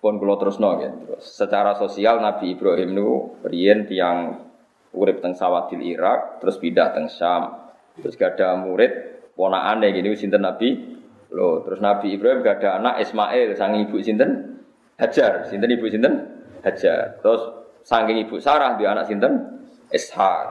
Pun 0.02 0.18
kula 0.18 0.34
terusno 0.42 0.82
ya. 0.82 0.90
Terus 0.90 1.22
secara 1.22 1.78
sosial 1.78 2.18
Nabi 2.18 2.58
Ibrahim 2.58 2.98
niku 2.98 3.38
riyen 3.46 3.86
tiyang 3.86 4.42
urip 4.90 5.22
teng 5.22 5.38
Sawadil 5.38 5.86
Irak, 5.86 6.42
terus 6.42 6.58
pindah 6.58 6.90
teng 6.90 7.06
Syam. 7.06 7.70
Terus 8.02 8.18
gak 8.18 8.40
ada 8.40 8.58
murid 8.58 8.90
ponakane 9.38 9.92
gini 9.94 10.16
sinten 10.18 10.42
Nabi 10.42 10.91
Loh, 11.32 11.64
terus 11.64 11.80
Nabi 11.80 12.12
Ibrahim 12.12 12.44
gak 12.44 12.60
ada 12.60 12.76
anak 12.76 13.00
Ismail 13.00 13.56
sang 13.56 13.72
ibu 13.72 13.96
sinten 14.04 14.60
Hajar, 15.00 15.48
sinten 15.48 15.72
ibu 15.72 15.88
sinten 15.88 16.28
Hajar. 16.60 17.18
Terus 17.24 17.42
saking 17.82 18.28
ibu 18.28 18.36
Sarah 18.36 18.76
dia 18.76 18.92
anak 18.92 19.08
sinten 19.08 19.64
Ishak. 19.88 20.46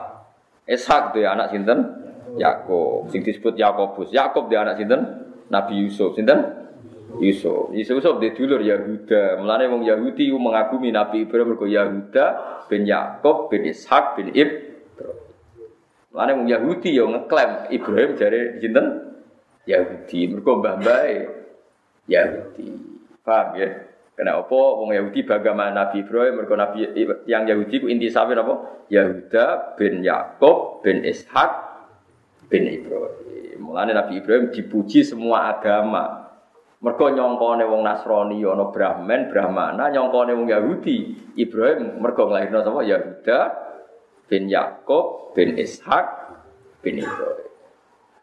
Ishak 0.66 1.14
dia 1.14 1.34
anak 1.34 1.54
sinten 1.54 2.02
Yakub. 2.38 3.10
Sing 3.12 3.22
disebut 3.22 3.58
Yakobus. 3.58 4.10
Yakob 4.14 4.48
dia 4.48 4.64
anak 4.64 4.78
sinten? 4.78 5.00
Nabi 5.52 5.84
Yusuf. 5.84 6.16
Sinten? 6.16 6.62
Yusuf. 7.20 7.74
Yusuf 7.76 8.00
Yusuf 8.00 8.14
dia 8.22 8.32
dulur 8.32 8.62
Yahuda. 8.62 9.42
Mulane 9.42 9.68
wong 9.68 9.82
Yahudi 9.84 10.32
mengagumi 10.32 10.94
Nabi 10.94 11.28
Ibrahim 11.28 11.52
mergo 11.52 11.66
Yahuda 11.68 12.26
bin 12.72 12.88
Yakob 12.88 13.52
bin 13.52 13.68
Ishak 13.68 14.16
bin 14.16 14.32
Ibrahim. 14.32 14.72
Mulane 16.12 16.32
wong 16.40 16.46
Yahudi 16.48 16.90
yo 16.96 17.10
ngeklaim 17.10 17.68
Ibrahim 17.68 18.10
jare 18.16 18.40
sinten? 18.62 19.11
Yahudi. 19.66 20.20
Mergo 20.32 20.58
mbah-mbah 20.58 21.02
Yahudi. 22.10 22.68
Paham 23.22 23.48
ya? 23.58 23.68
Kenapa 24.12 24.52
wong 24.54 24.92
Yahudi 24.92 25.24
bagaimana 25.24 25.72
Nabi 25.72 26.04
Ibrahim 26.04 26.36
mergo 26.36 26.52
Nabi 26.52 26.84
yang 27.24 27.48
Yahudi 27.48 27.80
ku 27.80 27.86
inti 27.88 28.12
sapi 28.12 28.36
apa? 28.36 28.84
Yahuda 28.92 29.74
bin 29.80 30.04
Yakob 30.04 30.84
bin 30.84 31.00
Ishak 31.00 31.50
bin 32.52 32.68
Ibrahim. 32.68 33.56
Mulane 33.56 33.96
Nabi 33.96 34.20
Ibrahim 34.20 34.52
dipuji 34.52 35.00
semua 35.00 35.48
agama. 35.56 36.28
Mergo 36.82 37.08
nyongkone 37.08 37.62
wong 37.62 37.86
Nasrani 37.86 38.42
ana 38.42 38.68
Brahman, 38.68 39.30
Brahmana, 39.30 39.88
nyongkone 39.88 40.34
wong 40.34 40.48
Yahudi. 40.50 40.98
Ibrahim 41.38 42.02
mergo 42.02 42.28
nglahirno 42.28 42.60
sapa? 42.60 42.84
Yahuda 42.84 43.38
bin 44.28 44.50
Yakub 44.52 45.32
bin 45.32 45.56
Ishak 45.56 46.04
bin 46.84 47.00
Ibrahim. 47.00 47.51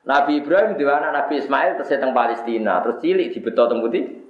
Nabi 0.10 0.42
Ibrahim 0.42 0.74
di 0.74 0.82
mana 0.82 1.14
Nabi 1.14 1.38
Ismail 1.38 1.78
terus 1.78 1.94
teng 1.94 2.18
Palestina, 2.18 2.82
terus 2.82 2.98
cilik 2.98 3.30
dibeto 3.30 3.70
teng 3.70 3.86
putih 3.86 4.26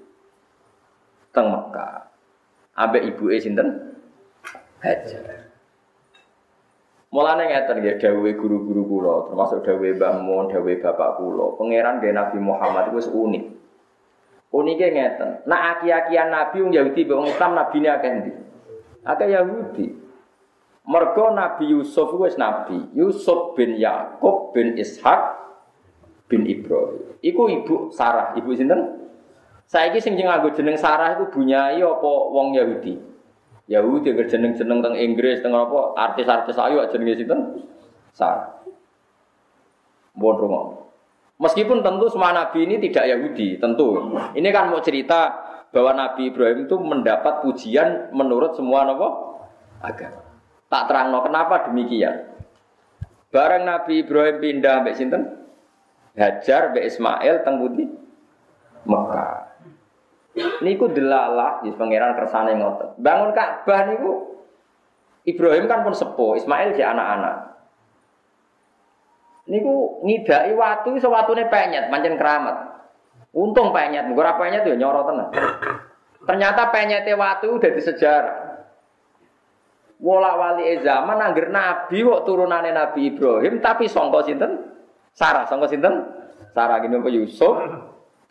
teng 1.31 1.47
Mekah. 1.47 2.11
Ambek 2.75 3.15
ibuke 3.15 3.39
sinten? 3.39 3.95
Hajar. 4.83 5.47
Mulane 7.15 7.47
ngeten 7.47 7.79
nggih 7.79 7.95
dawuhe 7.95 8.35
guru-guru 8.35 8.83
kula, 8.85 9.15
termasuk 9.31 9.63
dawuhe 9.63 9.95
Mbah 9.95 10.19
Mun, 10.19 10.51
dawuhe 10.51 10.83
bapak 10.83 11.15
kula. 11.15 11.55
Pangeran 11.55 12.03
nggih 12.03 12.11
Nabi 12.11 12.37
Muhammad 12.43 12.91
itu 12.91 13.15
unik. 13.15 13.43
Unike 14.51 14.87
ngeten. 14.91 15.47
Nak 15.47 15.61
aki-akian 15.79 16.27
Nabi 16.27 16.59
wong 16.59 16.71
Yahudi 16.75 17.07
wong 17.07 17.31
Islam 17.31 17.55
nabine 17.55 17.87
akeh 17.87 18.11
ndi? 18.19 18.31
Akeh 19.07 19.31
Yahudi. 19.31 19.87
Mergo 20.89 21.31
Nabi 21.31 21.71
Yusuf 21.71 22.11
wis 22.19 22.35
nabi. 22.35 22.83
Yusuf 22.97 23.53
bin 23.55 23.77
Yakub 23.77 24.51
bin 24.57 24.73
Ishak 24.73 25.48
bin 26.29 26.45
Ibrahim. 26.45 27.17
Iku 27.19 27.49
ibu 27.49 27.75
Sarah, 27.91 28.37
ibu 28.37 28.53
sinten? 28.53 29.09
Saiki 29.65 29.99
sing 29.99 30.15
nganggo 30.15 30.53
jeneng 30.53 30.77
Sarah 30.77 31.17
iku 31.17 31.33
bunyai 31.33 31.81
apa 31.81 32.11
wong 32.31 32.55
Yahudi? 32.55 32.95
Yahudi 33.69 34.13
jeneng-jeneng 34.13 34.81
teng 34.81 34.95
Inggris 34.97 35.41
teng 35.45 35.53
apa 35.53 35.93
artis-artis 35.97 36.57
ayu 36.57 36.79
jenenge 36.89 37.19
sinten? 37.19 37.39
Sarah. 38.13 38.61
Mohon 40.13 40.37
rumah. 40.37 40.63
Meskipun 41.39 41.79
tentu 41.79 42.11
semua 42.11 42.35
nabi 42.35 42.67
ini 42.67 42.83
tidak 42.83 43.07
Yahudi, 43.07 43.55
tentu. 43.57 44.11
Ini 44.35 44.49
kan 44.51 44.67
mau 44.67 44.83
cerita 44.83 45.49
bahwa 45.71 45.95
Nabi 45.95 46.33
Ibrahim 46.33 46.67
itu 46.67 46.75
mendapat 46.81 47.45
pujian 47.45 48.11
menurut 48.11 48.59
semua 48.59 48.83
nopo 48.83 49.39
agama. 49.79 50.19
Tak 50.67 50.85
terang 50.91 51.15
no, 51.15 51.23
kenapa 51.23 51.71
demikian. 51.71 52.35
Bareng 53.31 53.63
Nabi 53.63 54.03
Ibrahim 54.03 54.41
pindah 54.41 54.83
mbek 54.83 54.97
sinten? 54.99 55.38
Hajar 56.17 56.73
mbek 56.73 56.85
Ismail 56.89 57.45
teng 57.45 57.61
Budi 57.61 57.85
Mekah. 58.87 59.49
Niku 60.63 60.87
delalah 60.89 61.59
di 61.65 61.73
pangeran 61.75 62.15
kersane 62.15 62.55
ngoten. 62.55 62.95
Bangun 63.01 63.35
Ka'bah 63.35 63.89
niku 63.91 64.11
Ibrahim 65.27 65.67
kan 65.67 65.83
pun 65.83 65.93
sepuh, 65.93 66.39
Ismail 66.39 66.73
si 66.73 66.81
anak-anak. 66.81 67.35
Niku 69.49 70.05
ngidai 70.05 70.53
watu 70.53 70.95
sewatune 71.01 71.49
penyet, 71.49 71.89
pancen 71.91 72.15
keramat. 72.15 72.55
Untung 73.33 73.73
penyet, 73.73 74.09
ora 74.09 74.37
penyet 74.37 74.65
yo 74.65 74.77
nyoro 74.77 75.05
tenan. 75.05 75.27
Ternyata 76.23 76.69
penyete 76.69 77.13
watu 77.17 77.57
udah 77.57 77.71
di 77.73 77.81
sejarah. 77.81 78.37
Wala 79.99 80.31
wali 80.39 80.79
zaman 80.79 81.19
angger 81.19 81.51
nabi 81.51 81.99
kok 81.99 82.23
turunane 82.23 82.71
Nabi 82.71 83.11
Ibrahim 83.11 83.59
tapi 83.59 83.91
sangka 83.91 84.23
sinten? 84.23 84.78
Sarah, 85.19 85.43
sangka 85.51 85.67
sinten? 85.67 86.15
Sarah 86.55 86.79
gini 86.79 86.95
Yusuf 87.11 87.59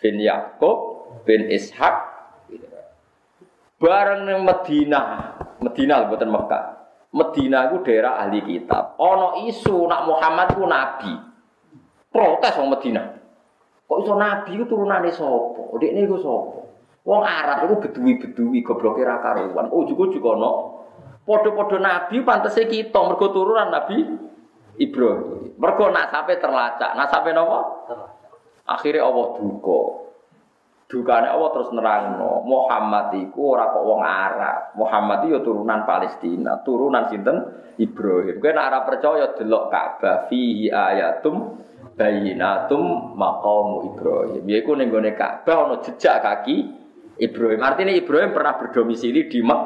bin 0.00 0.16
Yakub 0.16 1.04
bin 1.28 1.44
Ishak 1.52 1.94
bareng 3.76 4.24
ning 4.24 4.42
Madinah, 4.48 5.06
Madinah 5.60 6.08
buatan 6.08 6.32
Mekah. 6.32 6.64
Madinah 7.12 7.72
itu 7.72 7.76
daerah 7.88 8.20
ahli 8.24 8.40
kitab. 8.40 8.96
Ono 9.00 9.44
isu 9.48 9.84
nak 9.84 10.04
Muhammad 10.08 10.56
itu 10.56 10.64
nabi. 10.64 11.12
Protes 12.08 12.56
wong 12.56 12.68
Madinah. 12.72 13.06
Kok 13.88 13.98
iso 14.04 14.12
nabi 14.16 14.50
itu 14.56 14.64
turunane 14.68 15.12
sapa? 15.12 15.76
Dekne 15.76 16.04
iku 16.04 16.16
sapa? 16.20 16.58
Wong 17.04 17.22
Arab 17.24 17.68
itu 17.68 17.74
bedui-bedui 17.84 18.60
gobloke 18.60 19.04
ra. 19.04 19.20
Oh 19.72 19.84
juga 19.88 20.12
juga 20.12 20.36
no. 20.36 20.52
Podo-podo 21.24 21.76
nabi 21.80 22.24
pantese 22.24 22.64
kita 22.68 23.00
mergo 23.04 23.28
turunan 23.32 23.72
nabi 23.72 24.27
Ibrahim. 24.78 25.58
Mergo 25.58 25.90
nak 25.90 26.14
sampai 26.14 26.38
terlacak. 26.38 26.94
Nak 26.94 27.08
sampai 27.10 27.34
napa? 27.34 27.60
Akhirnya 28.68 29.04
Allah 29.04 29.26
duka. 29.36 30.08
Dukane 30.88 31.28
Allah 31.28 31.52
terus 31.52 31.68
nerangno, 31.76 32.40
Muhammad 32.48 33.12
iku 33.12 33.52
ora 33.52 33.68
kok 33.68 33.84
wong 33.84 34.00
Arab. 34.00 34.72
Muhammad 34.72 35.28
itu 35.28 35.36
turunan 35.44 35.84
Palestina, 35.84 36.64
turunan 36.64 37.12
sinten 37.12 37.44
Ibrahim. 37.76 38.40
Kowe 38.40 38.48
nek 38.56 38.64
ora 38.72 38.80
percaya 38.88 39.26
delok 39.36 39.68
Ka'bah 39.68 40.32
fihi 40.32 40.72
ayatum 40.72 41.60
bayinatum 41.92 43.12
maqamu 43.20 43.92
Ibrahim. 43.92 44.42
Yaiku 44.48 44.80
ning 44.80 44.88
gone 44.88 45.12
Ka'bah 45.12 45.68
ana 45.68 45.76
jejak 45.84 46.24
kaki 46.24 46.72
Ibrahim. 47.20 47.60
Artinya 47.60 47.92
Ibrahim 47.92 48.32
pernah 48.32 48.56
berdomisili 48.56 49.28
di 49.28 49.44
Mek 49.44 49.62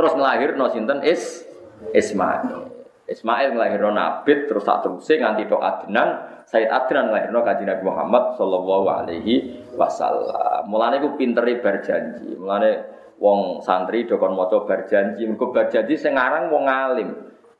Terus 0.00 0.14
nglahirno 0.16 0.64
sinten 0.72 1.04
Is 1.04 1.44
Ismail. 1.92 2.77
Ismail 3.08 3.56
nglahirno 3.56 3.90
Nabi 3.96 4.44
terus 4.44 4.68
tak 4.68 4.84
terusé 4.84 5.16
nganti 5.16 5.48
tok 5.48 5.64
Adnan, 5.64 6.08
Said 6.44 6.68
Adnan 6.68 7.08
nglahirno 7.08 7.40
Kanjeng 7.40 7.72
Nabi 7.72 7.82
Muhammad 7.88 8.36
sallallahu 8.36 8.86
alaihi 8.88 9.64
wasallam. 9.72 10.68
Mulane 10.68 11.00
ku 11.00 11.16
berjanji. 11.16 12.36
Mulane 12.36 12.70
wong 13.16 13.64
santri 13.64 14.04
dokon 14.04 14.36
maca 14.36 14.60
berjanji, 14.68 15.24
mergo 15.24 15.48
berjanji 15.48 15.96
sing 15.96 16.20
aran 16.20 16.52
wong 16.52 16.68
alim. 16.68 17.10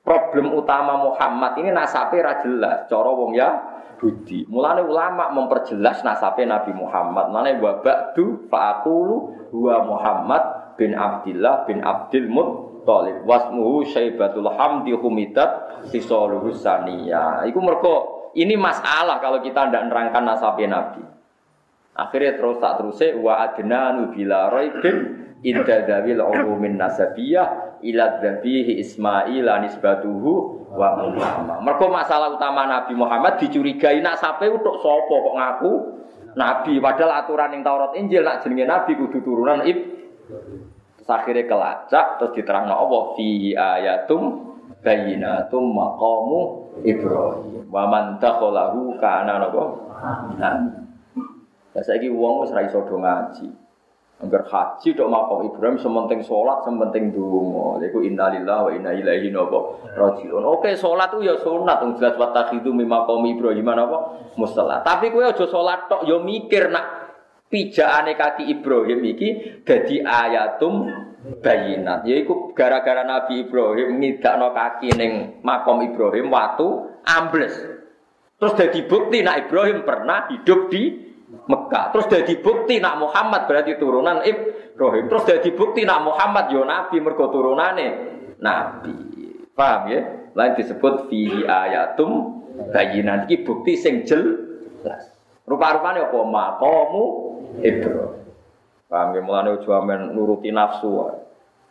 Problem 0.05 0.53
utama 0.53 1.01
Muhammad 1.01 1.57
ini 1.61 1.73
nasabe 1.73 2.21
ra 2.21 2.45
jelas, 2.45 2.89
wong 2.93 3.33
ya 3.33 3.49
Budi. 3.99 4.47
Mulane 4.47 4.87
ulama 4.87 5.33
memperjelas 5.35 6.07
nasabe 6.07 6.45
Nabi 6.47 6.71
Muhammad. 6.77 7.33
Mulane 7.35 7.59
wa 7.59 7.83
ba'du 7.83 8.47
fa'aqulu 8.47 9.17
huwa 9.51 9.77
Muhammad 9.83 10.43
bin 10.79 10.95
Abdullah 10.95 11.67
bin 11.67 11.83
Abdul. 11.83 12.31
Wasmuhu 13.29 13.85
Syaibatul 13.85 14.49
Hamdi 14.49 14.97
Humidat 14.97 15.85
Sisaluhu 15.93 16.57
Saniyah. 16.57 17.45
Iku 17.45 17.61
mergo 17.61 17.95
ini 18.33 18.57
masalah 18.57 19.21
kalau 19.21 19.45
kita 19.45 19.69
ndak 19.69 19.93
nerangkan 19.93 20.25
nasabe 20.25 20.65
Nabi. 20.65 21.05
Akhirnya 21.99 22.39
terus 22.39 22.57
tak 22.63 22.79
terusnya 22.79 23.19
wa 23.19 23.43
adnanu 23.43 24.15
bila 24.15 24.55
raibin 24.55 25.27
inda 25.43 25.83
dawil 25.83 26.23
umumin 26.23 26.79
nasabiyah 26.79 27.79
ila 27.83 28.23
dhabihi 28.23 28.79
Ismail 28.79 29.45
anisbatuhu 29.47 30.33
wa 30.73 30.89
Muhammad. 30.99 31.59
Mergo 31.63 31.87
masalah 31.91 32.35
utama 32.35 32.67
Nabi 32.71 32.95
Muhammad 32.95 33.43
dicurigai 33.43 33.99
nak 33.99 34.19
sape 34.23 34.47
untuk 34.47 34.79
sapa 34.79 35.15
kok 35.15 35.35
ngaku 35.35 35.73
Nabi 36.39 36.79
padahal 36.79 37.27
aturan 37.27 37.51
yang 37.59 37.63
Taurat 37.67 37.93
Injil 37.99 38.23
nak 38.23 38.47
jenenge 38.47 38.67
Nabi 38.67 38.93
kudu 38.95 39.19
turunan 39.27 39.67
ib 39.67 39.79
terus 41.09 41.25
akhirnya 41.25 41.49
kelacak 41.49 42.21
terus 42.21 42.37
diterangno 42.37 42.77
Allah 42.77 43.03
fihi 43.17 43.57
ayatum 43.57 44.45
bayinatum 44.85 45.73
maqamu 45.73 46.41
Ibrahim 46.85 47.65
wa 47.73 47.89
man 47.89 48.21
dakhalahu 48.21 49.01
kana 49.01 49.41
napa 49.41 49.65
nah 50.37 50.85
lah 51.79 51.87
saiki 51.87 52.11
wong 52.11 52.43
wis 52.43 52.51
ra 52.51 52.67
iso 52.67 52.83
ngaji. 52.83 53.49
Angger 54.19 54.43
haji 54.51 54.99
tok 54.99 55.07
makam 55.15 55.47
Ibrahim 55.47 55.79
sementing 55.79 56.27
salat, 56.27 56.67
sementing 56.67 57.15
donga. 57.15 57.79
Iku 57.87 58.03
innalillahi 58.03 58.63
wa 58.67 58.71
inna 58.75 58.91
ilaihi 58.91 59.31
rajiun. 59.95 60.43
Oke, 60.43 60.75
salat 60.75 61.15
ku 61.15 61.23
ya 61.23 61.39
sunat 61.39 61.79
wong 61.79 62.03
jelas 62.03 62.19
wa 62.19 62.35
takhidu 62.35 62.75
mim 62.75 62.91
maqam 62.91 63.23
Ibrahim 63.23 63.71
apa 63.71 64.19
musalla. 64.35 64.83
Tapi 64.83 65.15
kowe 65.15 65.23
aja 65.23 65.47
salat 65.47 65.87
tok 65.87 66.03
ya 66.03 66.19
mikir 66.19 66.67
nak 66.67 66.98
pijakane 67.49 68.13
kaki 68.15 68.49
Ibrahim 68.53 69.01
iki 69.05 69.29
dadi 69.65 70.05
ayatum 70.05 70.89
bayinat. 71.41 72.07
Yaiku 72.07 72.53
gara-gara 72.55 73.03
Nabi 73.05 73.49
Ibrahim 73.49 73.99
ngidakno 74.01 74.55
kaki 74.55 74.95
ning 74.95 75.13
makom 75.43 75.83
Ibrahim 75.85 76.31
watu 76.33 77.01
ambles. 77.05 77.57
Terus 78.39 78.55
jadi 78.55 78.81
bukti 78.87 79.27
nak 79.27 79.49
Ibrahim 79.49 79.83
pernah 79.83 80.31
hidup 80.31 80.71
di 80.71 81.11
Mekah. 81.29 81.91
Terus 81.93 82.07
jadi 82.07 82.35
bukti 82.41 82.79
nak 82.79 83.03
Muhammad 83.03 83.51
berarti 83.51 83.75
turunan 83.77 84.23
Ibrahim. 84.23 85.11
Terus 85.11 85.25
jadi 85.27 85.51
bukti 85.53 85.83
nak 85.83 86.07
Muhammad 86.07 86.55
yo 86.55 86.63
nabi 86.63 87.03
mergo 87.03 87.29
turunane 87.35 87.87
nabi. 88.39 88.95
Paham 89.59 89.91
ya? 89.91 90.01
Lain 90.39 90.55
disebut 90.55 91.11
fihi 91.11 91.43
ayatum 91.43 92.39
bayinan 92.71 93.27
iki 93.27 93.43
bukti 93.43 93.75
sing 93.75 94.07
jelas. 94.07 95.18
Rupa-rupane 95.49 96.05
apa 96.05 96.19
maqamu 96.29 97.05
Ibrahim. 97.65 98.29
Paham 98.89 99.17
ya? 99.17 99.21
Mulane 99.21 99.49
ojo 99.57 99.71
amen 99.73 100.13
nuruti 100.13 100.53
nafsu. 100.53 100.89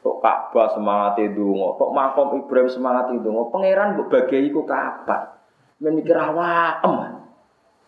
Tok 0.06 0.22
Ka'bah 0.22 0.78
semangat 0.78 1.18
ndonga, 1.18 1.76
tok 1.82 1.92
makom 1.92 2.38
Ibrahim 2.38 2.70
semangat 2.70 3.10
ndonga. 3.14 3.50
Pangeran 3.50 3.98
mbok 3.98 4.08
bagi 4.14 4.50
iku 4.50 4.62
kapan? 4.64 5.34
Men 5.82 5.98
mikir 5.98 6.18
awak 6.18 6.86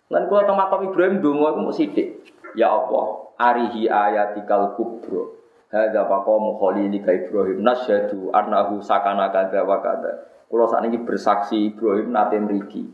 Lan 0.09 0.25
kula 0.25 0.49
makam 0.57 0.89
Ibrahim 0.89 1.21
donga 1.21 1.53
iku 1.53 1.59
mung 1.61 1.73
sithik. 1.73 2.25
Ya 2.57 2.73
Allah, 2.73 3.29
arihi 3.37 3.85
ayatikal 3.85 4.73
kubro. 4.73 5.37
Hadza 5.69 6.01
maqamu 6.09 6.57
khalilika 6.57 7.13
Ibrahim 7.13 7.61
nasyhadu 7.61 8.33
annahu 8.33 8.81
sakana 8.81 9.29
kadza 9.29 9.61
wa 9.61 9.77
kadza. 9.85 10.25
Kula 10.49 10.65
sakniki 10.65 11.05
bersaksi 11.05 11.69
Ibrahim 11.69 12.09
nate 12.09 12.41
mriki. 12.41 12.89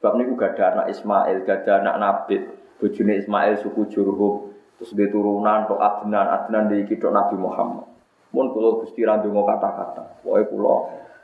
Sebab 0.00 0.16
gak 0.16 0.56
ada 0.56 0.64
anak 0.72 0.86
Ismail, 0.96 1.44
ada 1.44 1.72
anak 1.84 1.96
Nabi. 2.00 2.36
Bojone 2.80 3.20
Ismail 3.20 3.60
suku 3.60 3.92
Jurhum. 3.92 4.48
Terus 4.80 4.96
dia 4.96 5.12
turunan 5.12 5.68
tok 5.68 5.76
Adnan, 5.76 6.24
Adnan 6.24 6.72
iki 6.72 6.96
tok 6.96 7.12
Nabi 7.12 7.36
Muhammad. 7.36 7.84
Mun 8.32 8.48
kula 8.48 8.80
Gusti 8.80 9.04
ra 9.04 9.20
kata-kata. 9.20 10.24
Pokoke 10.24 10.48
kula 10.48 10.74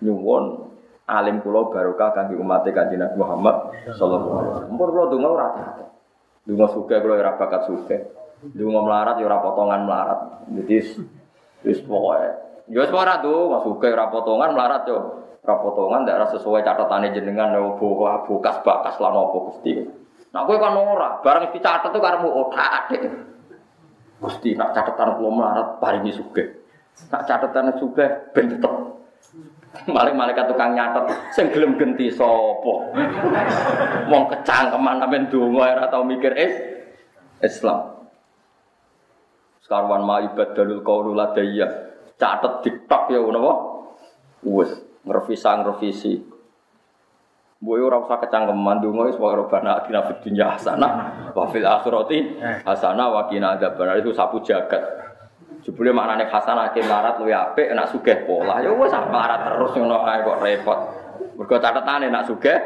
nyuwun 0.05 0.45
alim 1.09 1.41
kula 1.41 1.73
barokah 1.73 2.13
kangge 2.13 2.37
umat 2.37 2.69
Kanjeng 2.69 3.01
Nabi 3.01 3.17
Muhammad 3.17 3.57
sallallahu 3.97 4.37
alaihi 4.37 4.53
wasallam. 4.53 4.71
Mumpun 4.77 4.89
kula 4.93 5.05
donga 5.09 5.29
ora 5.33 5.47
ate. 5.57 5.85
Donga 6.45 6.67
sugih 6.77 6.99
kula 7.01 7.15
ora 7.17 7.33
bakat 7.41 7.63
sugih. 7.65 8.01
Donga 8.53 8.81
melarat 8.85 9.17
ya 9.17 9.25
ora 9.25 9.39
potongan 9.41 9.81
melarat. 9.89 10.21
Jadi 10.53 10.77
wis 11.65 11.81
pokoke 11.81 12.29
ya 12.69 12.79
wis 12.85 12.93
ora 12.93 13.25
donga 13.25 13.65
sugih 13.65 13.91
ora 13.97 14.13
potongan 14.13 14.53
melarat 14.53 14.85
yo. 14.85 14.99
Ora 15.47 15.63
potongan 15.63 16.03
ndak 16.03 16.35
sesuai 16.35 16.67
catatane 16.67 17.15
jenengan 17.15 17.55
yo 17.55 17.79
bokas 17.79 18.67
bakas 18.67 18.99
lan 18.99 19.15
apa 19.15 19.37
Gusti. 19.47 19.79
Nah 20.35 20.43
kowe 20.43 20.59
kan 20.59 20.75
ora, 20.75 21.23
bareng 21.23 21.55
dicatet 21.55 21.95
tuh 21.95 22.03
karemu 22.03 22.29
otak 22.35 22.67
adik. 22.67 23.07
Gusti 24.19 24.59
nak 24.59 24.75
catatan 24.75 25.15
kula 25.15 25.31
melarat 25.31 25.79
paringi 25.79 26.11
sugih. 26.11 26.51
Nak 27.15 27.31
catatan 27.31 27.79
sugih 27.79 28.11
ben 28.35 28.51
tetep 28.51 28.75
Maling 29.87 30.17
malaikat 30.17 30.49
tukang 30.49 30.73
nyatet, 30.73 31.05
sing 31.37 31.53
gelem 31.53 31.77
genti 31.77 32.09
sapa? 32.09 32.75
Wong 34.09 34.25
kecangkeman 34.33 35.05
sampean 35.05 35.29
donga 35.29 35.79
ora 35.79 35.87
tau 35.93 36.01
mikir 36.01 36.33
is 36.33 36.55
Islam. 37.45 38.09
Sekarwan 39.63 40.03
ma 40.03 40.25
ibadalul 40.27 40.81
qaulu 40.81 41.13
ladayya. 41.13 41.69
Catet 42.17 42.65
diktok 42.65 43.13
ya 43.13 43.21
napa? 43.21 43.53
Wis 44.49 44.86
ngrevisi 45.07 45.47
ngrevisi. 45.47 46.15
Boy 47.57 47.81
ora 47.81 47.97
usah 47.97 48.21
kecangkeman 48.21 48.85
donga 48.85 49.09
wis 49.09 49.17
wae 49.17 49.33
robana 49.33 49.81
atina 49.81 50.05
fid 50.05 50.29
dunya 50.29 50.45
hasanah 50.45 50.93
wa 51.33 51.49
fil 51.49 51.65
akhirati 51.65 52.37
hasanah 52.69 53.09
wa 53.09 53.25
qina 53.33 53.57
adzabannar 53.57 53.97
itu 53.97 54.13
sapu 54.13 54.45
jagat. 54.45 54.85
Jebule 55.65 55.89
maknane 55.89 56.29
hasanah 56.29 56.69
ke 56.77 56.85
melarat 56.85 57.17
luwih 57.17 57.33
apik 57.33 57.73
enak 57.73 57.89
sugih 57.89 58.29
pola. 58.29 58.61
Ya 58.61 58.69
wis 58.77 58.93
melarat 58.93 59.41
terus 59.49 59.73
ngono 59.73 60.05
ae 60.05 60.21
kok 60.21 60.39
repot. 60.45 60.79
Mergo 61.41 61.57
catetane 61.57 62.13
enak 62.13 62.29
sugih 62.29 62.59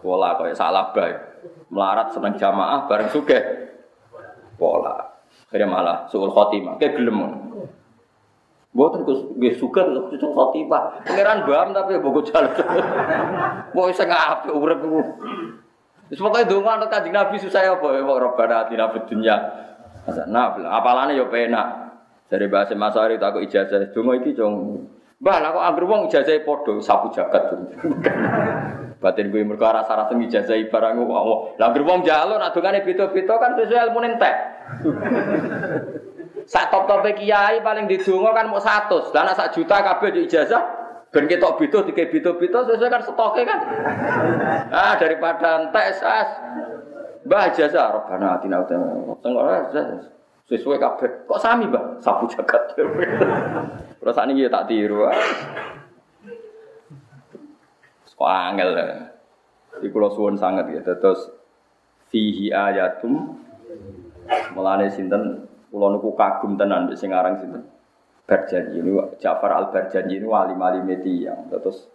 pola 0.00 0.40
koyo 0.40 0.56
salah 0.56 0.88
bae. 0.96 1.12
Melarat 1.68 2.08
seneng 2.08 2.32
jamaah 2.40 2.88
bareng 2.88 3.12
sugih 3.12 3.42
pola. 4.56 5.20
Akhirnya 5.52 5.68
malah 5.68 5.96
suul 6.08 6.32
khotimah. 6.32 6.80
Kayak 6.80 6.96
gelem. 6.96 7.18
Gus 8.76 9.20
nggih 9.32 9.56
suka 9.56 9.80
itu 10.12 10.26
khotimah. 10.28 11.00
Pangeran 11.08 11.48
bam 11.48 11.72
tapi 11.72 11.96
bogo 11.98 12.20
jalan. 12.20 12.52
Mau 13.74 13.88
sing 13.90 14.12
apik 14.12 14.52
urip 14.52 14.84
iku. 14.84 15.00
Wis 16.12 16.20
pokoke 16.20 16.44
donga 16.48 16.76
anut 16.76 16.88
Kanjeng 16.92 17.16
Nabi 17.16 17.40
susah 17.40 17.64
ya 17.64 17.76
Rabbana 17.76 18.68
atina 18.68 18.92
fid 18.92 19.08
dunya. 19.08 19.36
Nah, 20.28 20.56
apalane 20.72 21.16
yo 21.16 21.28
penak. 21.28 21.88
Dari 22.28 22.44
bahasa 22.52 22.76
Masari 22.76 23.16
tak 23.16 23.40
ijazah, 23.40 23.88
dungo 23.88 24.12
iki 24.20 24.36
cung. 24.36 24.84
Lah 25.24 25.48
kok 25.48 25.64
anggere 25.64 25.88
wong 25.88 26.12
ijazah 26.12 26.44
padha 26.44 26.76
sapu 26.84 27.08
jagat. 27.08 27.56
Batin 29.02 29.32
gue 29.32 29.46
mergo 29.48 29.64
rasa 29.64 29.96
rasa 29.96 30.12
ijazah 30.12 30.60
barang 30.68 31.08
wong. 31.08 31.56
Lah 31.56 31.72
anggere 31.72 31.88
wong 31.88 32.04
jalur 32.04 32.36
nak 32.36 32.52
dongane 32.52 32.84
beda-beda 32.84 33.34
kan 33.40 33.56
sesuai 33.56 33.80
ilmu 33.88 33.98
entek. 34.04 34.34
Sak 36.48 36.72
top-tope 36.72 37.12
kiai 37.12 37.60
paling 37.60 37.84
didonga 37.84 38.32
kan 38.32 38.48
mau 38.48 38.56
100. 38.56 39.12
Lah 39.12 39.36
sak 39.36 39.52
juta 39.52 39.84
kabeh 39.84 40.08
di 40.16 40.24
ijazah 40.24 40.64
ben 41.12 41.28
ketok 41.28 41.60
beda 41.60 41.84
dike 41.88 42.08
beda-beda 42.08 42.64
sesuai 42.64 42.88
kan 42.88 43.02
stoke 43.04 43.42
kan. 43.44 43.60
Ah 44.72 44.96
daripada 44.96 45.68
entek 45.68 46.00
sas. 46.00 46.28
Mbah 47.28 47.52
ijazah 47.52 47.92
robana 47.92 48.40
atina 48.40 48.64
utama. 48.64 49.12
Tengok 49.20 49.44
sesuai 50.48 50.80
kabeh. 50.80 51.28
Kok 51.28 51.40
sami, 51.40 51.68
Mbak? 51.68 52.00
Sapu 52.00 52.24
jagat. 52.32 52.72
Terus 54.00 54.18
ini 54.24 54.44
ya 54.44 54.48
tak 54.48 54.72
tiru. 54.72 55.04
Kok 58.16 58.30
angel. 58.32 58.72
Di 59.84 59.88
pulau 59.92 60.08
suwon 60.08 60.40
sangat 60.40 60.72
ya. 60.72 60.80
Terus 60.80 61.28
fihi 62.08 62.48
ayatum 62.48 63.36
melane 64.56 64.88
sinten 64.88 65.47
pulau 65.68 65.94
nuku 65.96 66.16
kagum 66.16 66.56
tenan 66.56 66.88
sing 66.96 67.12
aran 67.12 67.38
sinten 67.40 67.64
Berjanji 68.28 68.84
ini 68.84 68.92
Ja'far 69.16 69.56
al 69.56 69.72
Berjanji 69.72 70.20
ini 70.20 70.26
wali 70.28 70.52
wali 70.52 70.84
yang 71.24 71.48
terus 71.48 71.88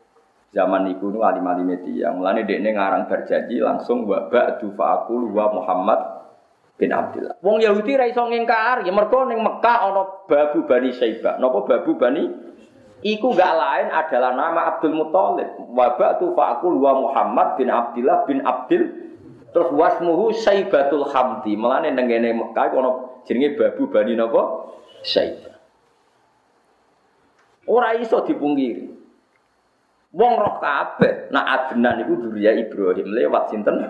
zaman 0.49 0.89
itu 0.89 1.13
ini 1.13 1.17
wali 1.21 1.39
wali 1.41 1.63
yang 1.93 2.17
mulane 2.17 2.41
dekne 2.45 2.73
ngarang 2.73 3.05
berjanji 3.05 3.61
langsung 3.61 4.09
wa 4.09 4.29
ba'du 4.29 4.73
fa'akul 4.73 5.29
wa 5.29 5.45
Muhammad 5.53 5.99
bin 6.77 6.89
Abdullah. 6.89 7.37
Wong 7.45 7.61
Yahudi 7.61 7.93
ra 7.93 8.09
iso 8.09 8.25
ngingkar, 8.25 8.81
ya 8.81 8.89
mergo 8.89 9.29
ning 9.29 9.45
Mekah 9.45 9.77
ana 9.93 10.25
babu 10.25 10.65
Bani 10.65 10.89
Saiba. 10.89 11.37
Napa 11.37 11.69
babu 11.69 11.93
Bani 11.97 12.53
Iku 13.03 13.35
gak 13.35 13.51
lain 13.59 13.91
adalah 13.91 14.31
nama 14.31 14.61
Abdul 14.73 14.95
Muthalib. 14.95 15.59
Wabak 15.75 16.23
tu 16.23 16.31
fa'akul 16.39 16.79
wa 16.79 17.03
Muhammad 17.03 17.59
bin 17.59 17.67
Abdillah 17.67 18.23
bin 18.23 18.39
Abdil 18.47 19.11
terus 19.51 19.69
wasmuhu 19.75 20.31
Saibatul 20.31 21.11
Hamdi. 21.11 21.59
Melane 21.59 21.91
nengene 21.91 22.31
Mekah 22.31 22.71
ono 22.71 23.12
jenenge 23.27 23.55
babu 23.59 23.89
Bani 23.91 24.13
napa? 24.15 24.71
Saibah. 25.03 25.55
Ora 27.67 27.95
iso 27.99 28.23
dipungkiri. 28.23 28.91
Wong 30.13 30.33
roh 30.37 30.61
kabeh 30.61 31.33
nak 31.33 31.45
Adnan 31.49 32.05
iku 32.05 32.13
durya 32.29 32.53
Ibrahim 32.53 33.07
lewat 33.17 33.49
sinten? 33.49 33.81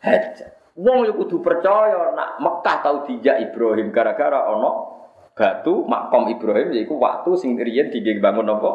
Hajar. 0.00 0.56
Wong 0.78 1.04
yo 1.04 1.12
kudu 1.18 1.44
percaya 1.44 2.14
nak 2.14 2.38
Mekah 2.40 2.76
tau 2.80 2.96
dijak 3.04 3.36
Ibrahim 3.50 3.90
gara-gara 3.92 4.48
ono 4.48 4.96
batu 5.34 5.84
makom 5.84 6.30
Ibrahim 6.32 6.72
yaiku 6.72 6.96
waktu 6.96 7.30
sing 7.36 7.58
riyen 7.58 7.92
dibangun 7.92 8.48
apa? 8.48 8.70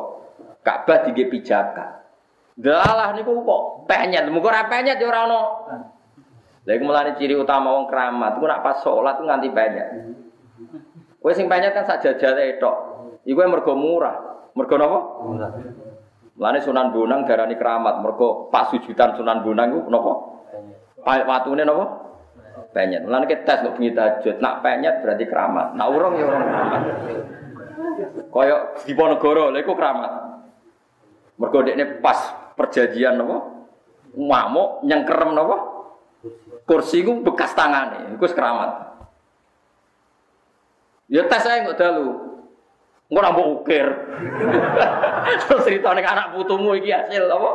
Ka'bah 0.64 1.04
dige 1.04 1.28
pijakan. 1.28 2.04
Dalah 2.54 3.18
niku 3.18 3.42
kok 3.44 3.90
penyet, 3.90 4.30
muga 4.30 4.54
ora 4.54 4.64
penyet 4.70 5.02
ya 5.02 5.08
ora 5.10 5.20
ono. 5.28 5.42
Lha 6.64 6.72
iku 6.80 6.84
mulane 6.88 7.20
ciri 7.20 7.36
utama 7.36 7.76
wong 7.76 7.92
keramat, 7.92 8.40
ku 8.40 8.48
nak 8.48 8.64
pas 8.64 8.80
salat 8.80 9.20
ku 9.20 9.28
nganti 9.28 9.52
penyet. 9.52 9.90
Kowe 11.20 11.32
sing 11.36 11.52
penyet 11.52 11.76
kan 11.76 11.84
sajajate 11.84 12.60
tok. 12.60 12.78
Iku 13.28 13.40
mergo 13.44 13.76
murah. 13.76 14.48
Mergo 14.56 14.76
napa? 14.80 15.00
Murah. 15.28 15.52
Mulane 16.34 16.60
Sunan 16.66 16.90
Bonang 16.90 17.30
darani 17.30 17.54
keramat, 17.60 18.02
mergo 18.02 18.48
pas 18.48 18.72
sujudan 18.72 19.16
Sunan 19.20 19.44
Bonang 19.44 19.70
ku 19.76 19.80
napa? 19.92 20.12
Watune 21.04 21.68
napa? 21.68 22.04
penyet. 22.74 23.06
Mulane 23.06 23.30
kita 23.30 23.46
tes 23.46 23.58
kok 23.64 23.74
bengi 23.78 23.94
tahajud. 23.94 24.36
Nak 24.42 24.66
penyet 24.66 25.06
berarti 25.06 25.26
keramat. 25.30 25.78
Nak 25.78 25.88
urung 25.94 26.14
ya 26.18 26.26
urung 26.26 26.44
keramat. 26.44 26.82
Kaya 28.34 28.56
Diponegoro, 28.84 29.54
lha 29.54 29.62
iku 29.62 29.78
keramat. 29.78 30.12
Mergo 31.38 31.62
dekne 31.62 32.02
pas 32.02 32.18
perjanjian 32.58 33.22
napa? 33.22 33.38
Ngamuk 34.18 34.84
nyengkerem 34.90 35.32
napa? 35.38 35.58
Kursi 36.64 37.04
ku 37.04 37.20
bekas 37.24 37.52
tangane, 37.52 38.16
iku 38.16 38.24
keramat. 38.32 38.96
Ya 41.12 41.28
tes 41.28 41.44
saya 41.44 41.68
nggak 41.68 41.80
dalu. 41.80 42.34
Engko 43.12 43.20
nambah 43.20 43.46
ukir. 43.62 43.88
Terus 45.46 45.62
cerita 45.68 45.92
anak 45.94 46.34
putumu 46.34 46.74
iki 46.74 46.90
hasil 46.90 47.28
apa? 47.30 47.52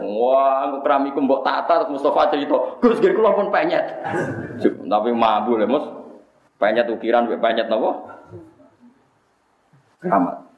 Wah, 0.00 0.70
aku 0.70 0.76
pramiku 0.86 1.18
mbok 1.18 1.42
tata 1.42 1.82
terus 1.82 1.92
Mustafa 1.98 2.30
cerita, 2.30 2.56
Gus 2.78 3.02
gir 3.02 3.12
kula 3.14 3.34
pun 3.34 3.50
penyet. 3.50 4.02
Tapi 4.62 5.10
mampu 5.12 5.58
lho, 5.58 5.66
Mus. 5.66 5.84
Penyet 6.56 6.86
ukiran 6.90 7.26
penyet 7.26 7.66
napa? 7.66 8.22
Keramat. 9.98 10.51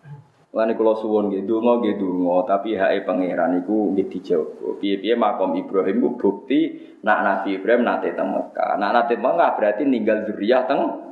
Lan 0.55 0.71
kula 0.79 0.95
suwun 1.03 1.35
nggih 1.35 1.51
donga 1.51 1.83
nggih 1.83 1.99
donga, 1.99 2.47
tapi 2.47 2.79
hake 2.79 3.03
pangeran 3.03 3.59
iku 3.67 3.91
nggih 3.91 4.07
dijawab. 4.07 4.79
Piye-piye 4.79 5.19
makom 5.19 5.59
Ibrahim 5.59 5.99
ku 5.99 6.11
bukti 6.15 6.79
nak 7.03 7.27
Nabi 7.27 7.59
Ibrahim 7.59 7.83
nate 7.83 8.15
teng 8.15 8.31
Mekah. 8.31 8.79
Nak 8.79 8.91
nate 8.95 9.19
Mekah 9.19 9.51
berarti 9.59 9.83
ninggal 9.83 10.31
zuriyah 10.31 10.63
teng 10.71 11.05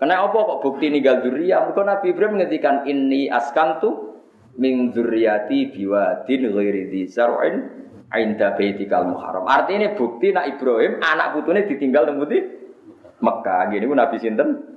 karena 0.00 0.24
apa 0.24 0.32
kok 0.32 0.64
bukti 0.64 0.88
ninggal 0.88 1.20
duriya? 1.20 1.60
Mereka 1.68 1.82
Nabi 1.84 2.06
Ibrahim 2.16 2.40
menghentikan 2.40 2.88
ini 2.88 3.28
askantu 3.28 4.16
min 4.56 4.96
dzurriyyati 4.96 5.76
biwadin 5.76 6.56
ghairi 6.56 7.04
zar'in 7.04 7.68
ainda 8.08 8.56
baitikal 8.56 9.04
muharram. 9.04 9.44
Artinya 9.44 9.92
bukti 9.92 10.32
nak 10.32 10.56
Ibrahim 10.56 11.04
anak 11.04 11.36
putune 11.36 11.68
ditinggal 11.68 12.08
putih 12.16 12.48
Mekah. 13.20 13.68
Gini 13.68 13.84
pun 13.84 14.00
Nabi 14.00 14.16
sinten? 14.16 14.69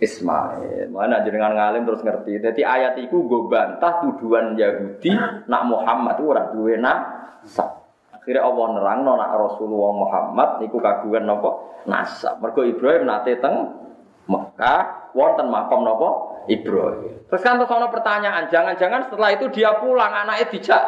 Ismail. 0.00 0.88
Mana 0.90 1.20
jenengan 1.22 1.52
ngalim 1.52 1.84
terus 1.84 2.00
ngerti. 2.00 2.40
Jadi 2.40 2.64
ayat 2.64 2.96
itu 2.96 3.20
gue 3.20 3.42
bantah 3.52 4.00
tuduhan 4.00 4.56
Yahudi 4.56 5.12
nak 5.46 5.62
Muhammad 5.68 6.16
itu 6.18 6.24
orang 6.32 6.48
duwe 6.56 6.74
nasab. 6.80 7.84
Akhirnya 8.10 8.48
Allah 8.48 8.66
nerang 8.76 8.98
nak 9.04 9.30
Rasulullah 9.36 9.92
Muhammad 9.92 10.48
niku 10.64 10.80
kagungan 10.80 11.28
nopo 11.28 11.80
nasab. 11.84 12.40
Mergo 12.40 12.64
Ibrahim 12.64 13.04
nate 13.04 13.36
teng 13.38 13.76
Mekah 14.24 15.12
wonten 15.12 15.52
makom 15.52 15.84
nopo 15.84 16.08
Ibrahim. 16.48 17.28
Terus 17.28 17.42
kan 17.44 17.60
terus 17.60 17.70
pertanyaan, 17.70 18.48
jangan-jangan 18.48 19.06
setelah 19.06 19.30
itu 19.36 19.46
dia 19.52 19.76
pulang 19.78 20.10
anaknya 20.10 20.46
dijak 20.50 20.84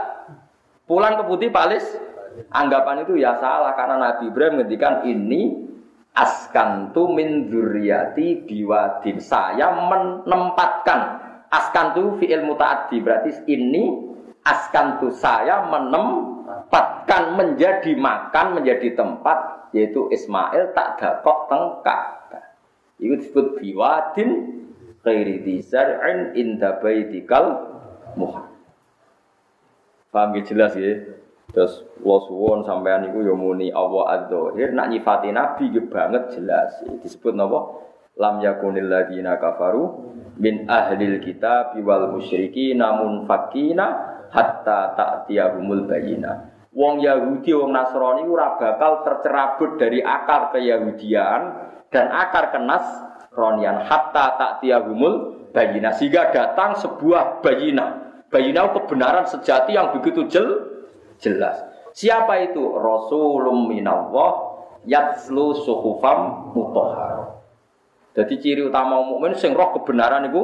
pulang 0.89 1.21
ke 1.21 1.25
Putih 1.29 1.51
Palis. 1.53 1.85
Anggapan 2.49 3.05
itu 3.05 3.21
ya 3.21 3.37
salah 3.37 3.77
karena 3.77 4.01
Nabi 4.01 4.33
Ibrahim 4.33 4.65
ngendikan 4.65 5.05
ini 5.05 5.72
askantu 6.13 7.13
min 7.13 7.49
dzurriyyati 7.49 8.45
biwadin. 8.45 9.21
Saya 9.21 9.73
menempatkan 9.73 11.01
askantu 11.49 12.21
fi'il 12.21 12.45
mutaaddi 12.45 13.01
berarti 13.01 13.45
ini 13.49 14.13
askantu 14.45 15.13
saya 15.13 15.69
menempatkan 15.69 17.37
menjadi 17.37 17.93
makan 17.97 18.61
menjadi 18.61 18.97
tempat 18.97 19.71
yaitu 19.73 20.09
Ismail 20.13 20.77
tak 20.77 21.01
dakok 21.01 21.49
tengkak 21.49 22.23
itu 23.03 23.19
disebut 23.19 23.59
biwadin 23.59 24.31
khairi 25.03 25.43
disar'in 25.43 26.39
inda 26.39 26.79
baitikal 26.79 27.75
muhar. 28.15 28.47
Paham 30.15 30.39
jelas 30.47 30.79
ya? 30.79 31.03
Terus 31.53 31.84
lo 32.00 32.18
suwon 32.24 32.64
sampean 32.64 33.12
iku 33.12 33.20
ya 33.20 33.36
muni 33.36 33.68
Allah 33.68 34.24
adzahir 34.24 34.72
nak 34.72 34.88
nyifati 34.88 35.28
nabi 35.30 35.68
ge 35.68 35.84
banget 35.84 36.32
jelas. 36.36 36.80
Disebut 37.05 37.36
napa? 37.36 37.84
Lam 38.16 38.40
yakunil 38.40 38.88
ladina 38.88 39.36
kafaru 39.36 40.16
min 40.40 40.68
ahlil 40.68 41.20
kitab 41.20 41.76
wal 41.80 42.12
musyriki 42.16 42.72
namun 42.72 43.28
fakina 43.28 44.12
hatta 44.32 44.96
ta'tiyahumul 44.96 45.84
bayina. 45.84 46.53
Wong 46.72 47.05
Yahudi, 47.05 47.53
wong 47.53 47.68
Nasrani 47.68 48.24
ora 48.24 48.57
bakal 48.57 49.05
tercerabut 49.05 49.76
dari 49.76 50.00
akar 50.00 50.57
keyahudian 50.57 51.40
dan 51.92 52.09
akar 52.09 52.48
kenas 52.48 52.84
ronian 53.36 53.84
hatta 53.84 54.40
tak 54.40 54.53
tiagumul 54.64 55.44
bayina 55.53 55.92
sehingga 55.92 56.32
datang 56.32 56.80
sebuah 56.80 57.44
bayina 57.44 58.03
bayina 58.32 58.72
kebenaran 58.72 59.28
sejati 59.28 59.76
yang 59.76 59.92
begitu 59.92 60.24
jel, 60.32 60.48
jelas. 61.23 61.62
Siapa 61.95 62.43
itu? 62.43 62.61
Rasulum 62.75 63.70
minallah 63.70 64.59
yatslu 64.85 65.55
suhufam 65.62 66.51
mutahhar. 66.53 67.39
Jadi 68.12 68.35
ciri 68.43 68.62
utama 68.68 69.01
mukmin 69.01 69.33
sing 69.39 69.57
roh 69.57 69.73
kebenaran 69.73 70.29
itu 70.29 70.43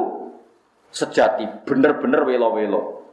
sejati 0.89 1.45
bener-bener 1.67 2.25
welo-welo. 2.25 3.05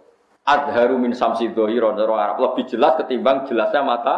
Adharu 0.47 0.97
min 0.97 1.13
samsi 1.13 1.51
dhahiran 1.53 1.99
Arab. 1.99 2.39
Lebih 2.41 2.71
jelas 2.71 2.97
ketimbang 3.03 3.45
jelasnya 3.51 3.83
mata. 3.83 4.17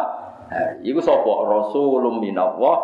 Itu 0.85 1.01
sapa? 1.01 1.27
Rasulum 1.49 2.21
minallah 2.21 2.77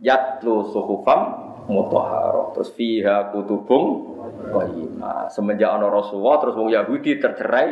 yatlu 0.00 0.72
suhufam 0.72 1.50
mutahharah 1.68 2.56
terus 2.56 2.72
fiha 2.74 3.30
kutubung 3.30 4.16
qayyimah 4.50 5.30
semenjak 5.30 5.70
ana 5.70 5.86
Rasulullah 5.86 6.42
terus 6.42 6.56
wong 6.58 6.72
Yahudi 6.72 7.20
tercerai 7.20 7.68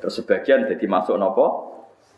terus 0.00 0.14
sebagian 0.18 0.66
jadi 0.66 0.84
masuk 0.86 1.16
nopo 1.16 1.46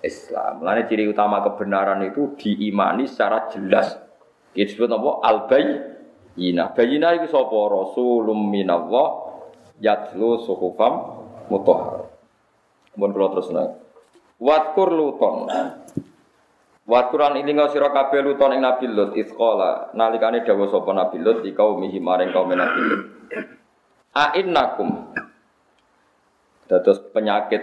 Islam. 0.05 0.63
Lainnya 0.65 0.89
ciri 0.89 1.09
utama 1.09 1.41
kebenaran 1.45 2.05
itu 2.05 2.37
diimani 2.37 3.09
secara 3.09 3.49
jelas. 3.53 3.97
Itu 4.57 4.73
disebut 4.73 4.89
nopo 4.89 5.21
al 5.21 5.49
bayina. 5.49 6.73
Bayina 6.73 7.17
itu 7.17 7.29
sapa 7.29 7.59
rasulum 7.69 8.49
minallah 8.49 9.27
yatlu 9.81 10.41
suhufam 10.45 11.25
mutahhar. 11.53 12.09
Kemudian 12.97 13.13
kalau 13.13 13.31
terus 13.37 13.49
naik. 13.53 13.73
Watkur 14.41 14.89
luton. 14.93 15.49
Wa 16.87 17.11
Quran 17.11 17.43
ilinga 17.43 17.69
sira 17.75 17.91
kabeh 17.91 18.23
luton 18.23 18.55
ing 18.55 18.63
Nabi 18.63 18.87
Lut 18.87 19.19
isqala 19.19 19.91
nalikane 19.93 20.47
dawuh 20.47 20.71
sapa 20.71 20.95
Nabi 20.95 21.19
Lut 21.19 21.43
di 21.43 21.51
kaum 21.51 21.83
maring 21.83 22.31
kaum 22.31 22.49
Nabi 22.53 22.81
Lut. 22.85 23.03
A 24.17 24.33
dados 26.67 26.99
penyakit 27.11 27.63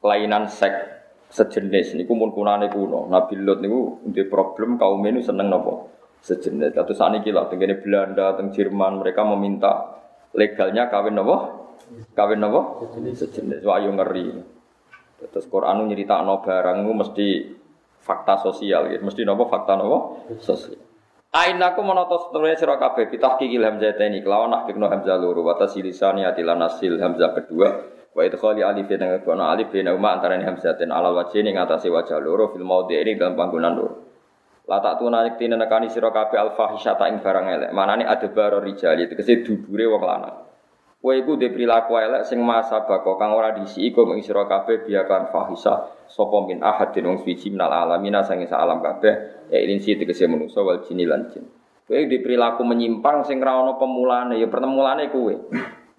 kelainan 0.00 0.48
seks 0.48 0.94
sejenis 1.34 1.98
niku 1.98 2.14
mun 2.14 2.30
kunane 2.30 2.70
kuno. 2.70 3.10
Nabi 3.10 3.34
Lut 3.40 3.58
niku 3.58 4.04
duwe 4.06 4.30
problem 4.30 4.78
kaum 4.78 5.02
ini 5.02 5.24
seneng 5.24 5.50
napa? 5.50 5.90
Sejenis. 6.22 6.70
Dados 6.70 6.94
saniki 6.94 7.34
lho 7.34 7.50
tengene 7.50 7.80
Belanda, 7.82 8.38
teng 8.38 8.54
Jerman 8.54 9.02
mereka 9.02 9.26
meminta 9.26 9.98
legalnya 10.36 10.86
kawin 10.86 11.18
napa? 11.18 11.36
Kawin 12.14 12.38
napa? 12.38 12.86
Sejenis. 13.18 13.66
Wah 13.66 13.82
yo 13.82 13.90
ngeri. 13.90 14.54
Terus 15.24 15.48
Quran 15.48 15.88
nyeritakno 15.88 16.44
barang 16.44 16.84
mesti 16.84 17.28
fakta 18.04 18.44
sosial 18.44 18.92
gitu. 18.92 19.02
Mesti 19.08 19.24
nopo 19.24 19.48
fakta 19.48 19.74
nopo 19.80 20.28
sosial. 20.38 20.78
Ainaku 21.34 21.82
menotos 21.82 22.30
sebenarnya 22.30 22.62
sira 22.62 22.78
kabeh 22.78 23.10
bitahqiqil 23.10 23.66
hamzah 23.66 23.98
ini 24.06 24.22
kelawan 24.22 24.54
nahqiqno 24.54 24.86
hamzah 24.86 25.18
loro 25.18 25.42
wa 25.42 25.58
tasilisani 25.58 26.22
atilan 26.22 26.62
nasil 26.62 26.94
hamzah 26.94 27.34
kedua 27.34 27.90
wa 28.14 28.22
idkhali 28.22 28.62
alif 28.62 28.86
dengan 28.86 29.18
kono 29.26 29.50
alif 29.50 29.74
bin 29.74 29.90
umma 29.90 30.16
antara 30.16 30.38
hamzatin 30.38 30.94
alal 30.94 31.18
wajhi 31.18 31.42
ning 31.42 31.58
atase 31.58 31.90
wajah 31.90 32.22
loro 32.22 32.54
fil 32.54 32.62
maudhi 32.62 32.94
ini 32.94 33.18
dalam 33.18 33.34
panggonan 33.34 33.74
loro. 33.74 33.94
La 34.64 34.80
tak 34.80 34.96
tuna 35.02 35.28
yektine 35.28 35.60
nekani 35.60 35.92
sira 35.92 36.08
al 36.08 36.56
fahisyata 36.56 37.04
ing 37.12 37.20
barang 37.20 37.46
elek. 37.52 37.70
Manane 37.76 38.08
adbaro 38.08 38.64
rijali 38.64 39.04
tegese 39.10 39.44
dubure 39.44 39.84
wong 39.84 40.02
lanang. 40.06 40.36
Kowe 41.04 41.12
iku 41.12 41.36
dhe 41.36 41.52
perilaku 41.52 42.00
elek 42.00 42.24
sing 42.24 42.40
masa 42.40 42.80
bako 42.88 43.20
kang 43.20 43.36
ora 43.36 43.52
disi 43.52 43.84
iku 43.84 44.08
ing 44.16 44.24
sira 44.24 44.48
kabeh 44.48 44.88
biakan 44.88 45.28
fahisa 45.28 45.92
sapa 46.08 46.48
min 46.48 46.64
ahadin 46.64 47.04
wong 47.04 47.20
suci 47.20 47.52
minal 47.52 47.68
alamina 47.68 48.24
sange 48.24 48.48
alam 48.48 48.80
kabeh 48.80 49.44
ya 49.52 49.60
ilin 49.60 49.84
si 49.84 50.00
tegese 50.00 50.24
manusa 50.24 50.64
wal 50.64 50.80
jini 50.80 51.04
lan 51.04 51.28
jin. 51.28 51.44
Kowe 51.84 52.00
di 52.08 52.24
perilaku 52.24 52.64
menyimpang 52.64 53.20
sing 53.28 53.44
ra 53.44 53.60
pemulane 53.76 54.40
ya 54.40 54.48
pertemulane 54.48 55.12
kowe. 55.12 55.34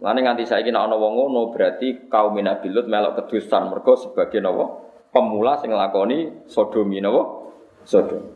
Lane 0.03 0.19
nganti 0.27 0.43
saiki 0.43 0.75
nek 0.75 0.91
ana 0.91 0.95
wong 0.99 1.15
ngono 1.15 1.55
berarti 1.55 2.11
kaum 2.11 2.35
Nabi 2.35 2.67
Lut 2.67 2.91
melok 2.91 3.23
kedusan 3.23 3.71
mergo 3.71 3.95
sebagai 3.95 4.43
napa 4.43 4.65
pemula 5.15 5.55
sing 5.55 5.71
nglakoni 5.71 6.47
sodomi 6.51 6.99
napa 6.99 7.21
sodom. 7.87 8.35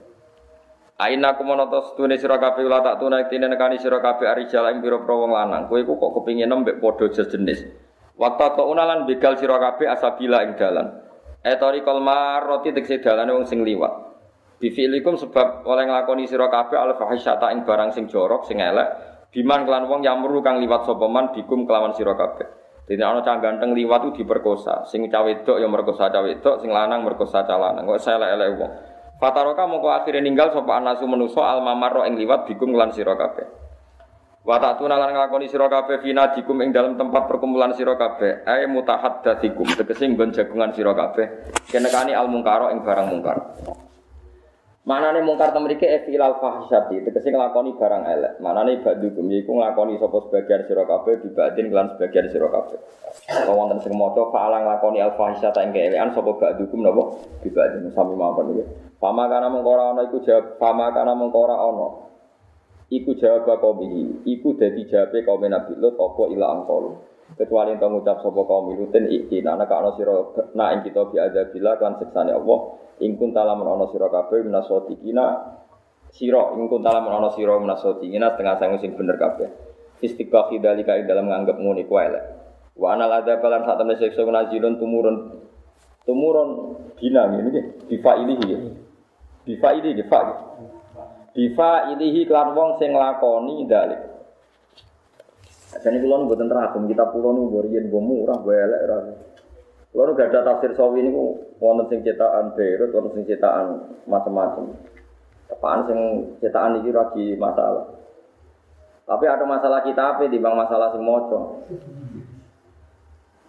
Aina 0.99 1.35
kumonoto 1.35 1.91
setune 1.91 2.15
sira 2.19 2.39
kabeh 2.39 2.63
ula 2.63 2.83
tak 2.83 2.99
tunai 2.99 3.27
tine 3.31 3.47
nekani 3.47 3.79
sira 3.79 4.03
kabeh 4.03 4.27
arijal 4.27 4.67
ing 4.71 4.83
pira-pira 4.83 5.15
lanang. 5.31 5.71
Kowe 5.71 5.79
kok 5.83 6.11
kepingin 6.19 6.51
mbek 6.51 6.83
padha 6.83 7.07
jenis. 7.11 7.63
Waktu 8.19 8.47
to 8.59 8.63
unalan 8.67 9.07
begal 9.07 9.39
sira 9.39 9.59
asabila 9.63 10.43
ing 10.43 10.59
dalan. 10.59 10.91
Etori 11.39 11.87
kol 11.87 12.03
maroti 12.03 12.75
tekse 12.75 12.99
dalane 12.99 13.31
wong 13.31 13.47
sing 13.47 13.63
liwat. 13.63 14.11
Bifilikum 14.59 15.15
sebab 15.15 15.63
oleh 15.63 15.87
nglakoni 15.87 16.27
sira 16.27 16.51
kabeh 16.51 16.75
ing 17.55 17.63
barang 17.63 17.95
sing 17.95 18.11
jorok 18.11 18.43
sing 18.43 18.59
elek. 18.59 19.08
Biman 19.29 19.69
kelan 19.69 19.85
wong 19.85 20.01
yang 20.01 20.25
meru 20.25 20.41
kang 20.41 20.57
liwat 20.57 20.89
sapa 20.89 21.05
man 21.05 21.29
bikum 21.29 21.69
kelawan 21.69 21.93
sira 21.93 22.17
kabeh. 22.17 22.49
Dene 22.89 23.05
ana 23.05 23.21
cah 23.21 23.37
ganteng 23.37 23.77
liwat 23.77 24.09
ku 24.09 24.11
diperkosa. 24.17 24.89
Sing 24.89 25.05
cawe 25.05 25.21
wedok 25.21 25.61
ya 25.61 25.69
merkosa 25.69 26.09
cawe 26.09 26.25
wedok, 26.25 26.65
sing 26.65 26.73
lanang 26.73 27.05
merkosa 27.05 27.45
cah 27.45 27.57
lanang. 27.61 27.85
Kok 27.85 28.01
elek-elek 28.01 28.49
wong. 28.57 28.71
Fataroka 29.21 29.69
mongko 29.69 29.93
akhirnya 29.93 30.25
ninggal 30.25 30.49
sapa 30.49 30.81
anasu 30.81 31.05
menuso 31.05 31.45
al 31.45 31.61
mamaro 31.61 32.07
ing 32.09 32.17
liwat 32.17 32.49
bikum 32.49 32.73
lan 32.73 32.89
sira 32.89 33.13
kabeh. 33.13 33.45
Wa 34.41 34.57
ta'tuna 34.57 34.95
lan 34.95 35.13
nglakoni 35.13 35.45
sira 35.51 35.67
fina 36.01 36.31
dikum 36.33 36.57
ing 36.63 36.71
dalam 36.73 36.97
tempat 36.97 37.27
perkumpulan 37.27 37.75
sira 37.75 37.99
kabeh 37.99 38.47
ay 38.47 38.65
mutahaddatsikum 38.71 39.67
tegese 39.75 40.07
nggon 40.09 40.31
jagungan 40.31 40.71
sira 40.71 40.95
kabeh 40.95 41.53
kenekani 41.67 42.15
al 42.15 42.31
mungkaro 42.31 42.71
ing 42.71 42.81
barang 42.81 43.07
mungkar. 43.11 43.37
Manane 44.89 45.21
mungkar 45.21 45.53
temrike 45.53 45.85
efilal 45.85 46.41
fahisyati 46.41 47.05
tegese 47.05 47.29
nglakoni 47.29 47.77
barang 47.77 48.09
elek. 48.09 48.41
Manane 48.41 48.81
badukum 48.81 49.29
iku 49.29 49.61
nglakoni 49.61 50.01
sapa 50.01 50.17
sebagian 50.25 50.65
sira 50.65 50.81
kabeh 50.89 51.21
dibadin 51.21 51.69
lan 51.69 51.93
sebagian 51.93 52.25
sira 52.33 52.49
kabeh. 52.49 52.81
Apa 53.29 53.53
wonten 53.53 53.77
sing 53.85 53.93
maca 53.93 54.33
fa'ala 54.33 54.65
nglakoni 54.65 54.97
al 54.97 55.13
fahisyata 55.13 55.61
ing 55.61 55.77
keelekan 55.77 56.17
sapa 56.17 56.33
badukum 56.41 56.81
napa 56.81 57.21
dibadin 57.45 57.85
sami 57.93 58.17
mawon 58.17 58.57
iki. 58.57 58.65
Fama 58.97 59.29
kana 59.29 59.53
mengkora 59.53 59.93
ana 59.93 60.09
iku 60.09 60.25
jawab 60.25 60.57
fama 60.57 60.89
kana 60.89 61.13
mengkora 61.13 61.53
ana. 61.53 61.87
Iku 62.89 63.13
jawab 63.21 63.45
kaumihi, 63.45 64.25
iku 64.25 64.57
dadi 64.57 64.89
jawabe 64.89 65.21
kaum 65.21 65.45
Nabi 65.45 65.77
Lut 65.77 66.01
apa 66.01 66.23
ila 66.33 66.45
angkol. 66.57 66.97
Kecuali 67.37 67.77
ento 67.77 67.85
ngucap 67.85 68.25
sapa 68.25 68.41
kaum 68.41 68.73
Lutin 68.73 69.05
iki 69.05 69.45
ana 69.45 69.69
ka 69.69 69.85
ana 69.85 69.93
sira 69.93 70.17
na 70.57 70.73
ing 70.73 70.81
kita 70.81 71.13
bi 71.13 71.21
adzabillah 71.21 71.77
kan 71.77 72.01
siksane 72.01 72.33
Allah. 72.33 72.88
Ing 72.99 73.15
kun 73.15 73.31
talamun 73.31 73.67
ana 73.67 73.87
sira 73.87 74.11
kabeh 74.11 74.43
minasotikina 74.43 75.55
sira 76.11 76.51
ing 76.55 76.67
kun 76.67 76.83
talamun 76.83 77.11
ana 77.15 77.29
sira 77.31 77.55
minasotikina 77.55 78.35
setengah 78.35 78.55
sangu 78.59 78.77
sing 78.79 78.95
bener 78.95 79.15
kabeh. 79.15 79.47
Istiqaqi 79.99 80.59
dalika 80.59 80.95
ing 80.99 81.07
dalam 81.07 81.27
nganggep 81.31 81.59
ngene 81.59 81.83
kuwi 81.87 82.03
elek. 82.11 82.23
Wa 82.79 82.95
anal 82.95 83.11
adzab 83.19 83.43
lan 83.43 83.67
sak 83.67 83.75
temene 83.75 83.99
siksa 83.99 84.23
nazilun 84.23 84.79
tumurun 84.79 85.15
tumurun 86.07 86.49
bina 86.95 87.27
ini 87.31 87.83
difa 87.87 88.11
ini. 88.19 88.35
Bifa 89.43 89.69
ini 89.75 89.89
bifa. 89.95 90.19
Bifa 91.33 91.71
ilihi 91.95 92.27
klan 92.27 92.51
wong 92.51 92.77
sing 92.77 92.91
lakoni 92.91 93.63
dalik. 93.63 94.01
Jadi 95.69 96.01
nunggu 96.01 96.33
tentang 96.33 96.65
agung 96.65 96.89
kita 96.89 97.07
pulau 97.13 97.29
nunggu 97.29 97.69
rian 97.69 97.93
gue 97.93 98.01
murah 98.01 98.41
gue 98.41 98.55
elek 98.57 98.81
ras. 98.89 99.05
Kalau 99.89 100.13
nggak 100.13 100.29
ada 100.31 100.45
tafsir 100.45 100.71
sawi 100.77 101.01
ini 101.01 101.11
wonten 101.57 101.89
sing 101.89 101.99
cetakan 102.05 102.53
Beirut, 102.53 102.93
wonten 102.93 103.19
sing 103.19 103.25
cetakan 103.25 103.97
macam-macam. 104.05 104.77
Apaan 105.49 105.81
sing 105.89 105.99
cetakan 106.39 106.79
ini 106.79 106.93
lagi 106.93 107.25
masalah. 107.35 107.89
Tapi 109.09 109.25
ada 109.25 109.41
masalah 109.49 109.81
kita 109.81 110.15
apa 110.15 110.29
di 110.29 110.37
bang 110.37 110.53
masalah 110.53 110.93
sing 110.93 111.01
moco. 111.01 111.65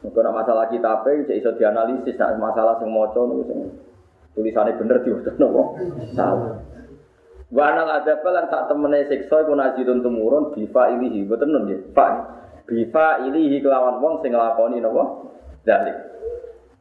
Mungkin 0.01 0.33
masalah 0.33 0.73
kita 0.73 0.89
apa, 0.89 1.13
jadi 1.13 1.37
iso 1.37 1.53
dianalisis. 1.61 2.17
Nah, 2.17 2.33
masalah 2.41 2.81
sing 2.81 2.89
moco 2.89 3.21
nih 3.29 3.45
sing 3.45 3.61
tulisannya 4.35 4.79
bener 4.79 5.03
diutus 5.03 5.35
nopo 5.39 5.77
salah 6.15 6.59
Wa 7.51 7.75
anal 7.75 7.91
adzab 7.99 8.23
lan 8.31 8.47
sak 8.47 8.71
temene 8.71 9.11
siksa 9.11 9.43
iku 9.43 9.59
nazidun 9.59 10.07
tumurun 10.07 10.55
bifa 10.55 10.95
ilihi 10.95 11.27
boten 11.27 11.51
nun 11.51 11.67
nggih 11.67 11.91
fa 11.91 12.07
bifa 12.63 13.27
ilihi 13.27 13.59
kelawan 13.59 13.99
wong 13.99 14.23
sing 14.23 14.31
nglakoni 14.31 14.79
napa 14.79 15.35
dalik 15.67 15.97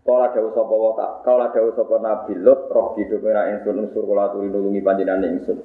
Kala 0.10 0.34
dawuh 0.34 0.50
sapa 0.58 0.74
wa 0.74 0.92
tak 0.98 1.12
kala 1.22 1.46
dawuh 1.54 1.74
sapa 1.78 1.96
nabi 2.02 2.34
lut 2.34 2.66
roh 2.74 2.98
didukira 2.98 3.46
ingsun 3.54 3.86
unsur 3.86 4.10
kula 4.10 4.34
aturi 4.34 4.50
nulungi 4.50 4.82
panjenengan 4.82 5.38
ingsun 5.38 5.62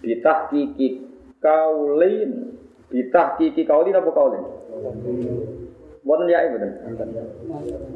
kiki 0.00 0.88
kaulin 1.44 2.56
bitah 2.88 3.36
kiki 3.36 3.68
kaulin 3.68 4.00
apa 4.00 4.10
kaulin 4.16 4.44
Boten 6.02 6.26
ya 6.26 6.42
ibu 6.50 6.58
ten. 6.58 6.70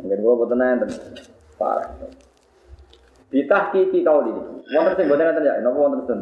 Nggih 0.06 0.18
kula 0.22 0.34
boten 0.38 0.62
enten. 0.62 0.90
Parah. 1.58 1.90
Kiki 3.34 3.98
kau 4.06 4.22
ini. 4.22 4.62
Wonten 4.70 4.94
sing 4.94 5.06
boten 5.10 5.26
enten 5.26 5.42
ya, 5.42 5.58
napa 5.58 5.74
wonten 5.74 6.00
sen? 6.06 6.20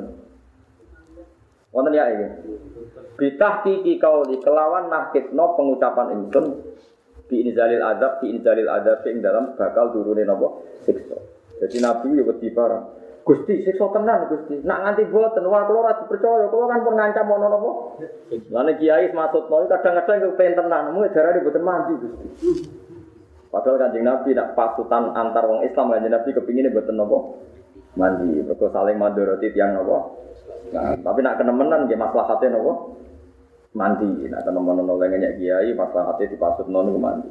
Wonten 1.76 1.92
ya 1.92 2.08
iki. 2.08 2.26
Kiki 3.20 4.00
kau 4.00 4.24
di 4.24 4.40
kelawan 4.40 4.88
nakitno 4.88 5.44
pengucapan 5.60 6.16
ingsun 6.16 6.46
bi 7.28 7.44
inzalil 7.44 7.82
adab 7.82 8.20
bi 8.20 8.32
inzalil 8.32 8.68
adab 8.68 9.04
ing 9.08 9.24
dalam 9.24 9.56
bakal 9.56 9.92
turune 9.92 10.24
napa 10.24 10.60
siksa. 10.84 11.16
Jadi 11.64 11.76
Nabi 11.80 12.18
yo 12.18 12.22
wedi 12.28 12.52
barang. 12.52 12.84
Gusti 13.24 13.64
siksa 13.64 13.88
tenan 13.92 14.28
Gusti. 14.28 14.60
Nak 14.60 14.78
nganti 14.84 15.08
boten 15.08 15.48
wah 15.48 15.64
kula 15.64 15.78
ora 15.88 15.92
dipercaya, 15.96 16.46
kula 16.52 16.64
kan 16.68 16.84
pun 16.84 16.94
ngancam 16.96 17.32
ono 17.32 17.46
napa. 17.48 17.70
Lane 18.52 18.72
kiai 18.76 19.08
maksudno 19.12 19.64
kadang-kadang 19.70 20.34
kepen 20.36 20.52
tenan, 20.58 20.92
mung 20.92 21.08
darane 21.08 21.40
boten 21.40 21.64
mandi 21.64 21.92
Gusti. 21.96 22.26
Padahal 23.54 23.86
kanjeng 23.86 24.02
Nabi 24.02 24.34
nak 24.34 24.58
pasutan 24.58 25.14
antar 25.14 25.46
wong 25.46 25.62
Islam 25.62 25.94
kanjeng 25.94 26.10
Nabi 26.10 26.34
kepingin 26.34 26.74
buat 26.74 26.90
nopo 26.90 27.38
mandi, 27.94 28.42
mereka 28.42 28.66
saling 28.74 28.98
mandoroti 28.98 29.54
tiang 29.54 29.78
nopo. 29.78 30.26
Nah, 30.74 30.98
tapi 30.98 31.22
nak 31.22 31.38
kenemenan 31.38 31.86
dia 31.86 31.94
maslahatnya 31.94 32.58
nopo 32.58 32.98
mandi. 33.74 34.30
Nak 34.30 34.42
kenemenan 34.46 34.88
oleh 34.88 35.10
kiai 35.36 35.74
maslahatnya 35.74 36.30
di 36.30 36.36
pasut 36.38 36.66
nono 36.70 36.94
mandi. 36.96 37.30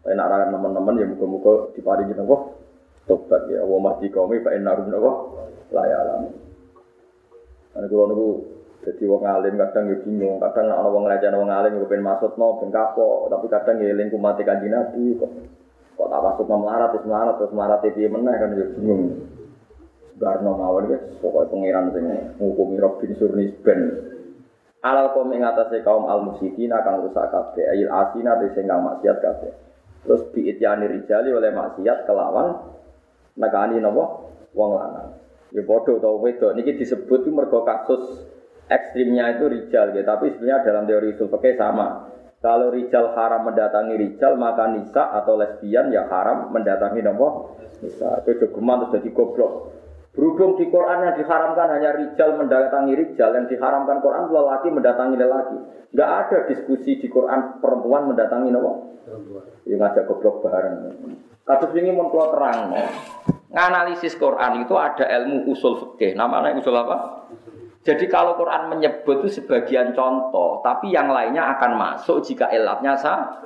Tapi 0.00 0.16
nak 0.16 0.32
rakyat 0.32 0.48
teman-teman 0.48 0.96
ya 0.96 1.06
muka-muka 1.12 1.76
diparingi 1.76 2.16
nopo 2.16 2.56
tobat 3.04 3.44
ya. 3.52 3.60
Wa 3.60 3.76
mahdi 3.76 4.08
kaumi 4.08 4.40
fa 4.40 4.56
innarum 4.56 4.88
nopo 4.88 5.10
layalam. 5.74 6.32
Karena 7.76 7.86
kalau 7.86 8.06
nopo 8.08 8.26
jadi 8.80 9.04
wong 9.04 9.22
alim 9.28 9.60
kadang 9.60 9.92
ya 9.92 9.96
bingung, 10.00 10.40
kadang 10.40 10.72
nak 10.72 10.88
wong 10.88 11.04
ngelajar 11.04 11.36
wong 11.36 11.52
alim 11.52 11.76
ya 11.76 11.84
pengen 11.84 12.00
masuk 12.00 12.32
pengen 12.32 12.72
kapok, 12.72 13.28
tapi 13.28 13.46
kadang 13.52 13.76
ya 13.76 13.92
lingkup 13.92 14.16
mati 14.16 14.40
kaji 14.40 14.72
nabi 14.72 15.20
kok. 15.20 15.28
Kok 16.00 16.08
tak 16.08 16.24
masuk 16.24 16.48
melarat, 16.48 16.88
terus 16.96 17.04
melarat, 17.04 17.34
terus 17.36 17.52
melarat 17.52 17.80
itu 17.84 18.08
mana 18.08 18.40
kan 18.40 18.56
juga 18.56 18.72
bingung. 18.72 19.02
Barno 20.16 20.52
mawon 20.56 20.88
guys, 20.88 21.04
pokoknya 21.20 21.52
pangeran 21.52 21.86
sing 21.92 22.04
ngukumi 22.40 22.80
Rob 22.80 23.00
bin 23.04 23.12
Surnis 23.20 23.52
ben. 23.60 23.80
Alal 24.80 25.12
kaum 25.12 25.28
ing 25.36 25.44
kaum 25.84 26.08
al 26.08 26.24
musyidina 26.24 26.80
kang 26.80 27.04
rusak 27.04 27.28
kabeh, 27.28 27.68
ayil 27.68 27.92
asina 27.92 28.40
te 28.40 28.48
sing 28.56 28.64
kang 28.64 28.80
maksiat 28.80 29.20
kabeh. 29.20 29.52
Terus 30.08 30.22
bi 30.32 30.48
ityani 30.48 30.88
rijali 30.88 31.28
oleh 31.36 31.52
maksiat 31.52 32.08
kelawan 32.08 32.56
nekani 33.36 33.76
napa 33.76 34.24
wong 34.56 34.70
lanang. 34.80 35.20
Ya 35.52 35.60
padha 35.68 36.00
utawa 36.00 36.16
wedok 36.24 36.56
niki 36.56 36.80
disebut 36.80 37.26
itu 37.26 37.30
mergo 37.34 37.60
kasus 37.66 38.24
ekstrimnya 38.70 39.36
itu 39.36 39.50
rijal 39.50 39.92
gitu. 39.92 40.06
Tapi 40.06 40.32
sebenarnya 40.32 40.64
dalam 40.64 40.84
teori 40.86 41.06
usul 41.12 41.28
sama. 41.58 42.08
Kalau 42.40 42.72
rijal 42.72 43.12
haram 43.12 43.52
mendatangi 43.52 44.00
rijal, 44.00 44.40
maka 44.40 44.64
nisa 44.72 45.12
atau 45.12 45.36
lesbian 45.36 45.92
ya 45.92 46.08
haram 46.08 46.48
mendatangi 46.48 47.04
nopo 47.04 47.52
nisa. 47.84 48.24
Itu 48.24 48.48
jogeman 48.48 48.88
terus 48.88 48.96
jadi 48.96 49.10
goblok. 49.12 49.52
Berhubung 50.10 50.58
di 50.58 50.66
Quran 50.66 51.06
yang 51.06 51.14
diharamkan 51.14 51.70
hanya 51.70 51.90
rijal 51.94 52.34
mendatangi 52.34 52.98
rijal, 52.98 53.30
yang 53.30 53.46
diharamkan 53.46 54.02
Quran 54.02 54.26
lelaki 54.26 54.68
mendatangi 54.74 55.14
lelaki. 55.14 55.56
Enggak 55.94 56.10
ada 56.26 56.38
diskusi 56.50 56.98
di 56.98 57.06
Quran 57.06 57.62
perempuan 57.62 58.10
mendatangi 58.10 58.50
nopo. 58.50 58.98
Ya 59.66 59.78
ngajak 59.78 60.10
goblok 60.10 60.42
bareng. 60.42 60.98
Kasus 61.46 61.70
ini 61.78 61.94
mau 61.94 62.10
terang. 62.10 62.74
Nganalisis 63.50 64.14
Quran 64.18 64.62
itu 64.62 64.74
ada 64.78 65.06
ilmu 65.06 65.50
usul 65.50 65.78
fikih. 65.78 66.18
Namanya 66.18 66.58
usul 66.58 66.74
apa? 66.74 67.26
Jadi 67.80 68.12
kalau 68.12 68.36
Quran 68.36 68.68
menyebut 68.68 69.24
itu 69.24 69.40
sebagian 69.40 69.96
contoh, 69.96 70.60
tapi 70.60 70.92
yang 70.92 71.08
lainnya 71.08 71.56
akan 71.56 71.80
masuk 71.80 72.20
jika 72.20 72.52
elatnya 72.52 72.92
sama. 72.92 73.40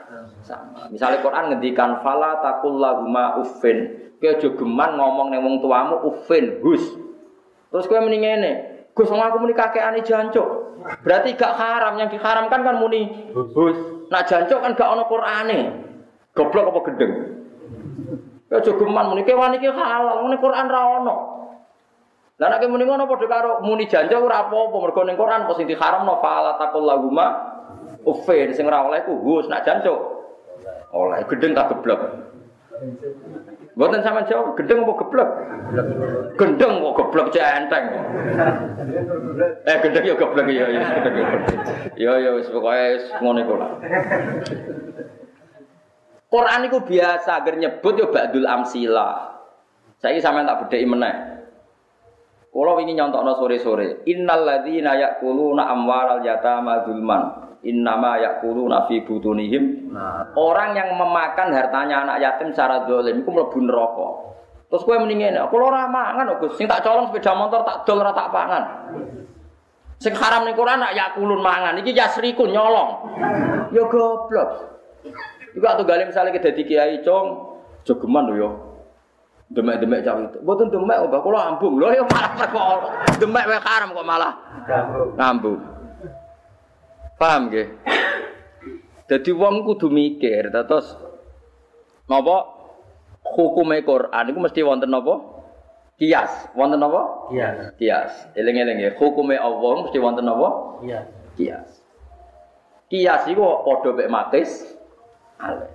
Misalnya 0.90 1.22
Quran 1.22 1.54
ngendikan 1.54 2.02
fala 2.02 2.42
takul 2.42 2.82
lahuma 2.82 3.38
uffin. 3.38 4.10
Kowe 4.24 4.40
jogeman 4.40 4.96
ngomong 4.96 5.28
ning 5.28 5.44
wong 5.44 5.60
tuamu 5.60 6.00
uffin, 6.08 6.56
hus. 6.64 6.80
Terus 7.68 7.84
kowe 7.84 8.00
muni 8.00 8.24
ngene, 8.24 8.52
Gus 8.96 9.12
aku 9.12 9.36
muni 9.36 9.52
kakekane 9.52 10.00
jancuk. 10.00 10.80
Berarti 11.04 11.36
gak 11.36 11.52
haram, 11.60 12.00
yang 12.00 12.08
diharamkan 12.08 12.64
kan 12.64 12.80
muni 12.80 13.04
hus. 13.36 14.08
Nak 14.08 14.24
jancuk 14.24 14.64
kan 14.64 14.72
gak 14.72 14.88
ana 14.96 15.04
Qur'ane. 15.04 15.58
Goblok 16.32 16.72
apa 16.72 16.80
gendeng? 16.88 17.12
Ya 18.48 18.64
aja 18.64 18.72
geman 18.72 19.12
muni 19.12 19.28
kewan 19.28 19.60
iki 19.60 19.68
halal, 19.68 20.24
muni 20.24 20.40
Quran 20.40 20.72
ra 20.72 20.80
ono. 21.04 21.16
Lah 22.40 22.48
nek 22.48 22.64
muni 22.64 22.88
ngono 22.88 23.04
padha 23.04 23.28
karo 23.28 23.52
muni 23.60 23.84
jancuk 23.84 24.24
ora 24.24 24.48
apa-apa 24.48 24.76
mergo 24.88 25.04
ning 25.04 25.20
Quran 25.20 25.44
apa 25.44 25.52
sing 25.52 25.68
diharamno 25.68 26.18
fala 26.24 26.56
taqul 26.56 26.82
lahuma 26.82 27.26
uffin 28.08 28.50
sing 28.56 28.64
ora 28.64 28.88
oleh 28.88 29.04
ku 29.04 29.20
hus 29.20 29.52
nak 29.52 29.68
jancuk. 29.68 30.00
Oleh 30.96 31.20
gendeng 31.28 31.52
tak 31.52 31.76
geblek. 31.76 32.00
Mboten 33.74 34.06
sama 34.06 34.22
jawab, 34.30 34.54
gendeng 34.54 34.86
apa 34.86 34.94
geblek? 35.02 35.30
Gendeng 36.38 36.72
kok 36.78 36.94
geblek 36.94 37.26
cek 37.34 37.46
enteng. 37.58 37.84
Eh 39.66 39.76
gendeng 39.82 40.04
ya 40.06 40.14
geblek 40.14 40.46
ya 40.46 40.66
ya 40.70 40.78
ya. 40.78 40.82
Ya 41.98 42.12
ya 42.22 42.30
wis 42.38 42.46
pokoke 42.54 43.02
ngono 43.18 43.38
iku. 43.42 43.54
Quran 46.30 46.66
iku 46.70 46.78
biasa 46.86 47.30
agar 47.42 47.54
nyebut 47.58 47.94
ya 47.98 48.06
ba'dul 48.14 48.46
amsila. 48.46 49.10
Saiki 49.98 50.22
sampean 50.22 50.46
tak 50.46 50.66
bedheki 50.66 50.86
meneh. 50.86 51.14
Kula 52.54 52.78
wingi 52.78 52.94
nyontokno 52.94 53.34
sore-sore, 53.34 54.06
innal 54.06 54.46
ladzina 54.46 54.94
ya'kuluna 54.94 55.66
amwaral 55.74 56.22
yatama 56.22 56.86
dzulman 56.86 57.43
innama 57.64 58.20
yakuluna 58.20 58.86
fi 58.86 59.02
butunihim. 59.02 59.90
Nah. 59.90 60.30
orang 60.36 60.76
yang 60.76 60.92
memakan 60.94 61.54
hartanya 61.54 62.04
anak 62.04 62.16
yatim 62.20 62.52
secara 62.52 62.84
dolim 62.84 63.24
itu 63.24 63.30
mlebu 63.30 63.58
neraka. 63.64 64.08
Terus 64.68 64.82
kowe 64.84 64.96
mendingin 64.98 65.38
aku 65.38 65.54
ora 65.60 65.86
mangan 65.86 66.34
Gus. 66.42 66.58
Sing 66.58 66.66
tak 66.66 66.82
colong 66.82 67.08
sepeda 67.10 67.32
motor 67.36 67.62
tak 67.62 67.86
dol 67.86 68.02
ora 68.02 68.10
tak 68.10 68.30
pangan. 68.34 68.62
Sing 70.02 70.12
haram 70.18 70.42
ning 70.44 70.58
Quran 70.58 70.82
nak 70.82 70.92
yakulun 70.92 71.40
mangan. 71.40 71.78
Iki 71.78 71.94
yasrikun 71.94 72.50
nyolong. 72.50 72.90
Ya 73.70 73.86
goblok. 73.86 74.48
Iku 75.54 75.62
atuh 75.62 75.86
gale 75.86 76.10
misale 76.10 76.34
ke 76.34 76.42
dadi 76.42 76.66
kiai 76.66 76.98
cong 77.06 77.54
jogeman 77.86 78.26
lho 78.26 78.34
yo 78.34 78.50
demek-demek 79.54 80.02
cah 80.02 80.18
itu. 80.18 80.38
Mboten 80.42 80.72
demek 80.72 81.06
kok 81.06 81.22
kula 81.22 81.54
ambung. 81.54 81.78
Lho 81.78 81.94
ya 81.94 82.02
malah 82.10 82.32
perkara 82.34 82.82
demek 83.22 83.44
wae 83.46 83.60
haram 83.62 83.94
kok 83.94 84.06
malah 84.08 84.32
ngambung. 85.14 85.73
Paham 87.14 87.50
nggih? 87.50 87.68
Dadi 89.04 89.30
wong 89.36 89.68
kudu 89.68 89.92
mikir, 89.92 90.48
terus 90.48 90.96
napa 92.08 92.48
hukume 93.20 93.84
Quran 93.84 94.24
iku 94.32 94.38
mesti 94.40 94.60
wonten 94.64 94.88
napa? 94.88 95.20
Kias, 96.00 96.50
wonten 96.56 96.80
napa? 96.80 97.30
Kias. 97.30 97.56
Kias. 97.76 98.12
Eling-eling 98.34 98.80
nggih, 98.80 98.92
hukume 98.96 99.36
Allah 99.36 99.84
mesti 99.84 99.98
wonten 100.00 100.24
napa? 100.24 100.80
Kias. 100.82 101.06
Kias. 101.36 101.68
Kias 102.88 103.22
iku 103.28 103.64
padha 103.64 103.90
mek 103.92 104.08
matis 104.08 104.50
ale. 105.40 105.68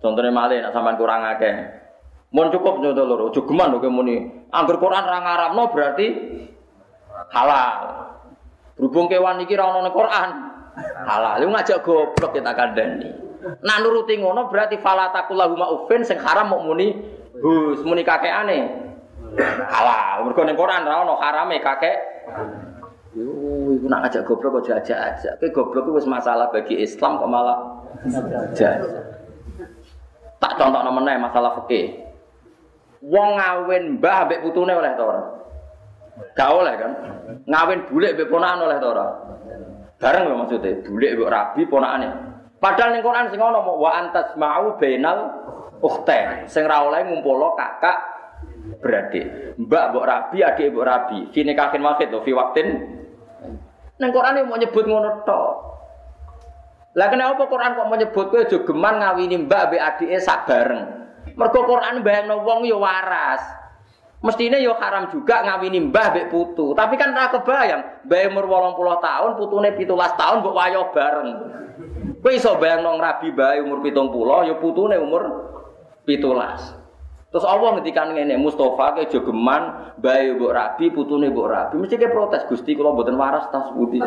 Contohnya 0.00 0.32
malih 0.32 0.60
nek 0.60 0.72
sampean 0.76 1.00
kurang 1.00 1.24
akeh. 1.24 1.80
Mun 2.34 2.50
cukup 2.50 2.82
contoh 2.82 3.06
loro, 3.06 3.30
aja 3.30 3.40
geman 3.46 3.70
lho 3.72 3.88
muni. 3.88 4.16
Angger 4.50 4.82
Quran 4.82 5.06
ra 5.06 5.18
ngaramno 5.22 5.70
berarti 5.70 6.06
halal. 7.30 7.78
Berhubung 8.74 9.06
kewan 9.06 9.38
iki 9.46 9.54
ra 9.54 9.70
ono 9.70 9.94
Quran, 9.94 10.28
halal. 10.76 11.40
Lu 11.42 11.50
ngajak 11.54 11.82
goblok 11.82 12.30
kita 12.34 12.52
kandani. 12.52 13.10
Nah 13.60 13.76
nuruti 13.80 14.16
ngono 14.16 14.48
berarti 14.48 14.80
fala 14.80 15.12
takulahuma 15.12 15.68
ufin 15.70 16.00
sing 16.00 16.16
haram 16.16 16.48
mau 16.48 16.64
muni 16.64 16.96
hus 17.38 17.84
muni 17.84 18.02
kakekane. 18.02 18.58
Halal. 19.68 20.24
Mergo 20.26 20.42
ning 20.46 20.56
Quran 20.56 20.86
ra 20.86 21.04
ono 21.04 21.14
harame 21.20 21.60
kakek. 21.60 21.96
Yo 23.14 23.70
iku 23.78 23.86
nak 23.86 24.08
ngajak 24.08 24.26
goblok 24.26 24.60
kok 24.60 24.74
jajak-ajak. 24.74 25.38
Ki 25.38 25.54
goblok 25.54 25.92
wis 25.94 26.08
masalah 26.08 26.50
bagi 26.50 26.82
Islam 26.82 27.20
kok 27.20 27.30
malah 27.30 27.58
jajak. 28.10 28.82
Tak 30.42 30.52
contohno 30.58 30.90
meneh 30.92 31.16
masalah 31.22 31.56
fikih. 31.62 32.04
Wong 33.04 33.36
ngawin 33.36 34.00
mbah 34.00 34.24
mbek 34.24 34.40
putune 34.40 34.72
oleh 34.72 34.96
ta 34.96 35.04
ora? 35.04 35.22
Gak 36.32 36.50
oleh 36.50 36.74
kan? 36.80 36.92
Ngawin 37.44 37.84
bulik 37.92 38.16
mbek 38.16 38.32
ponakan 38.32 38.64
oleh 38.64 38.76
ta 38.80 38.88
ora? 38.88 39.06
Bareng 39.98 40.26
lho 40.26 40.34
maksudnya, 40.42 40.82
bulik 40.84 41.10
mbok 41.16 41.30
rabi 41.30 41.62
ponakane. 41.70 42.08
Padahal 42.58 42.96
ning 42.96 43.02
Quran 43.04 43.28
sing 43.30 43.40
ono 43.40 43.60
wa 43.76 43.90
antas 43.94 44.34
mau 44.34 44.74
bainal 44.76 45.18
ukhtain. 45.84 46.48
Sing 46.50 46.66
ra 46.66 46.82
oleh 46.84 47.04
ngumpulo 47.06 47.54
kakak 47.54 47.98
beradik. 48.82 49.56
Mbak 49.60 49.84
mbok 49.94 50.04
rabi, 50.08 50.36
adik 50.42 50.72
mbok 50.74 50.86
rabi. 50.86 51.18
Fi 51.30 51.40
nikahin 51.46 51.84
wahid 51.84 52.10
lho, 52.10 52.20
fi 52.26 52.32
waktin. 52.34 52.68
Ning 54.00 54.10
Quran 54.10 54.42
mau 54.50 54.58
nyebut 54.58 54.84
ngono 54.84 55.22
tok. 55.22 55.52
Lah 56.94 57.10
kenapa 57.10 57.50
Quran 57.50 57.74
kok 57.74 57.90
menyebut 57.90 58.26
kowe 58.30 58.38
aja 58.38 58.58
geman 58.62 59.02
ngawini 59.02 59.50
mbak 59.50 59.62
mbek 59.70 59.82
adike 59.82 60.18
sak 60.22 60.46
bareng. 60.46 60.82
Mergo 61.34 61.66
Quran 61.66 62.06
bayangno 62.06 62.46
wong 62.46 62.62
ya 62.62 62.78
waras. 62.78 63.42
Mestinya 64.24 64.56
yo 64.56 64.72
haram 64.80 65.12
juga 65.12 65.44
ngawini 65.44 65.92
mbah 65.92 66.16
mbek 66.16 66.32
putu. 66.32 66.72
Tapi 66.72 66.96
kan 66.96 67.12
ora 67.12 67.28
kebayang, 67.28 68.08
mbah 68.08 68.20
umur 68.32 68.72
80 68.72 69.04
tahun, 69.04 69.30
putune 69.36 69.68
17 69.76 69.84
tahun 70.16 70.36
mbok 70.40 70.56
wayo 70.56 70.88
bareng. 70.96 71.28
Kowe 72.24 72.32
iso 72.32 72.56
bayangno 72.56 72.96
rabi 72.96 73.36
mbah 73.36 73.60
umur 73.60 73.84
70, 73.84 74.48
yo 74.48 74.54
putune 74.64 74.96
umur 74.96 75.22
17. 76.08 76.16
Terus 77.28 77.44
Allah 77.44 77.76
ngendikan 77.76 78.16
ngene, 78.16 78.40
Mustafa 78.40 78.96
ke 78.96 79.12
jogeman, 79.12 79.92
bae 80.00 80.32
mbok 80.32 80.56
rabi, 80.56 80.88
putune 80.88 81.28
mbok 81.28 81.44
rabi. 81.44 81.74
Mesti 81.84 82.00
ke 82.00 82.08
protes, 82.08 82.48
Gusti 82.48 82.72
kula 82.72 82.96
mboten 82.96 83.20
waras 83.20 83.52
tas 83.52 83.76
putih. 83.76 84.00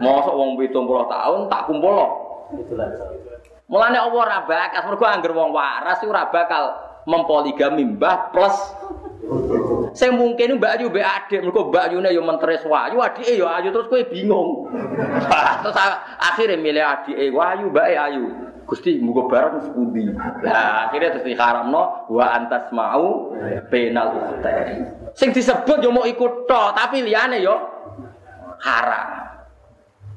Mosok 0.00 0.34
wong 0.40 0.56
70 0.56 0.88
tahun 0.88 1.40
tak 1.52 1.68
kumpul. 1.68 2.00
Mulane 3.68 3.98
Allah 4.00 4.20
ora 4.24 4.38
bakas, 4.48 4.88
mergo 4.88 5.04
angger 5.04 5.36
wong 5.36 5.52
waras 5.52 6.00
ora 6.00 6.32
bakal 6.32 6.64
mempoligami 7.04 7.84
mbah 7.96 8.32
plus 8.32 8.56
Sing 9.92 10.16
mungkin 10.16 10.56
Mbak 10.56 10.72
Ayu 10.80 10.86
mbek 10.88 11.04
adik, 11.04 11.40
mergo 11.44 11.68
Mbak 11.68 11.92
Ayune 11.92 12.08
yo 12.14 12.22
menteres 12.24 12.64
wayu, 12.64 13.02
adike 13.02 13.36
yo 13.36 13.46
ayu 13.46 13.68
terus 13.74 13.90
kowe 13.90 14.02
bingung. 14.08 14.70
terus 15.62 15.76
akhirnya 16.18 16.56
milih 16.56 16.84
adike 16.84 17.28
wayu, 17.30 17.68
mbake 17.68 17.94
ayu. 17.98 18.24
Gusti 18.64 19.02
muga 19.02 19.26
bareng 19.26 19.66
sepundi. 19.66 20.14
Lah 20.46 20.88
akhirnya 20.88 21.18
terus 21.18 21.26
diharamno 21.26 22.06
wa 22.06 22.26
antas 22.30 22.70
mau 22.70 23.34
penal 23.66 24.14
ukhtain. 24.14 24.86
Sing 25.18 25.34
disebut 25.34 25.82
yo 25.82 25.90
mau 25.90 26.06
ikut 26.06 26.46
to, 26.46 26.62
tapi 26.78 27.02
liyane 27.02 27.42
yo 27.42 27.54
haram. 28.62 29.08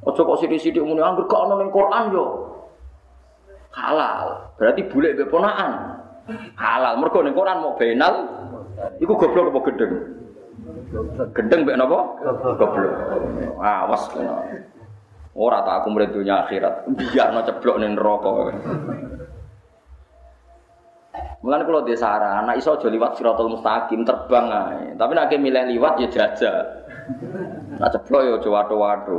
Ojo 0.06 0.22
kok 0.22 0.38
sithik-sithik 0.44 0.84
muni 0.84 1.02
angger 1.02 1.26
gak 1.26 1.50
ning 1.50 1.74
Quran 1.74 2.04
yo 2.14 2.26
halal. 3.74 4.54
Berarti 4.62 4.86
bule 4.86 5.18
mbek. 5.18 5.34
Halal. 6.56 6.94
Mergo 7.02 7.20
ning 7.26 7.34
Quran 7.34 7.58
mau 7.58 7.74
benal 7.76 8.16
Iku 9.00 9.14
goblok 9.16 9.52
apa 9.52 9.60
gendeng? 9.72 9.94
Gendeng 11.34 11.60
mbek 11.66 11.78
napa? 11.80 12.00
Goblok. 12.60 12.94
Awas 13.60 14.04
kena. 14.12 14.38
Ora 15.34 15.66
tak 15.66 15.82
aku 15.82 15.88
mrene 15.90 16.14
dunya 16.14 16.46
akhirat. 16.46 16.86
Biarno 16.94 17.42
ceblok 17.42 17.82
ning 17.82 17.98
neraka. 17.98 18.54
Mulane 21.44 21.68
kula 21.68 21.84
dhewe 21.84 22.00
saran, 22.00 22.48
anak 22.48 22.64
iso 22.64 22.80
aja 22.80 22.88
liwat 22.88 23.20
siratal 23.20 23.52
mustaqim 23.52 24.08
terbang 24.08 24.48
ae. 24.48 24.96
Tapi 24.96 25.12
nek 25.12 25.34
milih 25.36 25.76
liwat 25.76 26.00
ya 26.00 26.08
jajal. 26.08 26.56
Nak 27.82 27.92
ceblok 27.92 28.22
ya 28.24 28.32
aja 28.40 28.50
watu-watu. 28.54 29.18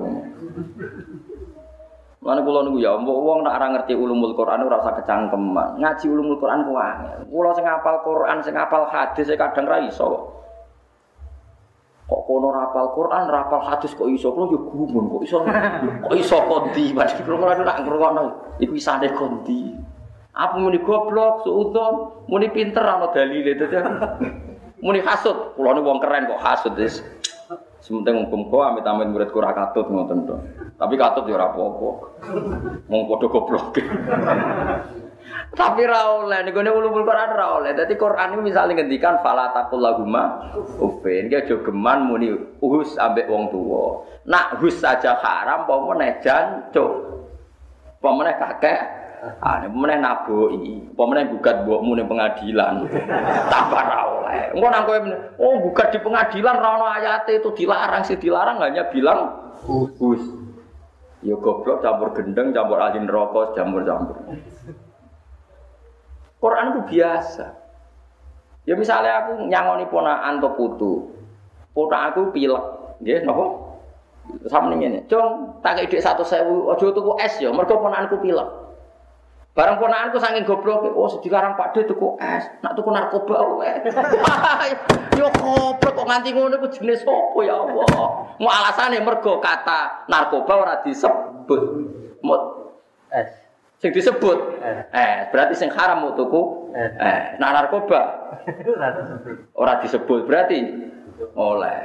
Mana 2.24 2.40
kula 2.40 2.64
niku 2.64 2.80
ya, 2.80 2.96
mbok 2.96 3.20
wong 3.20 3.38
nak 3.44 3.60
ora 3.60 3.66
ngerti 3.76 3.92
ulumul 3.92 4.32
Quran 4.32 4.64
ora 4.64 4.80
usah 4.80 4.96
kecangkeman. 4.96 5.76
Ngaji 5.76 6.08
ulumul 6.08 6.40
Quran 6.40 6.64
ku 6.64 6.72
angel. 6.72 7.20
Kula 7.28 7.52
sing 7.52 7.68
hafal 7.68 8.00
Quran, 8.00 8.40
sing 8.40 8.56
hafal 8.56 8.88
hadis 8.88 9.28
kadang 9.36 9.68
ra 9.68 9.84
iso 9.84 10.08
kok. 10.08 10.24
Kono 12.24 12.48
rapal 12.48 12.96
Quran, 12.96 13.28
rapal 13.28 13.60
hadis 13.68 13.92
kok 13.92 14.08
iso? 14.08 14.32
Kula 14.32 14.56
yo 14.56 14.60
gumun 14.72 15.04
kok 15.12 15.20
iso. 15.20 15.44
Kok 16.08 16.16
iso 16.16 16.36
kondi? 16.48 16.96
Mas 16.96 17.12
kula 17.12 17.60
nak 17.60 17.84
ngrungokno 17.84 18.56
iku 18.56 18.72
isane 18.72 19.12
kondi. 19.12 19.76
Apa 20.32 20.56
muni 20.56 20.80
goblok, 20.80 21.44
suudon, 21.44 22.24
muni 22.32 22.48
pinter 22.48 22.88
ana 22.88 23.12
dalile 23.12 23.52
dadi. 23.52 23.76
Muni 24.80 25.04
hasud, 25.04 25.60
kula 25.60 25.76
wong 25.76 26.00
keren 26.00 26.24
kok 26.24 26.40
hasud 26.40 26.72
wis. 26.80 27.04
Sementing 27.84 28.24
hukum 28.24 28.48
kok 28.48 28.64
amit-amit 28.64 29.12
murid 29.12 29.28
kurang 29.28 29.52
katut 29.52 29.92
ngoten 29.92 30.24
to. 30.24 30.36
Tapi 30.80 30.96
katut 30.96 31.28
ya 31.28 31.36
ora 31.36 31.52
apa-apa. 31.52 31.88
Wong 32.88 33.00
padha 33.12 33.26
goblok. 33.28 33.76
Tapi 35.54 35.84
ra 35.84 36.24
oleh 36.24 36.48
nek 36.48 36.56
ngene 36.56 36.72
ulumul 36.72 37.04
Quran 37.04 37.30
ra 37.36 37.60
Quran 37.60 38.32
iki 38.34 38.42
misale 38.42 38.72
ngendikan 38.72 39.20
fala 39.20 39.52
taqul 39.52 39.84
lahuma 39.84 40.50
ufin, 40.80 41.28
ki 41.28 41.60
geman 41.60 42.08
muni 42.08 42.32
uhus 42.64 42.96
ambek 42.96 43.28
wong 43.28 43.52
tuwa. 43.52 44.02
Nak 44.24 44.64
hus 44.64 44.80
saja 44.80 45.20
haram 45.20 45.68
apa 45.68 45.74
meneh 45.84 46.24
jancuk. 46.24 46.92
Apa 48.00 48.08
meneh 48.16 48.34
kakek 48.40 48.80
Ah, 49.40 49.60
ini 49.60 49.72
pemenang 49.72 50.00
naboi, 50.00 50.64
pemenang 50.92 51.32
gugat 51.36 51.56
buatmu 51.64 51.92
ning 51.96 52.08
pengadilan, 52.08 52.84
tambah 53.52 53.82
ra 53.82 54.00
oleh. 54.08 54.56
Engko 54.56 54.92
oh 55.40 55.52
gugat 55.68 55.92
di 55.92 55.98
pengadilan 56.00 56.56
ra 56.56 57.00
ayat 57.00 57.28
itu 57.28 57.52
dilarang 57.52 58.02
sih 58.04 58.20
dilarang 58.20 58.60
hanya 58.60 58.88
bilang 58.88 59.32
us. 60.00 60.22
Ya 61.24 61.32
goblok 61.40 61.80
campur 61.80 62.12
gendeng, 62.12 62.52
campur 62.52 62.76
ahli 62.76 63.00
neraka, 63.00 63.56
campur-campur. 63.56 64.36
Quran 66.36 66.76
itu 66.76 66.80
biasa. 66.92 67.46
Ya 68.68 68.76
misalnya 68.76 69.24
aku 69.24 69.48
nyangoni 69.48 69.88
ponakan 69.88 70.40
atau 70.40 70.52
putu. 70.52 70.92
Ponak 71.72 72.12
aku 72.12 72.28
pilek, 72.28 72.64
nggih? 73.00 73.24
Sama 74.48 74.72
nih 74.72 74.88
ini, 74.88 75.00
cung, 75.04 75.60
tak 75.60 75.84
ide 75.84 76.00
satu 76.00 76.24
sewu, 76.24 76.72
ojo 76.72 76.96
tuku 76.96 77.12
es 77.20 77.36
ya, 77.44 77.52
mereka 77.52 77.76
ponakanku 77.76 78.24
pilek. 78.24 78.63
Barang 79.54 79.78
ponakanku 79.78 80.18
saking 80.18 80.42
goblok, 80.42 80.82
oh 80.98 81.06
sekarang 81.06 81.54
Pak 81.54 81.78
D 81.78 81.86
tuku 81.86 82.18
es, 82.18 82.42
nak 82.58 82.74
tuku 82.74 82.90
narkoba 82.90 83.38
wae. 83.54 83.86
Yo 85.18 85.30
goblok 85.30 85.94
kok 85.94 86.06
nganti 86.10 86.34
ngono 86.34 86.58
ku 86.58 86.66
jenis 86.74 87.06
apa 87.06 87.38
ya 87.46 87.62
Allah. 87.62 87.86
Mau 88.34 88.50
alasane 88.50 88.98
mergo 88.98 89.38
kata 89.38 90.10
narkoba 90.10 90.52
ora 90.58 90.74
disebut. 90.82 91.62
Mau 92.26 92.66
Es. 93.14 93.44
sing 93.84 93.92
disebut 93.92 94.64
Eh. 94.64 94.80
eh 94.96 95.14
berarti 95.28 95.52
sing 95.52 95.68
haram 95.68 96.00
mau 96.00 96.16
tuku 96.16 96.72
Eh. 96.72 96.90
eh 96.96 97.22
nah 97.36 97.52
narkoba 97.52 98.00
ora 99.60 99.76
disebut 99.84 100.24
berarti 100.24 100.56
oleh 101.36 101.82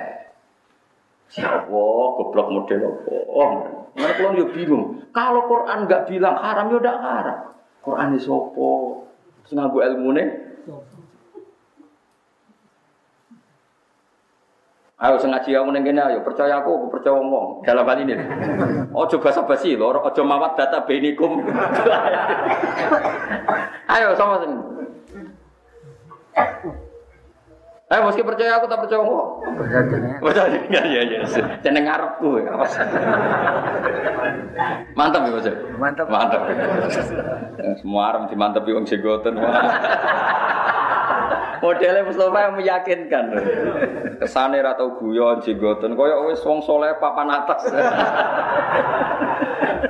siapa 1.28 1.67
goblok 2.15 2.47
model 2.55 2.80
apa 2.95 3.15
oh 3.28 3.49
mana 3.99 4.13
kalau 4.15 4.32
yo 4.32 4.47
bingung 4.55 5.03
kalau 5.11 5.43
Quran 5.45 5.86
nggak 5.91 6.07
bilang 6.07 6.39
haram 6.39 6.72
yo 6.72 6.80
ndak 6.80 6.97
haram 7.03 7.38
Quran 7.80 8.15
ini 8.15 8.19
sopo 8.19 9.03
sing 9.47 9.57
nganggo 9.57 9.82
ilmune 9.82 10.23
Ayo 14.99 15.15
sing 15.15 15.32
ngaji 15.32 15.55
aku 15.55 15.71
ning 15.71 15.88
kene 15.88 16.03
ayo 16.03 16.19
percaya 16.27 16.59
aku, 16.59 16.75
aku 16.75 16.88
percaya 16.91 17.15
wong 17.15 17.63
dalam 17.63 17.88
hal 17.88 18.03
ini. 18.03 18.19
Ojo 18.91 19.15
basa-basi 19.23 19.80
lho, 19.80 19.95
ojo 19.95 20.21
mawat 20.27 20.59
data 20.59 20.84
benikum. 20.84 21.39
ayo 23.95 24.11
sama 24.19 24.43
sing. 24.43 24.78
Ayo 27.89 28.05
meski 28.05 28.21
percaya 28.21 28.61
aku 28.61 28.69
tak 28.69 28.85
percaya 28.85 29.01
wong. 29.01 29.41
Perjanjiannya. 29.57 30.21
Betul 30.21 30.45
ya 30.77 30.81
ya 30.85 31.01
ya. 31.09 31.19
Jeneng 31.65 31.89
ngarepku 31.89 32.37
ya. 32.37 32.53
Mantap 34.93 35.25
ya, 35.25 35.31
Mas. 35.33 35.49
Mantap. 35.81 36.05
Mantap. 36.05 36.41
Semua 37.81 38.13
arem 38.13 38.29
dimantepi 38.29 38.77
wong 38.77 38.85
jenggoten. 38.85 39.41
Modelnya 41.59 42.07
Mustafa 42.07 42.39
yang 42.39 42.55
meyakinkan. 42.55 43.25
Kesane 44.19 44.63
ra 44.63 44.75
tau 44.80 44.95
guyon 44.99 45.43
jenggoten 45.43 45.95
koyo 45.95 46.32
wis 46.32 46.43
wong 46.43 46.63
soleh 46.63 46.95
papan 46.99 47.32
atas. 47.32 47.61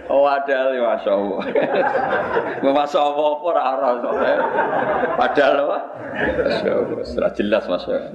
Oh 0.09 0.25
padahal 0.25 0.73
ya 0.73 0.81
Masya 0.85 1.11
Allah 1.13 1.41
Masya 2.61 2.99
Allah 2.99 3.25
apa 3.29 3.45
ora. 3.45 3.61
Padahal 5.17 5.55
apa? 5.65 5.79
Masya 6.45 6.71
Allah 6.73 7.29
jelas 7.37 7.63
Masya 7.69 7.93
Allah 7.93 8.13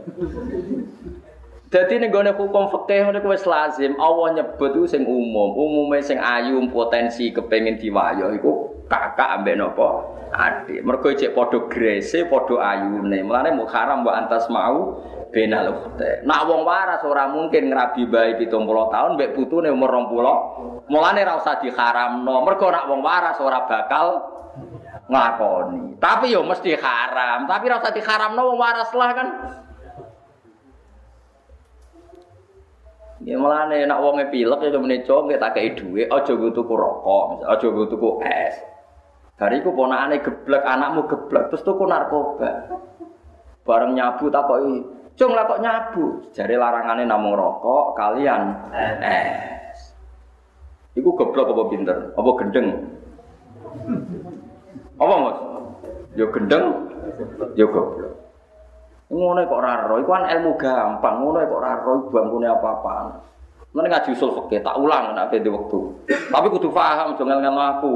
Jadi 1.75 1.99
nih 1.99 2.07
gue 2.07 2.23
hukum 2.39 2.71
fikih 2.71 3.11
ini 3.11 3.19
wis 3.27 3.43
lazim. 3.51 3.99
Allah 3.99 4.39
nyebut 4.39 4.79
itu 4.79 4.95
sing 4.95 5.03
umum, 5.03 5.59
umumnya 5.59 6.07
sing 6.07 6.23
ayu 6.23 6.63
potensi 6.71 7.35
kepengen 7.35 7.83
diwayo. 7.83 8.31
Iku 8.31 8.87
kakak 8.87 9.43
ambek 9.43 9.59
nopo 9.59 10.15
adik. 10.31 10.87
Mergo 10.87 11.11
cek 11.11 11.35
podo 11.35 11.67
grese, 11.67 12.31
podo 12.31 12.63
ayune. 12.63 13.27
Mulane 13.27 13.59
mau 13.59 13.67
haram 13.67 14.07
mbok 14.07 14.15
antas 14.15 14.47
mau 14.55 15.03
benal 15.35 15.75
ukhte. 15.75 16.23
Nak 16.23 16.47
wong 16.47 16.63
waras 16.63 17.03
ora 17.03 17.27
mungkin 17.27 17.75
ngrabi 17.75 18.07
bae 18.07 18.39
70 18.39 18.55
tahun 18.95 19.11
mbek 19.19 19.35
putune 19.35 19.67
umur 19.75 19.91
20. 19.91 20.95
Mulane 20.95 21.27
ra 21.27 21.43
usah 21.43 21.59
diharamno. 21.59 22.39
Mergo 22.47 22.71
nak 22.71 22.87
wong 22.87 23.03
waras 23.03 23.43
ora 23.43 23.67
bakal 23.67 24.23
nglakoni. 25.11 25.99
Tapi 25.99 26.31
yo 26.31 26.47
mesti 26.47 26.79
haram. 26.79 27.51
Tapi 27.51 27.67
ra 27.67 27.83
usah 27.83 27.91
diharamno 27.91 28.47
wong 28.55 28.59
waras 28.63 28.95
lah 28.95 29.11
kan. 29.11 29.29
Ya 33.25 33.41
mulane 33.41 33.89
nek 33.89 34.01
wonge 34.05 34.29
pilek 34.29 34.61
ya 34.61 34.69
kemene 34.69 35.01
cong 35.09 35.33
tak 35.41 35.57
kei 35.57 35.73
dhuwit, 35.73 36.13
aja 36.13 36.33
nggo 36.37 36.53
tuku 36.53 36.77
rokok, 36.77 37.23
misal 37.33 37.49
aja 37.57 37.67
nggo 37.73 37.85
tuku 37.89 38.09
es. 38.21 38.55
Bariku 39.41 39.73
ponakane 39.73 40.21
geblek, 40.21 40.61
anakmu 40.61 41.09
geblek 41.09 41.49
terus 41.49 41.65
tuku 41.65 41.89
narkoba. 41.89 42.69
Bareng 43.65 43.97
nyabu 43.97 44.29
takoki, 44.29 44.85
"Cung 45.17 45.33
lah 45.33 45.49
kok 45.49 45.65
nyabu?" 45.65 46.21
Jare 46.37 46.55
larangane 46.61 47.09
namung 47.09 47.33
rokok 47.33 47.97
kalian 47.97 48.61
es. 49.01 49.97
Iku 50.93 51.17
geblek 51.17 51.49
apa 51.49 51.63
pinter? 51.73 51.99
Apa 52.13 52.31
gendeng? 52.45 52.69
Apa 55.01 55.15
Mas? 55.17 55.39
Yo 56.15 56.31
gendeng, 56.31 56.65
yo 57.59 57.67
goblok. 57.73 58.14
Ngono 59.15 59.47
kok 59.47 59.61
ora 59.63 59.87
ro, 59.87 60.03
iku 60.03 60.11
kan 60.11 60.27
ilmu 60.27 60.59
gampang, 60.59 61.23
ngono 61.23 61.39
kok 61.47 61.61
ora 61.63 61.73
ro 61.79 62.11
bangkune 62.11 62.51
apa-apaan. 62.51 63.07
Mana 63.71 63.87
ngaji 63.91 64.11
usul 64.15 64.35
fikih 64.35 64.63
tak 64.63 64.75
ulang 64.75 65.15
nek 65.15 65.31
ada 65.31 65.51
waktu. 65.51 65.81
Tapi 66.31 66.47
kudu 66.51 66.71
paham 66.75 67.15
jangan 67.15 67.39
ngel 67.43 67.59
aku. 67.59 67.95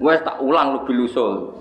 Wes 0.00 0.20
tak 0.24 0.40
ulang 0.40 0.80
lebih 0.80 1.04
usul. 1.04 1.52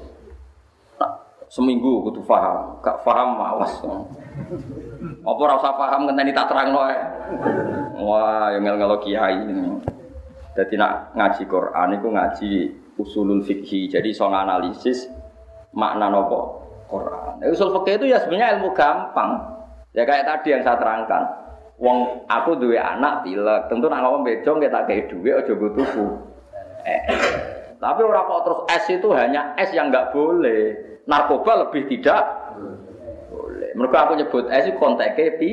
Seminggu 1.51 2.03
kudu 2.07 2.23
paham, 2.23 2.79
gak 2.81 3.03
paham 3.03 3.39
awas. 3.39 3.71
Apa 5.23 5.39
ora 5.43 5.59
usah 5.59 5.75
paham 5.75 6.07
ngenteni 6.07 6.31
tak 6.31 6.47
terangno 6.47 6.79
ae. 6.83 6.97
Wah, 8.03 8.51
yang 8.55 8.67
ngel 8.67 8.99
kiai. 9.03 9.39
Jadi 10.55 10.73
nak 10.79 11.11
ngaji 11.15 11.43
Quran 11.47 11.87
itu 11.95 12.07
ngaji 12.07 12.51
usulul 12.99 13.43
fikih. 13.43 13.91
Jadi 13.91 14.15
soal 14.15 14.33
analisis 14.33 15.07
makna 15.75 16.07
nopo 16.07 16.62
Quran. 16.93 17.41
Nah, 17.41 17.47
usul 17.49 17.73
fikih 17.81 17.93
itu 17.97 18.05
ya 18.13 18.21
sebenarnya 18.21 18.61
ilmu 18.61 18.69
gampang. 18.77 19.31
Ya 19.97 20.05
kayak 20.05 20.29
tadi 20.29 20.53
yang 20.53 20.61
saya 20.61 20.77
terangkan. 20.77 21.23
Wong 21.81 22.29
aku 22.29 22.53
duwe 22.61 22.77
anak 22.77 23.25
pilek, 23.25 23.65
tentu 23.65 23.89
nak 23.89 24.05
ngomong 24.05 24.21
bejo 24.21 24.61
tak 24.61 24.85
kayak 24.85 25.09
duwe 25.09 25.29
aja 25.33 25.51
gue 25.51 25.71
tuku. 25.73 26.05
Eh, 26.85 27.01
tapi 27.81 28.01
orang 28.05 28.29
kok 28.29 28.41
terus 28.45 28.59
es 28.69 28.85
itu 28.93 29.07
hanya 29.11 29.57
es 29.57 29.73
yang 29.73 29.89
nggak 29.89 30.13
boleh. 30.13 30.77
Narkoba 31.09 31.67
lebih 31.67 31.89
tidak 31.89 32.23
boleh. 33.27 33.73
Mereka 33.75 33.97
aku 34.07 34.13
nyebut 34.15 34.45
es 34.53 34.69
itu 34.69 34.77
konteknya 34.77 35.35
pi. 35.35 35.51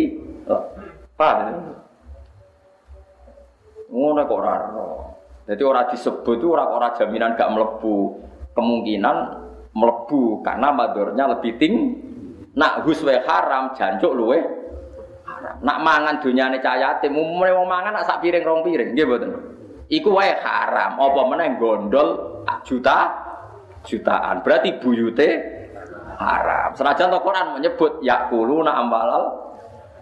Paham? 1.16 1.74
Ngono 3.90 4.22
kok 4.22 4.38
ora. 4.38 4.54
Jadi 5.50 5.62
ora 5.66 5.82
disebut 5.90 6.38
itu 6.38 6.46
ora 6.54 6.70
ora 6.70 6.94
jaminan 6.94 7.34
gak 7.34 7.50
mlebu. 7.50 8.22
Kemungkinan 8.54 9.16
karena 10.42 10.68
madornya 10.74 11.24
lebih 11.36 11.54
tinggi. 11.60 11.86
Nak 12.50 12.82
huswe 12.82 13.22
haram, 13.22 13.72
jancuk 13.78 14.10
luwe 14.10 14.38
haram. 15.22 15.56
Nak 15.62 15.78
mangan 15.86 16.14
dunyane 16.18 16.58
cah 16.58 16.74
yatim, 16.74 17.14
umumnya 17.14 17.54
wong 17.54 17.68
mangan 17.70 17.94
nak 17.94 18.06
sak 18.10 18.18
piring 18.18 18.42
rong 18.42 18.66
piring, 18.66 18.90
nggih 18.92 19.06
mboten. 19.06 19.30
Iku 19.86 20.10
wae 20.10 20.34
haram. 20.34 20.98
Apa 20.98 21.20
meneh 21.30 21.54
gondol 21.58 22.42
juta 22.66 23.10
jutaan. 23.86 24.42
Berarti 24.42 24.82
buyute 24.82 25.28
haram. 26.18 26.74
Senajan 26.74 27.14
to 27.14 27.18
Quran 27.22 27.46
menyebut 27.58 28.02
yakuluna 28.02 28.76
ambalal 28.76 29.50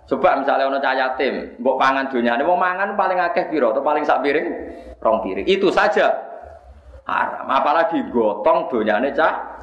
Coba 0.08 0.40
misalnya 0.40 0.72
ono 0.72 0.80
cah 0.80 0.96
yatim, 0.96 1.60
mbok 1.60 1.76
pangan 1.76 2.08
dunyane 2.08 2.40
wong 2.40 2.56
mangan 2.56 2.96
paling 2.96 3.20
akeh 3.20 3.52
piro 3.52 3.76
atau 3.76 3.84
paling 3.84 4.08
sak 4.08 4.24
piring? 4.24 4.48
Rong 5.04 5.20
piring. 5.20 5.44
Itu 5.44 5.68
saja 5.68 6.08
haram. 7.04 7.44
Apalagi 7.44 8.08
gotong 8.08 8.72
dunyane 8.72 9.12
cah 9.12 9.57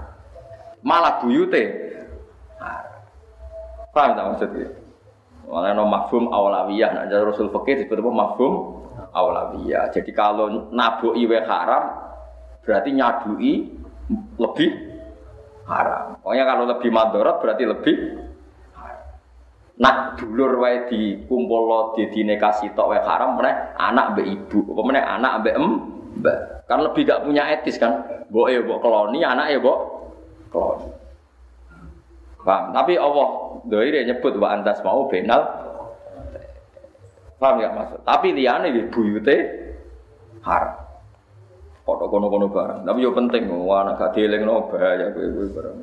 malah 0.85 1.19
buyute. 1.19 1.63
Paham 3.89 4.11
tak 4.13 4.25
maksudnya? 4.29 4.67
Malah 5.49 5.71
no 5.73 5.89
mafhum 5.89 6.29
awlawiyah, 6.29 6.89
nah 6.93 7.03
jadi 7.09 7.21
Rasul 7.25 7.49
Fakir 7.49 7.79
disebut 7.81 8.01
apa 8.01 8.11
mafhum 8.11 8.53
awlawiyah. 9.13 9.89
Jadi 9.89 10.11
kalau 10.13 10.69
nabuki 10.69 11.25
we 11.25 11.39
haram, 11.41 11.95
berarti 12.61 12.89
nyadui 12.91 13.53
lebih 14.37 14.69
haram. 15.65 16.19
Pokoknya 16.21 16.43
kalau 16.45 16.63
lebih 16.69 16.89
madorot 16.93 17.37
berarti 17.41 17.63
lebih 17.65 17.95
Nak 19.75 20.15
dulur 20.15 20.55
wae 20.63 20.87
dikumpul 20.87 21.99
di 21.99 22.07
dinekasi 22.07 22.71
tok 22.79 22.95
wae 22.95 23.01
haram 23.03 23.35
meneh 23.35 23.75
anak 23.75 24.15
mbek 24.15 24.27
ibu, 24.31 24.71
apa 24.71 24.81
meneh 24.87 25.03
anak 25.03 25.43
mbek 25.43 25.55
em 25.59 25.67
mbak. 26.23 26.37
Kan 26.71 26.79
lebih 26.79 27.03
gak 27.03 27.27
punya 27.27 27.43
etis 27.51 27.75
kan. 27.75 28.07
Mbok 28.31 28.47
ya 28.55 28.63
mbok 28.63 28.79
keloni, 28.79 29.19
anak 29.19 29.51
ya 29.51 29.59
mbok 29.59 29.94
keloni. 30.55 30.87
Paham? 32.45 32.71
Tapi 32.71 32.93
Allah 32.95 33.27
doire 33.67 34.07
nyebut 34.07 34.39
wa 34.39 34.47
antas 34.55 34.79
mau 34.85 35.11
benal. 35.11 35.41
Paham 37.35 37.59
ya 37.59 37.69
maksud? 37.75 37.99
Tapi 38.07 38.31
liyane 38.31 38.71
di 38.71 38.87
buyute 38.87 39.35
haram. 40.47 40.79
Kodok 41.83 42.07
kono-kono 42.09 42.47
barang. 42.49 42.81
Tapi 42.87 42.97
yo 43.03 43.11
penting, 43.13 43.45
wah 43.49 43.85
anak 43.85 44.01
gak 44.01 44.11
dielingno 44.17 44.71
bahaya 44.71 45.13
kowe-kowe 45.13 45.47
barang. 45.53 45.77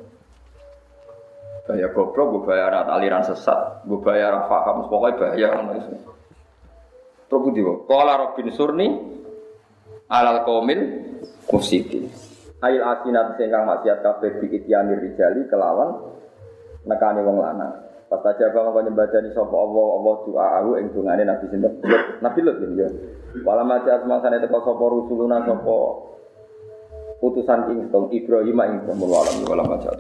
Bahaya 1.63 1.89
goblok, 1.95 2.27
gue 2.27 2.43
bayar 2.51 2.75
aliran 2.91 3.23
sesat, 3.23 3.87
gue 3.87 4.03
bayar 4.03 4.51
paham, 4.51 4.91
pokoknya 4.91 5.15
bahaya 5.15 5.49
iso. 5.79 5.95
Terus 7.31 7.55
kok, 7.55 7.79
kala 7.87 8.19
Robin 8.19 8.49
Surni, 8.51 8.89
alal 10.11 10.43
qaumil 10.43 10.81
mufsidin. 11.55 12.11
Ail 12.63 12.79
asinat 12.79 13.35
sing 13.35 13.51
kang 13.51 13.67
maksiat 13.67 14.07
kabeh 14.07 14.39
diityani 14.39 14.95
rijali 14.95 15.51
kelawan 15.51 15.99
nekani 16.87 17.27
wong 17.27 17.43
lanang. 17.43 17.75
Pas 18.07 18.23
aja 18.29 18.53
bang 18.53 18.71
kau 18.71 18.83
nyembadani 18.85 19.33
sapa 19.33 19.57
Allah 19.57 19.87
Allah 19.99 20.15
doa 20.29 20.47
aku 20.61 20.71
ing 20.79 20.87
dungane 20.93 21.25
Nabi 21.25 21.49
sinten 21.49 21.81
Nabi 22.21 22.41
Lut 22.45 22.61
ya. 22.77 22.89
Wala 23.43 23.65
maca 23.65 24.05
semasane 24.05 24.37
teko 24.39 24.63
sapa 24.63 24.85
rusuluna 24.85 25.43
sapa 25.43 25.79
utusan 27.23 27.61
ing 27.73 27.79
Ibrahim 27.91 28.59
ing 28.63 28.79
wala 29.49 29.65
maca 29.65 29.91